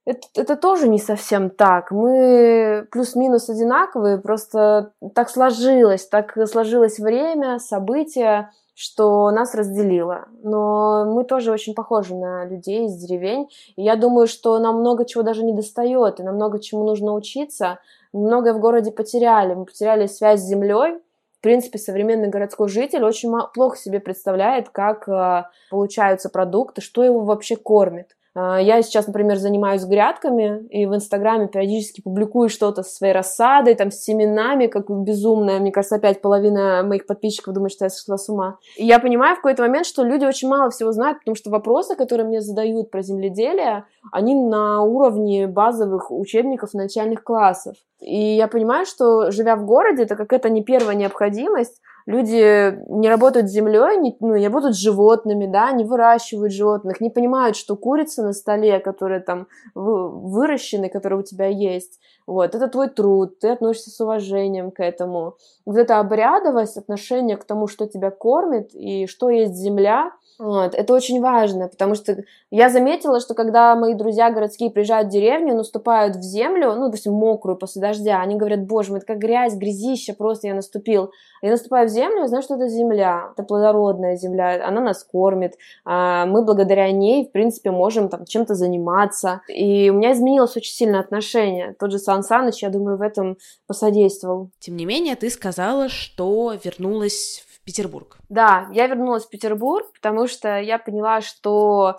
это, 0.06 0.26
это 0.34 0.56
тоже 0.56 0.88
не 0.88 0.98
совсем 0.98 1.50
так. 1.50 1.90
Мы 1.90 2.86
плюс-минус 2.90 3.48
одинаковые, 3.48 4.18
просто 4.18 4.92
так 5.14 5.30
сложилось, 5.30 6.06
так 6.06 6.36
сложилось 6.48 6.98
время, 6.98 7.58
события, 7.58 8.50
что 8.74 9.30
нас 9.30 9.54
разделило. 9.54 10.26
Но 10.42 11.04
мы 11.04 11.24
тоже 11.24 11.52
очень 11.52 11.74
похожи 11.74 12.14
на 12.14 12.46
людей 12.46 12.86
из 12.86 12.96
деревень. 12.96 13.48
И 13.76 13.82
я 13.82 13.96
думаю, 13.96 14.26
что 14.26 14.58
нам 14.58 14.80
много 14.80 15.04
чего 15.04 15.22
даже 15.22 15.44
не 15.44 15.52
достает, 15.52 16.18
и 16.18 16.22
нам 16.22 16.36
много 16.36 16.60
чему 16.60 16.84
нужно 16.84 17.12
учиться. 17.12 17.78
Многое 18.14 18.54
в 18.54 18.58
городе 18.58 18.90
потеряли. 18.90 19.54
Мы 19.54 19.66
потеряли 19.66 20.06
связь 20.06 20.40
с 20.40 20.46
землей. 20.46 20.98
В 21.38 21.42
принципе, 21.42 21.78
современный 21.78 22.28
городской 22.28 22.68
житель 22.68 23.04
очень 23.04 23.30
плохо 23.54 23.76
себе 23.76 24.00
представляет, 24.00 24.70
как 24.70 25.08
э, 25.08 25.44
получаются 25.70 26.28
продукты, 26.28 26.82
что 26.82 27.02
его 27.02 27.20
вообще 27.20 27.56
кормит. 27.56 28.16
А, 28.34 28.60
я 28.60 28.80
сейчас, 28.82 29.06
например, 29.06 29.36
занимаюсь 29.38 29.84
грядками 29.84 30.66
и 30.68 30.86
в 30.86 30.94
Инстаграме 30.94 31.48
периодически 31.48 32.00
публикую 32.00 32.48
что-то 32.48 32.82
со 32.82 32.94
своей 32.94 33.12
рассадой, 33.12 33.74
там, 33.74 33.90
с 33.90 34.02
семенами, 34.02 34.66
как 34.66 34.88
безумная. 34.88 35.58
Мне 35.58 35.72
кажется, 35.72 35.96
опять 35.96 36.20
половина 36.22 36.82
моих 36.84 37.06
подписчиков 37.06 37.54
думает, 37.54 37.72
что 37.72 37.86
я 37.86 37.90
сошла 37.90 38.16
с 38.16 38.28
ума. 38.28 38.58
И 38.76 38.86
я 38.86 38.98
понимаю 39.00 39.34
в 39.34 39.38
какой-то 39.38 39.62
момент, 39.62 39.86
что 39.86 40.04
люди 40.04 40.24
очень 40.24 40.48
мало 40.48 40.70
всего 40.70 40.92
знают, 40.92 41.18
потому 41.18 41.34
что 41.34 41.50
вопросы, 41.50 41.96
которые 41.96 42.26
мне 42.26 42.40
задают 42.40 42.90
про 42.90 43.02
земледелие, 43.02 43.84
они 44.12 44.34
на 44.34 44.82
уровне 44.82 45.46
базовых 45.46 46.10
учебников 46.10 46.74
начальных 46.74 47.24
классов. 47.24 47.76
И 48.00 48.36
я 48.36 48.48
понимаю, 48.48 48.86
что 48.86 49.30
живя 49.30 49.56
в 49.56 49.66
городе, 49.66 50.04
это 50.04 50.16
как 50.16 50.32
это 50.32 50.48
не 50.48 50.62
первая 50.62 50.96
необходимость, 50.96 51.80
люди 52.06 52.78
не 52.88 53.08
работают 53.08 53.48
с 53.48 53.52
землей, 53.52 53.98
не, 53.98 54.16
ну, 54.20 54.36
не 54.36 54.46
работают 54.46 54.74
с 54.74 54.80
животными, 54.80 55.46
да, 55.46 55.72
не 55.72 55.84
выращивают 55.84 56.52
животных, 56.52 57.00
не 57.00 57.10
понимают, 57.10 57.56
что 57.56 57.76
курица 57.76 58.22
на 58.22 58.32
столе, 58.32 58.80
которая 58.80 59.20
там 59.20 59.46
выращены, 59.74 60.88
которая 60.88 61.20
у 61.20 61.22
тебя 61.24 61.46
есть, 61.46 62.00
вот, 62.26 62.54
это 62.54 62.68
твой 62.68 62.88
труд, 62.88 63.38
ты 63.40 63.48
относишься 63.48 63.90
с 63.90 64.00
уважением 64.00 64.70
к 64.70 64.80
этому. 64.80 65.36
Вот 65.66 65.76
эта 65.76 65.98
обрядовость, 65.98 66.76
отношение 66.76 67.36
к 67.36 67.44
тому, 67.44 67.66
что 67.66 67.86
тебя 67.86 68.10
кормит 68.10 68.74
и 68.74 69.06
что 69.06 69.30
есть 69.30 69.54
земля, 69.54 70.12
Вот, 70.40 70.74
это 70.74 70.94
очень 70.94 71.20
важно, 71.20 71.68
потому 71.68 71.94
что 71.94 72.24
я 72.50 72.70
заметила, 72.70 73.20
что 73.20 73.34
когда 73.34 73.76
мои 73.76 73.92
друзья 73.92 74.30
городские 74.30 74.70
приезжают 74.70 75.08
в 75.08 75.10
деревню, 75.10 75.54
наступают 75.54 76.16
в 76.16 76.22
землю, 76.22 76.72
ну, 76.76 76.86
допустим, 76.86 77.12
мокрую 77.12 77.58
после 77.58 77.82
дождя, 77.82 78.22
они 78.22 78.36
говорят, 78.36 78.66
боже 78.66 78.88
мой, 78.88 79.00
это 79.00 79.06
как 79.06 79.18
грязь, 79.18 79.54
грязище, 79.54 80.14
просто 80.14 80.46
я 80.46 80.54
наступил. 80.54 81.12
Я 81.42 81.50
наступаю 81.50 81.88
в 81.88 81.90
землю, 81.90 82.20
я 82.20 82.28
знаю, 82.28 82.42
что 82.42 82.54
это 82.54 82.68
земля, 82.68 83.32
это 83.34 83.42
плодородная 83.42 84.16
земля, 84.16 84.66
она 84.66 84.80
нас 84.80 85.04
кормит, 85.04 85.58
а 85.84 86.24
мы 86.24 86.42
благодаря 86.42 86.90
ней, 86.90 87.26
в 87.26 87.32
принципе, 87.32 87.70
можем 87.70 88.08
там 88.08 88.24
чем-то 88.24 88.54
заниматься. 88.54 89.42
И 89.46 89.90
у 89.90 89.92
меня 89.92 90.12
изменилось 90.12 90.56
очень 90.56 90.72
сильно 90.72 91.00
отношение. 91.00 91.76
Тот 91.78 91.92
же 91.92 91.98
Сан 91.98 92.22
Саныч, 92.22 92.62
я 92.62 92.70
думаю, 92.70 92.96
в 92.96 93.02
этом 93.02 93.36
посодействовал. 93.66 94.48
Тем 94.58 94.78
не 94.78 94.86
менее, 94.86 95.16
ты 95.16 95.28
сказала, 95.28 95.90
что 95.90 96.54
вернулась 96.64 97.44
Петербург. 97.64 98.16
Да, 98.28 98.68
я 98.72 98.86
вернулась 98.86 99.26
в 99.26 99.30
Петербург, 99.30 99.86
потому 99.94 100.26
что 100.26 100.58
я 100.58 100.78
поняла, 100.78 101.20
что 101.20 101.96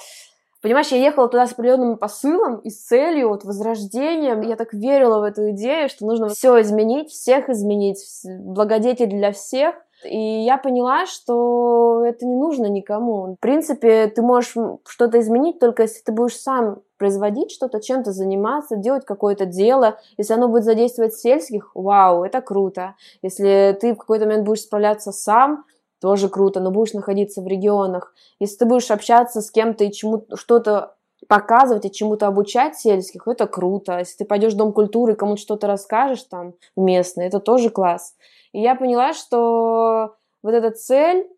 Понимаешь, 0.61 0.89
я 0.89 0.97
ехала 0.97 1.27
туда 1.27 1.47
с 1.47 1.53
определенным 1.53 1.97
посылом 1.97 2.57
и 2.57 2.69
с 2.69 2.85
целью, 2.85 3.29
вот, 3.29 3.43
возрождением. 3.43 4.41
Я 4.41 4.55
так 4.55 4.73
верила 4.73 5.19
в 5.19 5.23
эту 5.23 5.49
идею, 5.51 5.89
что 5.89 6.05
нужно 6.05 6.29
все 6.29 6.61
изменить, 6.61 7.09
всех 7.09 7.49
изменить, 7.49 7.99
благодетель 8.23 9.09
для 9.09 9.31
всех. 9.31 9.75
И 10.03 10.17
я 10.17 10.57
поняла, 10.57 11.05
что 11.05 12.03
это 12.05 12.25
не 12.25 12.35
нужно 12.35 12.67
никому. 12.67 13.35
В 13.35 13.39
принципе, 13.39 14.07
ты 14.07 14.21
можешь 14.21 14.55
что-то 14.87 15.19
изменить 15.19 15.59
только 15.59 15.83
если 15.83 16.01
ты 16.01 16.11
будешь 16.11 16.37
сам 16.37 16.79
производить 16.97 17.51
что-то, 17.51 17.81
чем-то 17.81 18.11
заниматься, 18.11 18.75
делать 18.75 19.05
какое-то 19.05 19.45
дело. 19.45 19.97
Если 20.17 20.33
оно 20.33 20.47
будет 20.47 20.63
задействовать 20.63 21.15
сельских, 21.15 21.71
вау, 21.73 22.23
это 22.23 22.41
круто. 22.41 22.95
Если 23.23 23.77
ты 23.79 23.93
в 23.93 23.97
какой-то 23.97 24.25
момент 24.25 24.45
будешь 24.45 24.61
справляться 24.61 25.11
сам, 25.11 25.65
тоже 26.01 26.27
круто, 26.27 26.59
но 26.59 26.71
будешь 26.71 26.93
находиться 26.93 27.41
в 27.41 27.47
регионах. 27.47 28.13
Если 28.39 28.57
ты 28.57 28.65
будешь 28.65 28.91
общаться 28.91 29.41
с 29.41 29.51
кем-то 29.51 29.83
и 29.83 29.91
чему 29.91 30.25
что-то 30.35 30.95
показывать 31.27 31.85
и 31.85 31.91
чему-то 31.91 32.27
обучать 32.27 32.75
сельских, 32.75 33.27
это 33.27 33.47
круто. 33.47 33.99
Если 33.99 34.17
ты 34.17 34.25
пойдешь 34.25 34.53
в 34.53 34.57
Дом 34.57 34.73
культуры 34.73 35.13
и 35.13 35.15
кому-то 35.15 35.39
что-то 35.39 35.67
расскажешь 35.67 36.23
там 36.23 36.55
местное, 36.75 37.27
это 37.27 37.39
тоже 37.39 37.69
класс. 37.69 38.15
И 38.51 38.59
я 38.59 38.75
поняла, 38.75 39.13
что 39.13 40.15
вот 40.41 40.53
эта 40.53 40.71
цель 40.71 41.29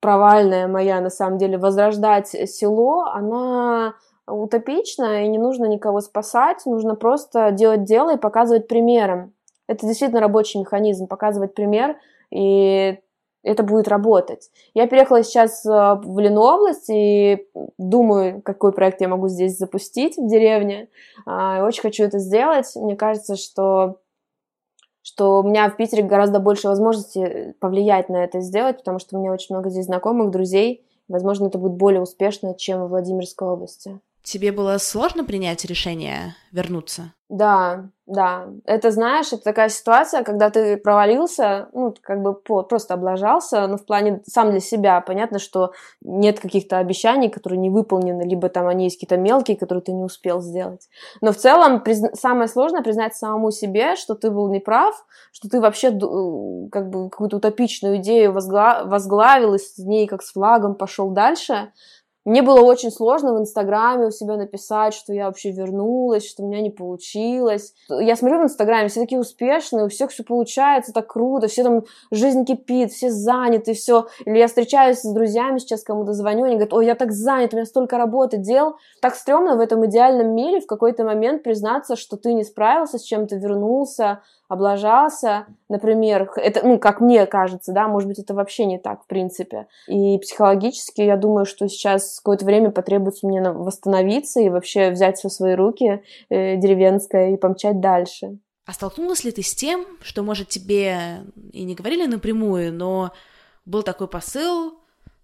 провальная 0.00 0.66
моя, 0.66 1.00
на 1.00 1.10
самом 1.10 1.38
деле, 1.38 1.58
возрождать 1.58 2.28
село, 2.28 3.04
она 3.12 3.94
утопично, 4.26 5.24
и 5.24 5.28
не 5.28 5.38
нужно 5.38 5.66
никого 5.66 6.00
спасать, 6.00 6.64
нужно 6.66 6.94
просто 6.94 7.50
делать 7.50 7.84
дело 7.84 8.14
и 8.14 8.18
показывать 8.18 8.68
примером. 8.68 9.34
Это 9.68 9.86
действительно 9.86 10.20
рабочий 10.20 10.58
механизм, 10.58 11.06
показывать 11.06 11.54
пример, 11.54 11.96
и 12.30 12.98
это 13.46 13.62
будет 13.62 13.86
работать. 13.88 14.50
Я 14.74 14.86
переехала 14.88 15.22
сейчас 15.22 15.64
э, 15.64 15.70
в 15.70 16.18
Ленобласть 16.18 16.90
и 16.90 17.46
думаю, 17.78 18.42
какой 18.42 18.72
проект 18.72 19.00
я 19.00 19.08
могу 19.08 19.28
здесь 19.28 19.56
запустить 19.56 20.16
в 20.16 20.28
деревне. 20.28 20.88
А, 21.26 21.64
очень 21.64 21.82
хочу 21.82 22.04
это 22.04 22.18
сделать. 22.18 22.66
Мне 22.74 22.96
кажется, 22.96 23.36
что 23.36 24.00
что 25.02 25.38
у 25.38 25.44
меня 25.44 25.70
в 25.70 25.76
Питере 25.76 26.02
гораздо 26.02 26.40
больше 26.40 26.66
возможностей 26.66 27.52
повлиять 27.60 28.08
на 28.08 28.24
это 28.24 28.40
сделать, 28.40 28.78
потому 28.78 28.98
что 28.98 29.16
у 29.16 29.20
меня 29.20 29.32
очень 29.32 29.54
много 29.54 29.70
здесь 29.70 29.84
знакомых, 29.84 30.32
друзей. 30.32 30.84
Возможно, 31.06 31.46
это 31.46 31.58
будет 31.58 31.74
более 31.74 32.02
успешно, 32.02 32.54
чем 32.56 32.84
в 32.84 32.88
Владимирской 32.88 33.46
области. 33.46 34.00
Тебе 34.26 34.50
было 34.50 34.76
сложно 34.78 35.24
принять 35.24 35.64
решение 35.64 36.34
вернуться? 36.50 37.12
Да, 37.28 37.90
да. 38.06 38.48
Это, 38.64 38.90
знаешь, 38.90 39.32
это 39.32 39.42
такая 39.42 39.68
ситуация, 39.68 40.24
когда 40.24 40.50
ты 40.50 40.76
провалился, 40.76 41.68
ну, 41.72 41.94
как 42.00 42.22
бы 42.22 42.34
просто 42.34 42.94
облажался, 42.94 43.66
ну, 43.68 43.76
в 43.76 43.84
плане 43.84 44.22
сам 44.26 44.50
для 44.50 44.58
себя. 44.58 45.00
Понятно, 45.00 45.38
что 45.38 45.72
нет 46.02 46.40
каких-то 46.40 46.78
обещаний, 46.78 47.28
которые 47.28 47.60
не 47.60 47.70
выполнены, 47.70 48.22
либо 48.22 48.48
там 48.48 48.66
они 48.66 48.84
есть 48.84 48.96
какие-то 48.96 49.16
мелкие, 49.16 49.56
которые 49.56 49.82
ты 49.82 49.92
не 49.92 50.02
успел 50.02 50.40
сделать. 50.40 50.88
Но 51.20 51.32
в 51.32 51.36
целом 51.36 51.82
призна... 51.82 52.10
самое 52.14 52.48
сложное 52.48 52.82
признать 52.82 53.14
самому 53.14 53.52
себе, 53.52 53.94
что 53.94 54.16
ты 54.16 54.30
был 54.30 54.48
неправ, 54.48 54.94
что 55.30 55.48
ты 55.48 55.60
вообще 55.60 55.90
как 55.90 56.90
бы 56.90 57.10
какую-то 57.10 57.36
утопичную 57.36 57.98
идею 57.98 58.32
возгла... 58.32 58.84
возглавил 58.84 59.54
и 59.54 59.58
с 59.58 59.78
ней 59.78 60.08
как 60.08 60.22
с 60.22 60.32
флагом 60.32 60.74
пошел 60.74 61.10
дальше, 61.10 61.72
мне 62.26 62.42
было 62.42 62.60
очень 62.60 62.90
сложно 62.90 63.32
в 63.34 63.38
Инстаграме 63.38 64.06
у 64.06 64.10
себя 64.10 64.36
написать, 64.36 64.94
что 64.94 65.12
я 65.12 65.26
вообще 65.26 65.52
вернулась, 65.52 66.28
что 66.28 66.42
у 66.42 66.48
меня 66.48 66.60
не 66.60 66.70
получилось. 66.70 67.72
Я 67.88 68.16
смотрю 68.16 68.40
в 68.40 68.42
Инстаграме, 68.42 68.88
все 68.88 68.98
такие 68.98 69.20
успешные, 69.20 69.84
у 69.84 69.88
всех 69.88 70.10
все 70.10 70.24
получается, 70.24 70.92
так 70.92 71.06
круто, 71.06 71.46
все 71.46 71.62
там, 71.62 71.84
жизнь 72.10 72.44
кипит, 72.44 72.90
все 72.90 73.10
заняты, 73.10 73.74
все. 73.74 74.08
Или 74.24 74.38
я 74.38 74.48
встречаюсь 74.48 74.98
с 74.98 75.14
друзьями 75.14 75.58
сейчас, 75.58 75.84
кому-то 75.84 76.14
звоню, 76.14 76.46
они 76.46 76.56
говорят, 76.56 76.72
ой, 76.72 76.86
я 76.86 76.96
так 76.96 77.12
занят, 77.12 77.52
у 77.52 77.56
меня 77.58 77.64
столько 77.64 77.96
работы, 77.96 78.38
дел. 78.38 78.74
Так 79.00 79.14
стрёмно 79.14 79.54
в 79.54 79.60
этом 79.60 79.86
идеальном 79.86 80.34
мире 80.34 80.60
в 80.60 80.66
какой-то 80.66 81.04
момент 81.04 81.44
признаться, 81.44 81.94
что 81.94 82.16
ты 82.16 82.32
не 82.32 82.42
справился 82.42 82.98
с 82.98 83.02
чем-то, 83.02 83.36
вернулся, 83.36 84.20
облажался, 84.48 85.46
например, 85.68 86.30
это, 86.36 86.66
ну, 86.66 86.78
как 86.78 87.00
мне 87.00 87.26
кажется, 87.26 87.72
да, 87.72 87.88
может 87.88 88.08
быть, 88.08 88.18
это 88.18 88.34
вообще 88.34 88.64
не 88.64 88.78
так, 88.78 89.02
в 89.04 89.06
принципе. 89.06 89.66
И 89.88 90.18
психологически 90.18 91.00
я 91.00 91.16
думаю, 91.16 91.46
что 91.46 91.68
сейчас 91.68 92.20
какое-то 92.20 92.44
время 92.44 92.70
потребуется 92.70 93.26
мне 93.26 93.42
восстановиться 93.42 94.40
и 94.40 94.48
вообще 94.48 94.90
взять 94.90 95.18
все 95.18 95.28
свои 95.28 95.54
руки 95.54 96.02
э, 96.28 96.56
деревенское 96.56 97.34
и 97.34 97.36
помчать 97.36 97.80
дальше. 97.80 98.38
А 98.66 98.72
столкнулась 98.72 99.22
ли 99.24 99.30
ты 99.30 99.42
с 99.42 99.54
тем, 99.54 99.86
что, 100.00 100.22
может, 100.22 100.48
тебе 100.48 101.22
и 101.52 101.62
не 101.62 101.74
говорили 101.74 102.06
напрямую, 102.06 102.72
но 102.72 103.12
был 103.64 103.82
такой 103.82 104.08
посыл, 104.08 104.80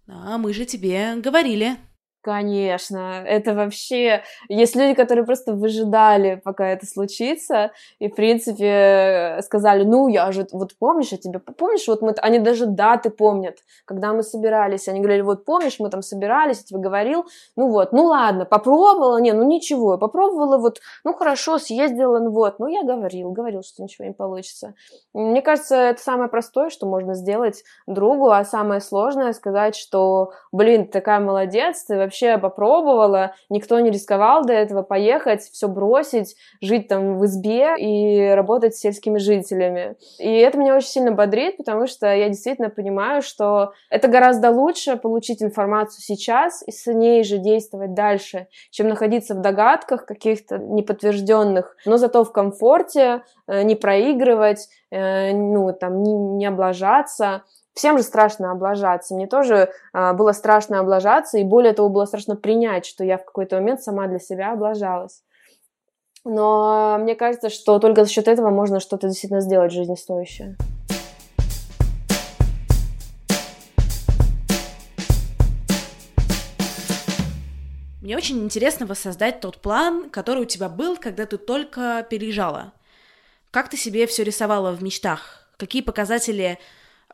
а 0.06 0.38
мы 0.38 0.52
же 0.52 0.64
тебе 0.64 1.16
говорили, 1.16 1.76
Конечно, 2.22 3.24
это 3.26 3.52
вообще... 3.52 4.22
Есть 4.48 4.76
люди, 4.76 4.94
которые 4.94 5.24
просто 5.24 5.54
выжидали, 5.54 6.40
пока 6.44 6.68
это 6.68 6.86
случится, 6.86 7.72
и, 7.98 8.08
в 8.08 8.14
принципе, 8.14 9.40
сказали, 9.42 9.82
ну, 9.82 10.06
я 10.06 10.30
же, 10.30 10.46
вот 10.52 10.76
помнишь, 10.78 11.10
я 11.10 11.18
тебе, 11.18 11.40
помнишь, 11.40 11.88
вот 11.88 12.00
мы, 12.00 12.12
они 12.12 12.38
даже 12.38 12.66
даты 12.66 13.10
помнят, 13.10 13.58
когда 13.84 14.12
мы 14.12 14.22
собирались, 14.22 14.86
они 14.86 15.00
говорили, 15.00 15.22
вот 15.22 15.44
помнишь, 15.44 15.80
мы 15.80 15.90
там 15.90 16.00
собирались, 16.02 16.58
я 16.58 16.62
тебе 16.62 16.78
говорил, 16.78 17.26
ну 17.56 17.68
вот, 17.72 17.92
ну 17.92 18.04
ладно, 18.04 18.44
попробовала, 18.44 19.18
не, 19.18 19.32
ну 19.32 19.42
ничего, 19.42 19.98
попробовала, 19.98 20.58
вот, 20.58 20.80
ну 21.02 21.14
хорошо, 21.14 21.58
съездила, 21.58 22.20
ну 22.20 22.30
вот, 22.30 22.60
ну 22.60 22.68
я 22.68 22.84
говорил, 22.84 23.32
говорил, 23.32 23.64
что 23.64 23.82
ничего 23.82 24.06
не 24.06 24.14
получится. 24.14 24.74
Мне 25.12 25.42
кажется, 25.42 25.74
это 25.74 26.00
самое 26.00 26.30
простое, 26.30 26.70
что 26.70 26.86
можно 26.86 27.14
сделать 27.14 27.64
другу, 27.88 28.30
а 28.30 28.44
самое 28.44 28.80
сложное 28.80 29.32
сказать, 29.32 29.74
что, 29.74 30.34
блин, 30.52 30.86
ты 30.86 30.92
такая 30.92 31.18
молодец, 31.18 31.82
ты 31.82 31.96
вообще 31.96 32.11
вообще 32.12 32.36
попробовала, 32.36 33.34
никто 33.48 33.80
не 33.80 33.90
рисковал 33.90 34.44
до 34.44 34.52
этого 34.52 34.82
поехать, 34.82 35.40
все 35.40 35.66
бросить, 35.66 36.36
жить 36.60 36.88
там 36.88 37.18
в 37.18 37.24
избе 37.24 37.74
и 37.78 38.28
работать 38.34 38.76
с 38.76 38.80
сельскими 38.80 39.18
жителями. 39.18 39.96
И 40.18 40.28
это 40.28 40.58
меня 40.58 40.76
очень 40.76 40.88
сильно 40.88 41.12
бодрит, 41.12 41.56
потому 41.56 41.86
что 41.86 42.14
я 42.14 42.28
действительно 42.28 42.68
понимаю, 42.68 43.22
что 43.22 43.72
это 43.88 44.08
гораздо 44.08 44.50
лучше 44.50 44.96
получить 44.96 45.42
информацию 45.42 46.02
сейчас 46.02 46.62
и 46.66 46.70
с 46.70 46.86
ней 46.92 47.24
же 47.24 47.38
действовать 47.38 47.94
дальше, 47.94 48.48
чем 48.70 48.88
находиться 48.88 49.34
в 49.34 49.40
догадках 49.40 50.04
каких-то 50.04 50.58
неподтвержденных, 50.58 51.76
но 51.86 51.96
зато 51.96 52.24
в 52.24 52.32
комфорте, 52.32 53.22
э, 53.46 53.62
не 53.62 53.74
проигрывать, 53.74 54.68
э, 54.90 55.32
ну, 55.32 55.72
там, 55.72 56.02
не, 56.02 56.12
не 56.12 56.46
облажаться. 56.46 57.42
Всем 57.74 57.96
же 57.96 58.04
страшно 58.04 58.52
облажаться. 58.52 59.14
Мне 59.14 59.26
тоже 59.26 59.72
а, 59.94 60.12
было 60.12 60.32
страшно 60.32 60.80
облажаться, 60.80 61.38
и 61.38 61.44
более 61.44 61.72
того, 61.72 61.88
было 61.88 62.04
страшно 62.04 62.36
принять, 62.36 62.84
что 62.84 63.02
я 63.02 63.16
в 63.16 63.24
какой-то 63.24 63.56
момент 63.56 63.82
сама 63.82 64.08
для 64.08 64.18
себя 64.18 64.52
облажалась. 64.52 65.22
Но 66.24 66.98
мне 67.00 67.14
кажется, 67.14 67.48
что 67.48 67.78
только 67.78 68.04
за 68.04 68.10
счет 68.10 68.28
этого 68.28 68.50
можно 68.50 68.78
что-то 68.78 69.08
действительно 69.08 69.40
сделать 69.40 69.72
жизнестоящее. 69.72 70.56
Мне 78.02 78.16
очень 78.16 78.44
интересно 78.44 78.84
воссоздать 78.84 79.40
тот 79.40 79.62
план, 79.62 80.10
который 80.10 80.42
у 80.42 80.44
тебя 80.44 80.68
был, 80.68 80.98
когда 80.98 81.24
ты 81.24 81.38
только 81.38 82.06
переезжала. 82.08 82.72
Как 83.50 83.70
ты 83.70 83.78
себе 83.78 84.06
все 84.06 84.24
рисовала 84.24 84.72
в 84.72 84.82
мечтах? 84.82 85.48
Какие 85.56 85.82
показатели 85.82 86.58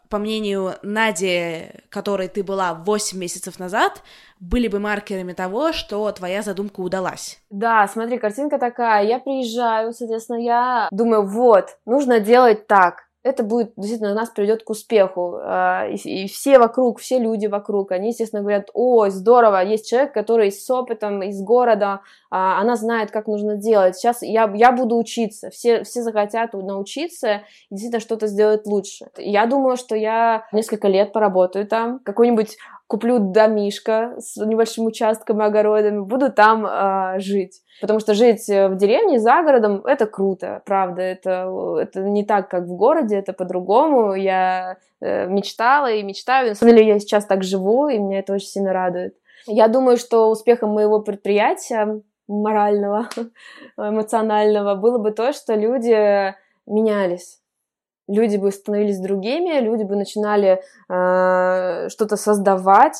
по 0.08 0.18
мнению 0.18 0.74
Нади, 0.82 1.70
которой 1.88 2.28
ты 2.28 2.42
была 2.42 2.74
8 2.74 3.18
месяцев 3.18 3.58
назад, 3.58 4.02
были 4.40 4.68
бы 4.68 4.78
маркерами 4.78 5.32
того, 5.32 5.72
что 5.72 6.10
твоя 6.12 6.42
задумка 6.42 6.80
удалась. 6.80 7.40
Да, 7.50 7.86
смотри, 7.88 8.18
картинка 8.18 8.58
такая. 8.58 9.04
Я 9.04 9.18
приезжаю, 9.18 9.92
соответственно, 9.92 10.38
я 10.38 10.88
думаю, 10.92 11.26
вот, 11.26 11.78
нужно 11.86 12.20
делать 12.20 12.66
так 12.66 13.07
это 13.28 13.42
будет 13.42 13.72
действительно 13.76 14.14
нас 14.14 14.30
приведет 14.30 14.64
к 14.64 14.70
успеху. 14.70 15.38
А, 15.42 15.86
и, 15.86 16.26
все 16.26 16.58
вокруг, 16.58 16.98
все 16.98 17.18
люди 17.18 17.46
вокруг, 17.46 17.92
они, 17.92 18.08
естественно, 18.08 18.42
говорят, 18.42 18.70
ой, 18.74 19.10
здорово, 19.10 19.64
есть 19.64 19.88
человек, 19.88 20.12
который 20.12 20.50
с 20.50 20.68
опытом 20.70 21.22
из 21.22 21.40
города, 21.42 22.00
а, 22.30 22.60
она 22.60 22.76
знает, 22.76 23.10
как 23.10 23.26
нужно 23.26 23.56
делать. 23.56 23.96
Сейчас 23.96 24.22
я, 24.22 24.50
я 24.54 24.72
буду 24.72 24.96
учиться. 24.96 25.50
Все, 25.50 25.84
все 25.84 26.02
захотят 26.02 26.54
научиться 26.54 27.42
и 27.70 27.74
действительно 27.74 28.00
что-то 28.00 28.26
сделать 28.26 28.66
лучше. 28.66 29.06
Я 29.16 29.46
думала, 29.46 29.76
что 29.76 29.94
я 29.94 30.46
несколько 30.52 30.88
лет 30.88 31.12
поработаю 31.12 31.66
там, 31.66 32.00
какой-нибудь 32.00 32.56
куплю 32.88 33.18
домишко 33.18 34.14
с 34.18 34.36
небольшим 34.44 34.86
участком 34.86 35.40
и 35.40 35.44
огородами, 35.44 36.00
буду 36.00 36.32
там 36.32 36.66
э, 36.66 37.20
жить. 37.20 37.60
Потому 37.80 38.00
что 38.00 38.14
жить 38.14 38.48
в 38.48 38.74
деревне 38.76 39.20
за 39.20 39.42
городом 39.42 39.82
это 39.86 40.06
круто, 40.06 40.62
правда. 40.64 41.02
Это, 41.02 41.78
это 41.80 42.00
не 42.00 42.24
так, 42.24 42.48
как 42.48 42.64
в 42.64 42.74
городе, 42.74 43.16
это 43.16 43.32
по-другому. 43.32 44.14
Я 44.14 44.78
э, 45.00 45.28
мечтала 45.28 45.92
и 45.92 46.02
мечтаю. 46.02 46.48
На 46.48 46.54
самом 46.54 46.74
деле 46.74 46.88
я 46.88 46.98
сейчас 46.98 47.26
так 47.26 47.44
живу, 47.44 47.88
и 47.88 47.98
меня 47.98 48.18
это 48.18 48.32
очень 48.32 48.48
сильно 48.48 48.72
радует. 48.72 49.14
Я 49.46 49.68
думаю, 49.68 49.98
что 49.98 50.30
успехом 50.30 50.70
моего 50.70 51.00
предприятия 51.00 52.02
морального, 52.26 53.08
эмоционального 53.76 54.74
было 54.74 54.98
бы 54.98 55.12
то, 55.12 55.32
что 55.32 55.54
люди 55.54 56.34
менялись. 56.66 57.38
Люди 58.08 58.36
бы 58.36 58.50
становились 58.50 58.98
другими, 58.98 59.60
люди 59.60 59.84
бы 59.84 59.94
начинали 59.94 60.62
э, 60.88 61.88
что-то 61.88 62.16
создавать, 62.16 62.96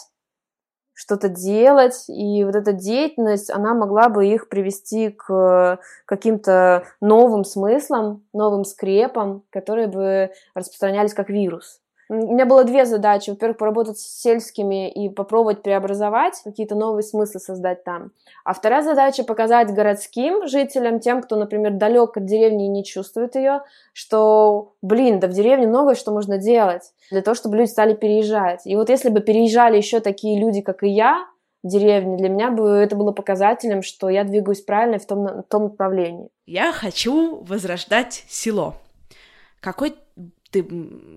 что-то 0.92 1.28
делать, 1.28 2.04
и 2.08 2.44
вот 2.44 2.54
эта 2.54 2.72
деятельность, 2.72 3.50
она 3.50 3.72
могла 3.72 4.08
бы 4.08 4.26
их 4.26 4.48
привести 4.48 5.10
к 5.10 5.80
каким-то 6.04 6.84
новым 7.00 7.44
смыслам, 7.44 8.24
новым 8.32 8.64
скрепам, 8.64 9.44
которые 9.50 9.86
бы 9.86 10.30
распространялись 10.54 11.14
как 11.14 11.30
вирус. 11.30 11.80
У 12.10 12.14
меня 12.14 12.46
было 12.46 12.64
две 12.64 12.86
задачи. 12.86 13.30
Во-первых, 13.30 13.58
поработать 13.58 13.98
с 13.98 14.22
сельскими 14.22 14.90
и 14.90 15.10
попробовать 15.10 15.62
преобразовать, 15.62 16.40
какие-то 16.42 16.74
новые 16.74 17.02
смыслы 17.02 17.38
создать 17.38 17.84
там. 17.84 18.12
А 18.44 18.54
вторая 18.54 18.82
задача— 18.82 19.24
показать 19.24 19.74
городским 19.74 20.46
жителям, 20.46 21.00
тем, 21.00 21.22
кто, 21.22 21.36
например, 21.36 21.72
далек 21.72 22.16
от 22.16 22.24
деревни 22.24 22.64
и 22.64 22.68
не 22.68 22.84
чувствует 22.84 23.34
ее, 23.36 23.62
что, 23.92 24.72
блин, 24.80 25.20
да 25.20 25.28
в 25.28 25.32
деревне 25.32 25.66
многое 25.66 25.94
что 25.94 26.12
можно 26.12 26.38
делать 26.38 26.92
для 27.10 27.20
того, 27.20 27.34
чтобы 27.34 27.56
люди 27.56 27.68
стали 27.68 27.94
переезжать. 27.94 28.62
И 28.64 28.74
вот 28.76 28.88
если 28.88 29.10
бы 29.10 29.20
переезжали 29.20 29.76
еще 29.76 30.00
такие 30.00 30.40
люди, 30.40 30.62
как 30.62 30.82
и 30.82 30.88
я, 30.88 31.26
в 31.62 31.68
деревне, 31.68 32.16
для 32.16 32.28
меня 32.28 32.50
бы 32.50 32.68
это 32.68 32.94
было 32.96 33.12
показателем, 33.12 33.82
что 33.82 34.08
я 34.08 34.24
двигаюсь 34.24 34.60
правильно 34.60 34.98
в 34.98 35.06
том, 35.06 35.26
в 35.26 35.42
том 35.42 35.64
направлении. 35.64 36.28
Я 36.46 36.72
хочу 36.72 37.42
возрождать 37.42 38.24
село. 38.28 38.74
Какой 39.60 39.94
ты, 40.50 40.66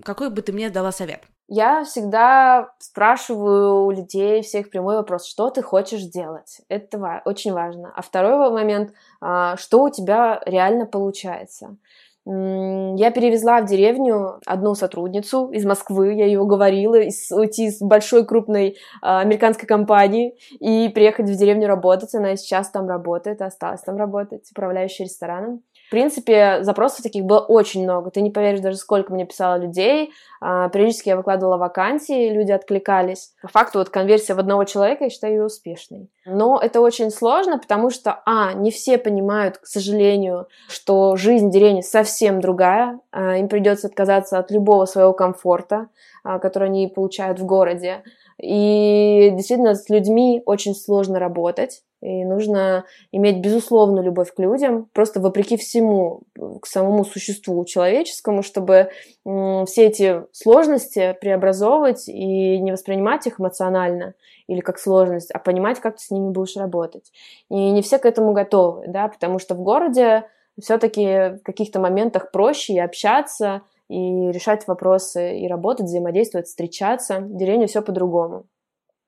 какой 0.04 0.30
бы 0.30 0.42
ты 0.42 0.52
мне 0.52 0.70
дала 0.70 0.92
совет? 0.92 1.22
Я 1.48 1.84
всегда 1.84 2.70
спрашиваю 2.78 3.84
у 3.84 3.90
людей 3.90 4.42
всех 4.42 4.70
прямой 4.70 4.96
вопрос, 4.96 5.26
что 5.26 5.50
ты 5.50 5.60
хочешь 5.60 6.02
делать? 6.02 6.62
Это 6.68 7.22
очень 7.24 7.52
важно. 7.52 7.92
А 7.94 8.00
второй 8.00 8.50
момент, 8.50 8.92
а, 9.20 9.56
что 9.56 9.82
у 9.82 9.90
тебя 9.90 10.40
реально 10.46 10.86
получается? 10.86 11.76
Я 12.24 13.10
перевезла 13.10 13.60
в 13.60 13.66
деревню 13.66 14.38
одну 14.46 14.76
сотрудницу 14.76 15.50
из 15.50 15.64
Москвы, 15.64 16.14
я 16.14 16.26
ее 16.26 16.40
уговорила 16.40 16.94
уйти 17.32 17.66
из 17.66 17.80
большой 17.80 18.24
крупной 18.24 18.76
а, 19.00 19.20
американской 19.20 19.66
компании 19.66 20.36
и 20.60 20.88
приехать 20.88 21.28
в 21.28 21.36
деревню 21.36 21.66
работать. 21.66 22.14
Она 22.14 22.36
сейчас 22.36 22.70
там 22.70 22.88
работает, 22.88 23.42
осталась 23.42 23.80
там 23.80 23.96
работать, 23.96 24.48
управляющая 24.52 25.06
рестораном 25.06 25.62
принципе, 25.92 26.62
запросов 26.62 27.02
таких 27.02 27.24
было 27.24 27.38
очень 27.38 27.82
много. 27.82 28.10
Ты 28.10 28.22
не 28.22 28.30
поверишь 28.30 28.60
даже, 28.60 28.78
сколько 28.78 29.12
мне 29.12 29.26
писало 29.26 29.58
людей. 29.58 30.10
А, 30.40 30.70
периодически 30.70 31.10
я 31.10 31.16
выкладывала 31.16 31.58
вакансии, 31.58 32.30
люди 32.30 32.50
откликались. 32.50 33.34
По 33.42 33.48
факту 33.48 33.78
вот 33.78 33.90
конверсия 33.90 34.32
в 34.32 34.38
одного 34.38 34.64
человека, 34.64 35.04
я 35.04 35.10
считаю 35.10 35.34
ее 35.34 35.44
успешной. 35.44 36.08
Но 36.24 36.58
это 36.58 36.80
очень 36.80 37.10
сложно, 37.10 37.58
потому 37.58 37.90
что, 37.90 38.22
а, 38.24 38.54
не 38.54 38.70
все 38.70 38.96
понимают, 38.96 39.58
к 39.58 39.66
сожалению, 39.66 40.48
что 40.66 41.14
жизнь 41.16 41.48
в 41.48 41.52
деревне 41.52 41.82
совсем 41.82 42.40
другая. 42.40 42.98
А, 43.10 43.36
им 43.36 43.48
придется 43.48 43.86
отказаться 43.86 44.38
от 44.38 44.50
любого 44.50 44.86
своего 44.86 45.12
комфорта, 45.12 45.88
а, 46.24 46.38
который 46.38 46.68
они 46.68 46.88
получают 46.88 47.38
в 47.38 47.44
городе. 47.44 48.02
И 48.40 49.30
действительно 49.34 49.74
с 49.74 49.90
людьми 49.90 50.42
очень 50.46 50.74
сложно 50.74 51.18
работать. 51.18 51.82
И 52.02 52.24
нужно 52.24 52.84
иметь 53.12 53.38
безусловную 53.38 54.04
любовь 54.04 54.34
к 54.34 54.38
людям, 54.40 54.88
просто 54.92 55.20
вопреки 55.20 55.56
всему, 55.56 56.22
к 56.60 56.66
самому 56.66 57.04
существу 57.04 57.64
человеческому, 57.64 58.42
чтобы 58.42 58.90
все 59.24 59.86
эти 59.86 60.24
сложности 60.32 61.16
преобразовывать 61.20 62.08
и 62.08 62.58
не 62.58 62.72
воспринимать 62.72 63.28
их 63.28 63.38
эмоционально 63.38 64.14
или 64.48 64.58
как 64.58 64.80
сложность, 64.80 65.30
а 65.30 65.38
понимать, 65.38 65.78
как 65.78 65.96
ты 65.96 66.02
с 66.02 66.10
ними 66.10 66.30
будешь 66.30 66.56
работать. 66.56 67.12
И 67.48 67.70
не 67.70 67.82
все 67.82 67.98
к 67.98 68.04
этому 68.04 68.32
готовы, 68.32 68.88
да, 68.88 69.06
потому 69.06 69.38
что 69.38 69.54
в 69.54 69.62
городе 69.62 70.24
все-таки 70.60 71.36
в 71.36 71.42
каких-то 71.44 71.78
моментах 71.78 72.32
проще 72.32 72.72
и 72.72 72.78
общаться, 72.80 73.62
и 73.88 74.32
решать 74.32 74.66
вопросы, 74.66 75.38
и 75.38 75.46
работать, 75.46 75.86
взаимодействовать, 75.86 76.48
встречаться. 76.48 77.20
В 77.20 77.36
деревне 77.36 77.68
все 77.68 77.80
по-другому. 77.80 78.46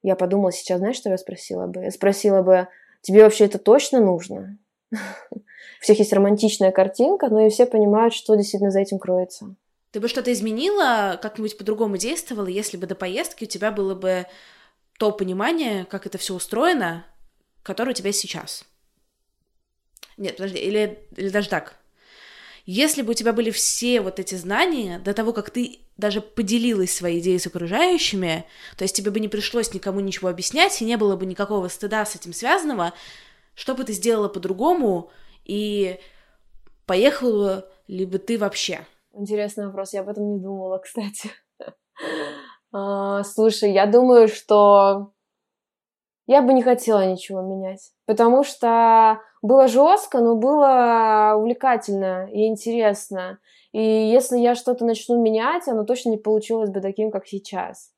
Я 0.03 0.15
подумала 0.15 0.53
сейчас, 0.53 0.79
знаешь, 0.79 0.97
что 0.97 1.11
я 1.11 1.19
спросила 1.19 1.67
бы? 1.67 1.83
Я 1.83 1.91
спросила 1.91 2.43
бы, 2.43 2.69
тебе 3.05 3.23
вообще 3.23 3.45
это 3.45 3.59
точно 3.59 4.01
нужно? 4.01 4.59
У 5.31 5.39
всех 5.81 5.99
есть 5.99 6.13
романтичная 6.13 6.73
картинка, 6.73 7.29
но 7.29 7.47
и 7.47 7.51
все 7.51 7.67
понимают, 7.67 8.15
что 8.15 8.35
действительно 8.35 8.71
за 8.71 8.81
этим 8.81 8.99
кроется. 8.99 9.55
Ты 9.91 10.01
бы 10.01 10.09
что-то 10.09 10.33
изменила, 10.33 11.19
как-нибудь 11.23 11.57
по-другому 11.57 11.99
действовала, 11.99 12.47
если 12.47 12.77
бы 12.77 12.87
до 12.87 12.95
поездки 12.95 13.45
у 13.45 13.47
тебя 13.47 13.71
было 13.71 13.95
бы 13.95 14.27
то 14.99 15.13
понимание, 15.13 15.85
как 15.85 16.07
это 16.07 16.19
все 16.19 16.35
устроено, 16.35 17.05
которое 17.63 17.91
у 17.91 17.95
тебя 17.95 18.11
сейчас? 18.13 18.65
Нет, 20.17 20.37
подожди, 20.37 20.59
или, 20.59 21.07
или 21.17 21.29
даже 21.29 21.49
так. 21.49 21.77
Если 22.65 23.03
бы 23.03 23.11
у 23.11 23.15
тебя 23.15 23.33
были 23.35 23.51
все 23.51 24.01
вот 24.01 24.19
эти 24.19 24.37
знания 24.37 24.99
до 24.99 25.13
того, 25.13 25.33
как 25.33 25.51
ты 25.51 25.81
даже 25.97 26.21
поделилась 26.21 26.95
своей 26.95 27.21
идеей 27.21 27.39
с 27.39 27.47
окружающими, 27.47 28.45
то 28.77 28.83
есть 28.83 28.97
тебе 28.97 29.11
бы 29.11 29.21
не 29.21 29.29
пришлось 29.29 29.73
никому 29.73 30.01
ничего 30.01 30.29
объяснять, 30.29 30.81
и 30.83 30.85
не 30.85 30.97
было 30.97 31.17
бы 31.17 31.27
никакого 31.27 31.69
стыда 31.69 32.05
с 32.05 32.17
этим 32.17 32.33
связанного, 32.33 32.93
что 33.55 33.75
бы 33.75 33.85
ты 33.85 33.93
сделала 33.93 34.29
по-другому, 34.29 35.11
и 35.45 36.01
поехала 36.87 37.69
ли 37.87 38.07
бы 38.07 38.19
ты 38.19 38.39
вообще? 38.39 38.87
Интересный 39.13 39.67
вопрос, 39.67 39.93
я 39.93 40.01
об 40.01 40.09
этом 40.09 40.33
не 40.35 40.41
думала, 40.41 40.79
кстати. 40.83 41.31
А, 42.73 43.23
слушай, 43.23 43.73
я 43.73 43.87
думаю, 43.87 44.27
что 44.27 45.13
я 46.27 46.43
бы 46.43 46.53
не 46.53 46.63
хотела 46.63 47.07
ничего 47.07 47.41
менять, 47.43 47.93
потому 48.07 48.43
что 48.43 49.21
было 49.43 49.69
жестко, 49.69 50.19
но 50.21 50.37
было 50.37 51.35
увлекательно 51.37 52.29
и 52.33 52.49
интересно. 52.49 53.39
И 53.75 53.83
если 53.83 54.39
я 54.39 54.55
что-то 54.55 54.85
начну 54.85 55.21
менять, 55.21 55.67
оно 55.67 55.83
точно 55.83 56.11
не 56.11 56.17
получилось 56.17 56.71
бы 56.71 56.81
таким, 56.81 57.11
как 57.11 57.27
сейчас. 57.27 57.91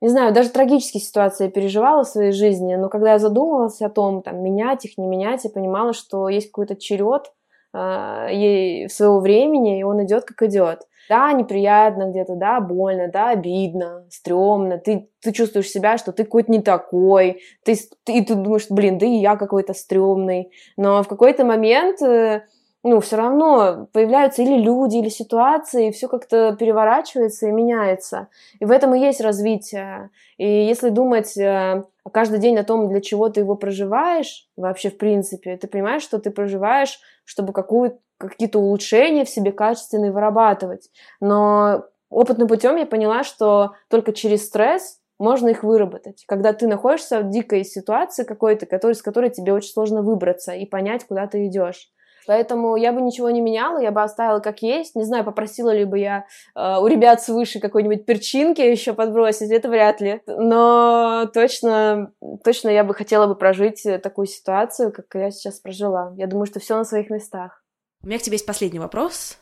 Не 0.00 0.08
знаю, 0.08 0.32
даже 0.32 0.50
трагические 0.50 1.00
ситуации 1.00 1.46
я 1.46 1.50
переживала 1.50 2.04
в 2.04 2.08
своей 2.08 2.30
жизни, 2.30 2.76
но 2.76 2.88
когда 2.88 3.12
я 3.12 3.18
задумалась 3.18 3.82
о 3.82 3.88
том, 3.88 4.22
там, 4.22 4.44
менять 4.44 4.84
их, 4.84 4.96
не 4.96 5.08
менять, 5.08 5.42
я 5.42 5.50
понимала, 5.50 5.92
что 5.92 6.28
есть 6.28 6.52
какой-то 6.52 6.76
черед 6.76 7.32
э, 7.72 8.88
своего 8.88 9.18
времени, 9.18 9.80
и 9.80 9.82
он 9.82 10.04
идет, 10.04 10.24
как 10.24 10.40
идет. 10.42 10.82
Да, 11.08 11.32
неприятно 11.32 12.10
где-то, 12.10 12.36
да, 12.36 12.60
больно, 12.60 13.08
да, 13.08 13.30
обидно, 13.30 14.06
стрёмно. 14.10 14.78
Ты, 14.78 15.10
ты 15.20 15.32
чувствуешь 15.32 15.68
себя, 15.68 15.98
что 15.98 16.12
ты 16.12 16.24
какой-то 16.24 16.52
не 16.52 16.62
такой. 16.62 17.42
Ты, 17.64 17.76
ты, 18.04 18.24
ты 18.24 18.34
думаешь, 18.36 18.66
блин, 18.70 18.98
да 18.98 19.06
и 19.06 19.16
я 19.16 19.36
какой-то 19.36 19.74
стрёмный. 19.74 20.52
Но 20.76 21.02
в 21.02 21.08
какой-то 21.08 21.44
момент 21.44 22.00
э, 22.00 22.44
ну, 22.84 23.00
все 23.00 23.16
равно 23.16 23.88
появляются 23.92 24.42
или 24.42 24.58
люди, 24.60 24.98
или 24.98 25.08
ситуации, 25.08 25.88
и 25.88 25.90
все 25.90 26.06
как-то 26.06 26.54
переворачивается 26.54 27.48
и 27.48 27.50
меняется. 27.50 28.28
И 28.60 28.66
в 28.66 28.70
этом 28.70 28.94
и 28.94 29.00
есть 29.00 29.22
развитие. 29.22 30.10
И 30.36 30.46
если 30.46 30.90
думать 30.90 31.34
э, 31.38 31.82
каждый 32.12 32.40
день 32.40 32.58
о 32.58 32.64
том, 32.64 32.90
для 32.90 33.00
чего 33.00 33.30
ты 33.30 33.40
его 33.40 33.56
проживаешь, 33.56 34.46
вообще 34.56 34.90
в 34.90 34.98
принципе, 34.98 35.56
ты 35.56 35.66
понимаешь, 35.66 36.02
что 36.02 36.18
ты 36.18 36.30
проживаешь, 36.30 37.00
чтобы 37.24 37.54
какую 37.54 37.98
какие-то 38.18 38.58
улучшения 38.58 39.24
в 39.24 39.30
себе 39.30 39.50
качественные 39.50 40.12
вырабатывать. 40.12 40.90
Но 41.20 41.84
опытным 42.10 42.48
путем 42.48 42.76
я 42.76 42.84
поняла, 42.84 43.24
что 43.24 43.72
только 43.88 44.12
через 44.12 44.46
стресс 44.46 45.00
можно 45.18 45.48
их 45.48 45.62
выработать. 45.62 46.24
Когда 46.26 46.52
ты 46.52 46.66
находишься 46.66 47.20
в 47.20 47.30
дикой 47.30 47.64
ситуации 47.64 48.24
какой-то, 48.24 48.66
который, 48.66 48.92
с 48.92 49.00
которой 49.00 49.30
тебе 49.30 49.54
очень 49.54 49.70
сложно 49.70 50.02
выбраться 50.02 50.52
и 50.52 50.66
понять, 50.66 51.06
куда 51.06 51.26
ты 51.26 51.46
идешь. 51.46 51.90
Поэтому 52.26 52.76
я 52.76 52.92
бы 52.92 53.00
ничего 53.00 53.30
не 53.30 53.40
меняла, 53.40 53.78
я 53.78 53.90
бы 53.90 54.02
оставила 54.02 54.40
как 54.40 54.62
есть. 54.62 54.94
Не 54.94 55.04
знаю, 55.04 55.24
попросила 55.24 55.70
ли 55.70 55.84
бы 55.84 55.98
я 55.98 56.26
э, 56.54 56.76
у 56.78 56.86
ребят 56.86 57.22
свыше 57.22 57.60
какой-нибудь 57.60 58.06
перчинки 58.06 58.60
еще 58.60 58.92
подбросить, 58.94 59.50
это 59.50 59.68
вряд 59.68 60.00
ли. 60.00 60.20
Но 60.26 61.30
точно, 61.32 62.12
точно 62.42 62.68
я 62.70 62.84
бы 62.84 62.94
хотела 62.94 63.26
бы 63.26 63.34
прожить 63.34 63.82
такую 64.02 64.26
ситуацию, 64.26 64.92
как 64.92 65.06
я 65.14 65.30
сейчас 65.30 65.60
прожила. 65.60 66.12
Я 66.16 66.26
думаю, 66.26 66.46
что 66.46 66.60
все 66.60 66.76
на 66.76 66.84
своих 66.84 67.10
местах. 67.10 67.62
У 68.02 68.06
меня 68.06 68.18
к 68.18 68.22
тебе 68.22 68.34
есть 68.34 68.46
последний 68.46 68.78
вопрос. 68.78 69.38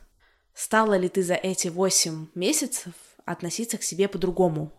Стала 0.55 0.95
ли 0.95 1.09
ты 1.09 1.23
за 1.23 1.35
эти 1.35 1.69
восемь 1.69 2.27
месяцев 2.35 2.93
относиться 3.25 3.79
к 3.79 3.83
себе 3.83 4.09
по-другому? 4.09 4.71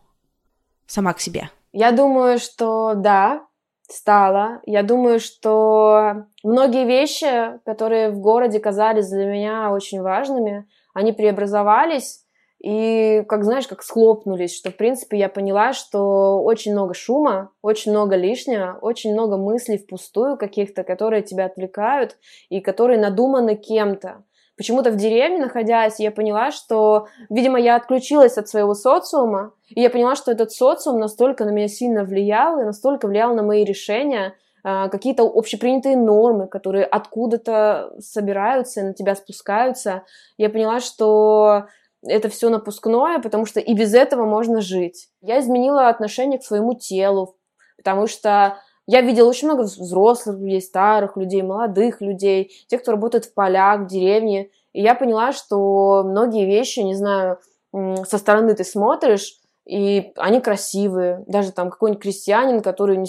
Сама 0.85 1.13
к 1.13 1.19
себе? 1.19 1.49
Я 1.71 1.91
думаю, 1.91 2.37
что 2.37 2.93
да, 2.95 3.47
стала. 3.93 4.61
Я 4.65 4.83
думаю, 4.83 5.19
что 5.19 6.25
многие 6.43 6.85
вещи, 6.85 7.59
которые 7.65 8.09
в 8.09 8.19
городе 8.19 8.59
казались 8.59 9.09
для 9.09 9.25
меня 9.25 9.71
очень 9.71 10.01
важными, 10.01 10.67
они 10.93 11.13
преобразовались, 11.13 12.23
и, 12.63 13.25
как 13.27 13.43
знаешь, 13.43 13.67
как 13.67 13.83
схлопнулись, 13.83 14.55
что, 14.55 14.71
в 14.71 14.77
принципе, 14.77 15.17
я 15.17 15.27
поняла, 15.27 15.73
что 15.73 16.41
очень 16.41 16.71
много 16.71 16.93
шума, 16.93 17.51
очень 17.61 17.91
много 17.91 18.15
лишнего, 18.15 18.79
очень 18.81 19.11
много 19.11 19.35
мыслей 19.35 19.77
впустую 19.77 20.37
каких-то, 20.37 20.85
которые 20.85 21.23
тебя 21.23 21.45
отвлекают 21.45 22.15
и 22.47 22.61
которые 22.61 22.99
надуманы 22.99 23.57
кем-то. 23.57 24.23
Почему-то 24.55 24.91
в 24.91 24.97
деревне, 24.97 25.39
находясь, 25.39 25.99
я 25.99 26.11
поняла, 26.11 26.51
что, 26.51 27.07
видимо, 27.29 27.59
я 27.59 27.75
отключилась 27.75 28.37
от 28.37 28.47
своего 28.47 28.75
социума, 28.75 29.53
и 29.69 29.81
я 29.81 29.89
поняла, 29.89 30.15
что 30.15 30.31
этот 30.31 30.51
социум 30.51 30.99
настолько 30.99 31.43
на 31.45 31.49
меня 31.49 31.67
сильно 31.67 32.03
влиял 32.03 32.59
и 32.59 32.63
настолько 32.63 33.07
влиял 33.07 33.33
на 33.33 33.41
мои 33.41 33.63
решения, 33.63 34.35
а, 34.63 34.89
какие-то 34.89 35.23
общепринятые 35.23 35.97
нормы, 35.97 36.47
которые 36.47 36.85
откуда-то 36.85 37.93
собираются 37.99 38.81
и 38.81 38.83
на 38.83 38.93
тебя 38.93 39.15
спускаются. 39.15 40.03
Я 40.37 40.49
поняла, 40.49 40.79
что 40.79 41.65
это 42.05 42.29
все 42.29 42.49
напускное, 42.49 43.19
потому 43.19 43.45
что 43.45 43.59
и 43.59 43.73
без 43.73 43.93
этого 43.93 44.25
можно 44.25 44.61
жить. 44.61 45.09
Я 45.21 45.39
изменила 45.39 45.89
отношение 45.89 46.39
к 46.39 46.43
своему 46.43 46.75
телу, 46.75 47.37
потому 47.77 48.07
что 48.07 48.57
я 48.87 49.01
видела 49.01 49.29
очень 49.29 49.47
много 49.47 49.61
взрослых 49.61 50.37
людей, 50.39 50.61
старых 50.61 51.15
людей, 51.17 51.41
молодых 51.41 52.01
людей, 52.01 52.51
тех, 52.67 52.81
кто 52.81 52.91
работает 52.91 53.25
в 53.25 53.33
полях, 53.33 53.81
в 53.81 53.87
деревне. 53.87 54.49
И 54.73 54.81
я 54.81 54.95
поняла, 54.95 55.31
что 55.31 56.03
многие 56.03 56.45
вещи, 56.45 56.79
не 56.79 56.95
знаю, 56.95 57.39
со 57.71 58.17
стороны 58.17 58.53
ты 58.53 58.63
смотришь, 58.63 59.39
и 59.65 60.11
они 60.17 60.41
красивые. 60.41 61.23
Даже 61.27 61.53
там 61.53 61.69
какой-нибудь 61.69 62.03
крестьянин, 62.03 62.61
который 62.61 63.05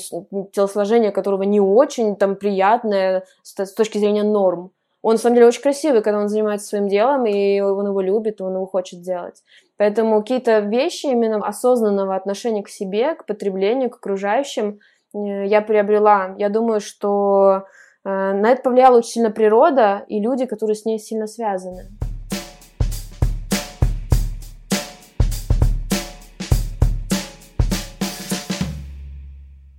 телосложение 0.53 1.11
которого 1.11 1.43
не 1.43 1.61
очень 1.61 2.17
там 2.17 2.37
приятное 2.37 3.25
с, 3.43 3.59
с 3.59 3.73
точки 3.73 3.99
зрения 3.99 4.23
норм 4.23 4.71
он 5.05 5.17
на 5.17 5.19
самом 5.19 5.35
деле 5.35 5.49
очень 5.49 5.61
красивый, 5.61 6.01
когда 6.01 6.19
он 6.19 6.31
занимается 6.31 6.67
своим 6.67 6.89
делом, 6.89 7.27
и 7.27 7.61
он 7.61 7.87
его 7.87 8.01
любит, 8.01 8.41
и 8.41 8.43
он 8.43 8.55
его 8.55 8.65
хочет 8.65 9.03
делать. 9.03 9.43
Поэтому 9.77 10.19
какие-то 10.23 10.61
вещи 10.61 11.05
именно 11.05 11.47
осознанного 11.47 12.17
отношения 12.17 12.63
к 12.63 12.71
себе, 12.71 13.15
к 13.15 13.27
потреблению, 13.27 13.91
к 13.91 13.97
окружающим 13.97 14.81
я 15.15 15.63
приобрела. 15.63 16.35
Я 16.39 16.49
думаю, 16.49 16.81
что 16.81 17.67
э, 18.05 18.09
на 18.09 18.51
это 18.51 18.63
повлияла 18.63 18.99
очень 18.99 19.11
сильно 19.11 19.31
природа 19.31 20.05
и 20.09 20.21
люди, 20.21 20.45
которые 20.45 20.75
с 20.75 20.85
ней 20.85 20.99
сильно 20.99 21.27
связаны. 21.27 21.89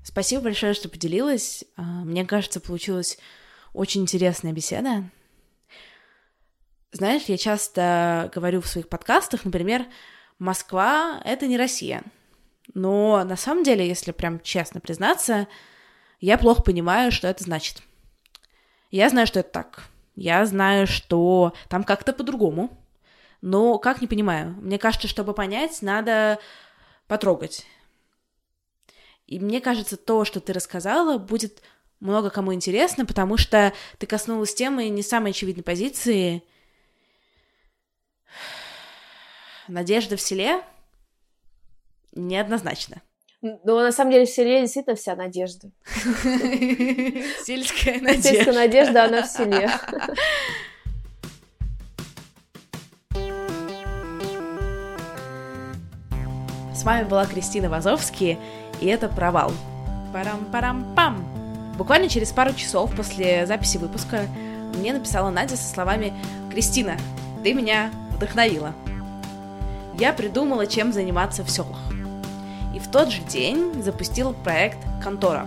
Спасибо 0.03 0.43
большое, 0.43 0.73
что 0.73 0.87
поделилась. 0.87 1.65
А, 1.75 1.81
мне 1.81 2.23
кажется, 2.23 2.61
получилось 2.61 3.17
очень 3.73 4.03
интересная 4.03 4.53
беседа. 4.53 5.03
Знаешь, 6.93 7.23
я 7.23 7.35
часто 7.35 8.31
говорю 8.33 8.61
в 8.61 8.67
своих 8.67 8.87
подкастах, 8.87 9.43
например, 9.43 9.85
Москва— 10.39 11.19
это 11.25 11.47
не 11.47 11.57
Россия. 11.57 12.03
Но 12.73 13.23
на 13.23 13.35
самом 13.35 13.63
деле, 13.63 13.87
если 13.87 14.11
прям 14.11 14.39
честно 14.39 14.79
признаться, 14.79 15.47
я 16.19 16.37
плохо 16.37 16.63
понимаю, 16.63 17.11
что 17.11 17.27
это 17.27 17.43
значит. 17.43 17.81
Я 18.91 19.09
знаю, 19.09 19.27
что 19.27 19.41
это 19.41 19.49
так. 19.49 19.83
Я 20.15 20.45
знаю, 20.45 20.87
что 20.87 21.53
там 21.69 21.83
как-то 21.83 22.13
по-другому. 22.13 22.77
Но 23.41 23.77
как 23.77 24.01
не 24.01 24.07
понимаю? 24.07 24.55
Мне 24.61 24.79
кажется, 24.79 25.07
чтобы 25.07 25.33
понять, 25.33 25.81
надо 25.81 26.39
потрогать. 27.07 27.65
И 29.27 29.39
мне 29.39 29.59
кажется, 29.59 29.97
то, 29.97 30.23
что 30.25 30.39
ты 30.39 30.53
рассказала, 30.53 31.17
будет 31.17 31.61
много 31.99 32.29
кому 32.29 32.53
интересно, 32.53 33.05
потому 33.05 33.37
что 33.37 33.73
ты 33.97 34.07
коснулась 34.07 34.53
темы 34.53 34.89
не 34.89 35.01
самой 35.01 35.31
очевидной 35.31 35.63
позиции. 35.63 36.43
Надежда 39.67 40.15
в 40.15 40.21
селе 40.21 40.63
неоднозначно. 42.15 43.01
Ну, 43.41 43.79
на 43.79 43.91
самом 43.91 44.11
деле 44.11 44.25
в 44.25 44.29
селе 44.29 44.61
действительно 44.61 44.95
вся 44.95 45.15
надежда. 45.15 45.69
Сельская 47.45 47.99
надежда. 48.01 48.29
Сельская 48.29 48.53
надежда, 48.53 49.03
она 49.03 49.21
в 49.21 49.27
селе. 49.27 49.69
С 56.73 56.83
вами 56.83 57.03
была 57.07 57.25
Кристина 57.25 57.69
Вазовский, 57.69 58.37
и 58.81 58.87
это 58.87 59.09
«Провал». 59.09 59.51
Парам-парам-пам! 60.11 61.73
Буквально 61.77 62.09
через 62.09 62.31
пару 62.31 62.53
часов 62.53 62.95
после 62.95 63.45
записи 63.45 63.77
выпуска 63.77 64.27
мне 64.75 64.93
написала 64.93 65.29
Надя 65.29 65.55
со 65.55 65.71
словами 65.71 66.13
«Кристина, 66.51 66.97
ты 67.43 67.53
меня 67.53 67.91
вдохновила». 68.11 68.73
Я 69.99 70.13
придумала, 70.13 70.67
чем 70.67 70.91
заниматься 70.91 71.43
в 71.43 71.49
селах. 71.49 71.94
И 72.75 72.79
в 72.79 72.89
тот 72.89 73.09
же 73.09 73.21
день 73.21 73.81
запустила 73.81 74.33
проект 74.33 74.77
«Контора», 75.01 75.45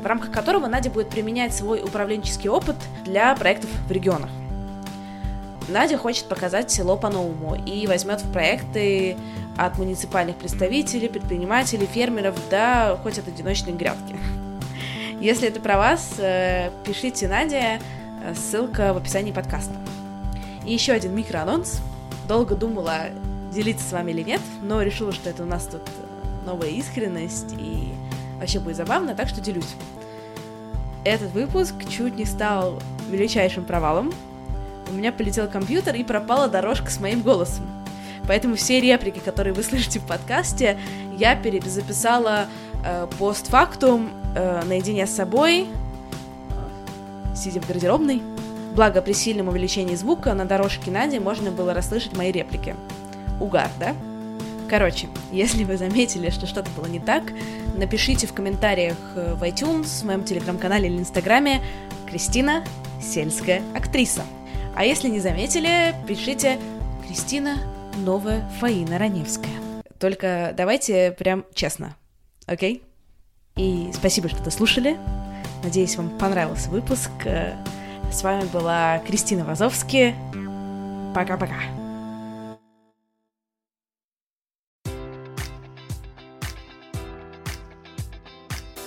в 0.00 0.06
рамках 0.06 0.30
которого 0.30 0.68
Надя 0.68 0.88
будет 0.88 1.10
применять 1.10 1.52
свой 1.52 1.82
управленческий 1.82 2.48
опыт 2.48 2.76
для 3.04 3.34
проектов 3.34 3.68
в 3.88 3.90
регионах. 3.90 4.30
Надя 5.68 5.98
хочет 5.98 6.26
показать 6.26 6.70
село 6.70 6.96
по-новому 6.96 7.56
и 7.56 7.88
возьмет 7.88 8.22
в 8.22 8.32
проекты 8.32 9.16
от 9.56 9.78
муниципальных 9.78 10.36
представителей, 10.36 11.08
предпринимателей, 11.08 11.86
фермеров 11.86 12.36
до 12.48 13.00
хоть 13.02 13.18
от 13.18 13.26
одиночной 13.26 13.72
грядки. 13.72 14.16
Если 15.20 15.48
это 15.48 15.58
про 15.58 15.76
вас, 15.76 16.14
э, 16.18 16.70
пишите 16.84 17.26
Надя, 17.26 17.80
э, 18.22 18.34
ссылка 18.36 18.94
в 18.94 18.98
описании 18.98 19.32
подкаста. 19.32 19.74
И 20.64 20.72
еще 20.72 20.92
один 20.92 21.16
микроанонс. 21.16 21.80
Долго 22.28 22.54
думала, 22.54 23.06
делиться 23.52 23.88
с 23.88 23.92
вами 23.92 24.12
или 24.12 24.22
нет, 24.22 24.40
но 24.62 24.80
решила, 24.82 25.10
что 25.12 25.28
это 25.30 25.42
у 25.42 25.46
нас 25.46 25.64
тут 25.64 25.82
э, 25.82 26.07
новая 26.48 26.70
искренность 26.70 27.52
и 27.58 27.92
вообще 28.38 28.58
будет 28.58 28.76
забавно, 28.76 29.14
так 29.14 29.28
что 29.28 29.40
делюсь. 29.40 29.74
Этот 31.04 31.30
выпуск 31.32 31.74
чуть 31.88 32.16
не 32.16 32.24
стал 32.24 32.80
величайшим 33.10 33.64
провалом. 33.64 34.12
У 34.90 34.94
меня 34.94 35.12
полетел 35.12 35.46
компьютер 35.48 35.94
и 35.94 36.02
пропала 36.02 36.48
дорожка 36.48 36.90
с 36.90 37.00
моим 37.00 37.20
голосом. 37.20 37.66
Поэтому 38.26 38.56
все 38.56 38.80
реплики, 38.80 39.18
которые 39.18 39.52
вы 39.52 39.62
слышите 39.68 40.00
в 40.00 40.06
подкасте, 40.06 40.78
я 41.16 41.36
перезаписала 41.36 42.46
э, 42.84 43.06
постфактум 43.18 44.10
э, 44.34 44.62
наедине 44.64 45.06
с 45.06 45.14
собой, 45.14 45.66
сидя 47.36 47.60
в 47.60 47.68
гардеробной. 47.68 48.22
Благо, 48.74 49.02
при 49.02 49.12
сильном 49.12 49.48
увеличении 49.48 49.96
звука 49.96 50.32
на 50.34 50.44
дорожке 50.44 50.90
Нади 50.90 51.18
можно 51.18 51.50
было 51.50 51.74
расслышать 51.74 52.16
мои 52.16 52.32
реплики. 52.32 52.74
Угар, 53.40 53.68
да? 53.78 53.94
Короче, 54.68 55.08
если 55.32 55.64
вы 55.64 55.76
заметили, 55.78 56.30
что 56.30 56.46
что-то 56.46 56.70
было 56.72 56.86
не 56.86 57.00
так, 57.00 57.32
напишите 57.76 58.26
в 58.26 58.34
комментариях 58.34 58.98
э, 59.14 59.34
в 59.34 59.42
iTunes, 59.42 60.02
в 60.02 60.04
моем 60.04 60.24
телеграм-канале 60.24 60.88
или 60.88 60.98
инстаграме 60.98 61.62
Кристина– 62.06 62.64
сельская 63.02 63.62
актриса. 63.74 64.24
А 64.74 64.84
если 64.84 65.08
не 65.08 65.20
заметили, 65.20 65.94
пишите 66.06 66.58
Кристина– 67.06 67.56
новая 67.96 68.48
Фаина 68.60 68.98
Раневская. 68.98 69.52
Только 69.98 70.52
давайте 70.56 71.12
прям 71.12 71.44
честно, 71.54 71.96
окей? 72.46 72.82
И 73.56 73.90
спасибо, 73.94 74.28
что 74.28 74.42
дослушали. 74.42 74.96
Надеюсь, 75.64 75.96
вам 75.96 76.10
понравился 76.18 76.70
выпуск. 76.70 77.10
С 78.12 78.22
вами 78.22 78.44
была 78.52 79.00
Кристина 79.06 79.44
Вазовски. 79.44 80.14
Пока-пока. 81.14 81.77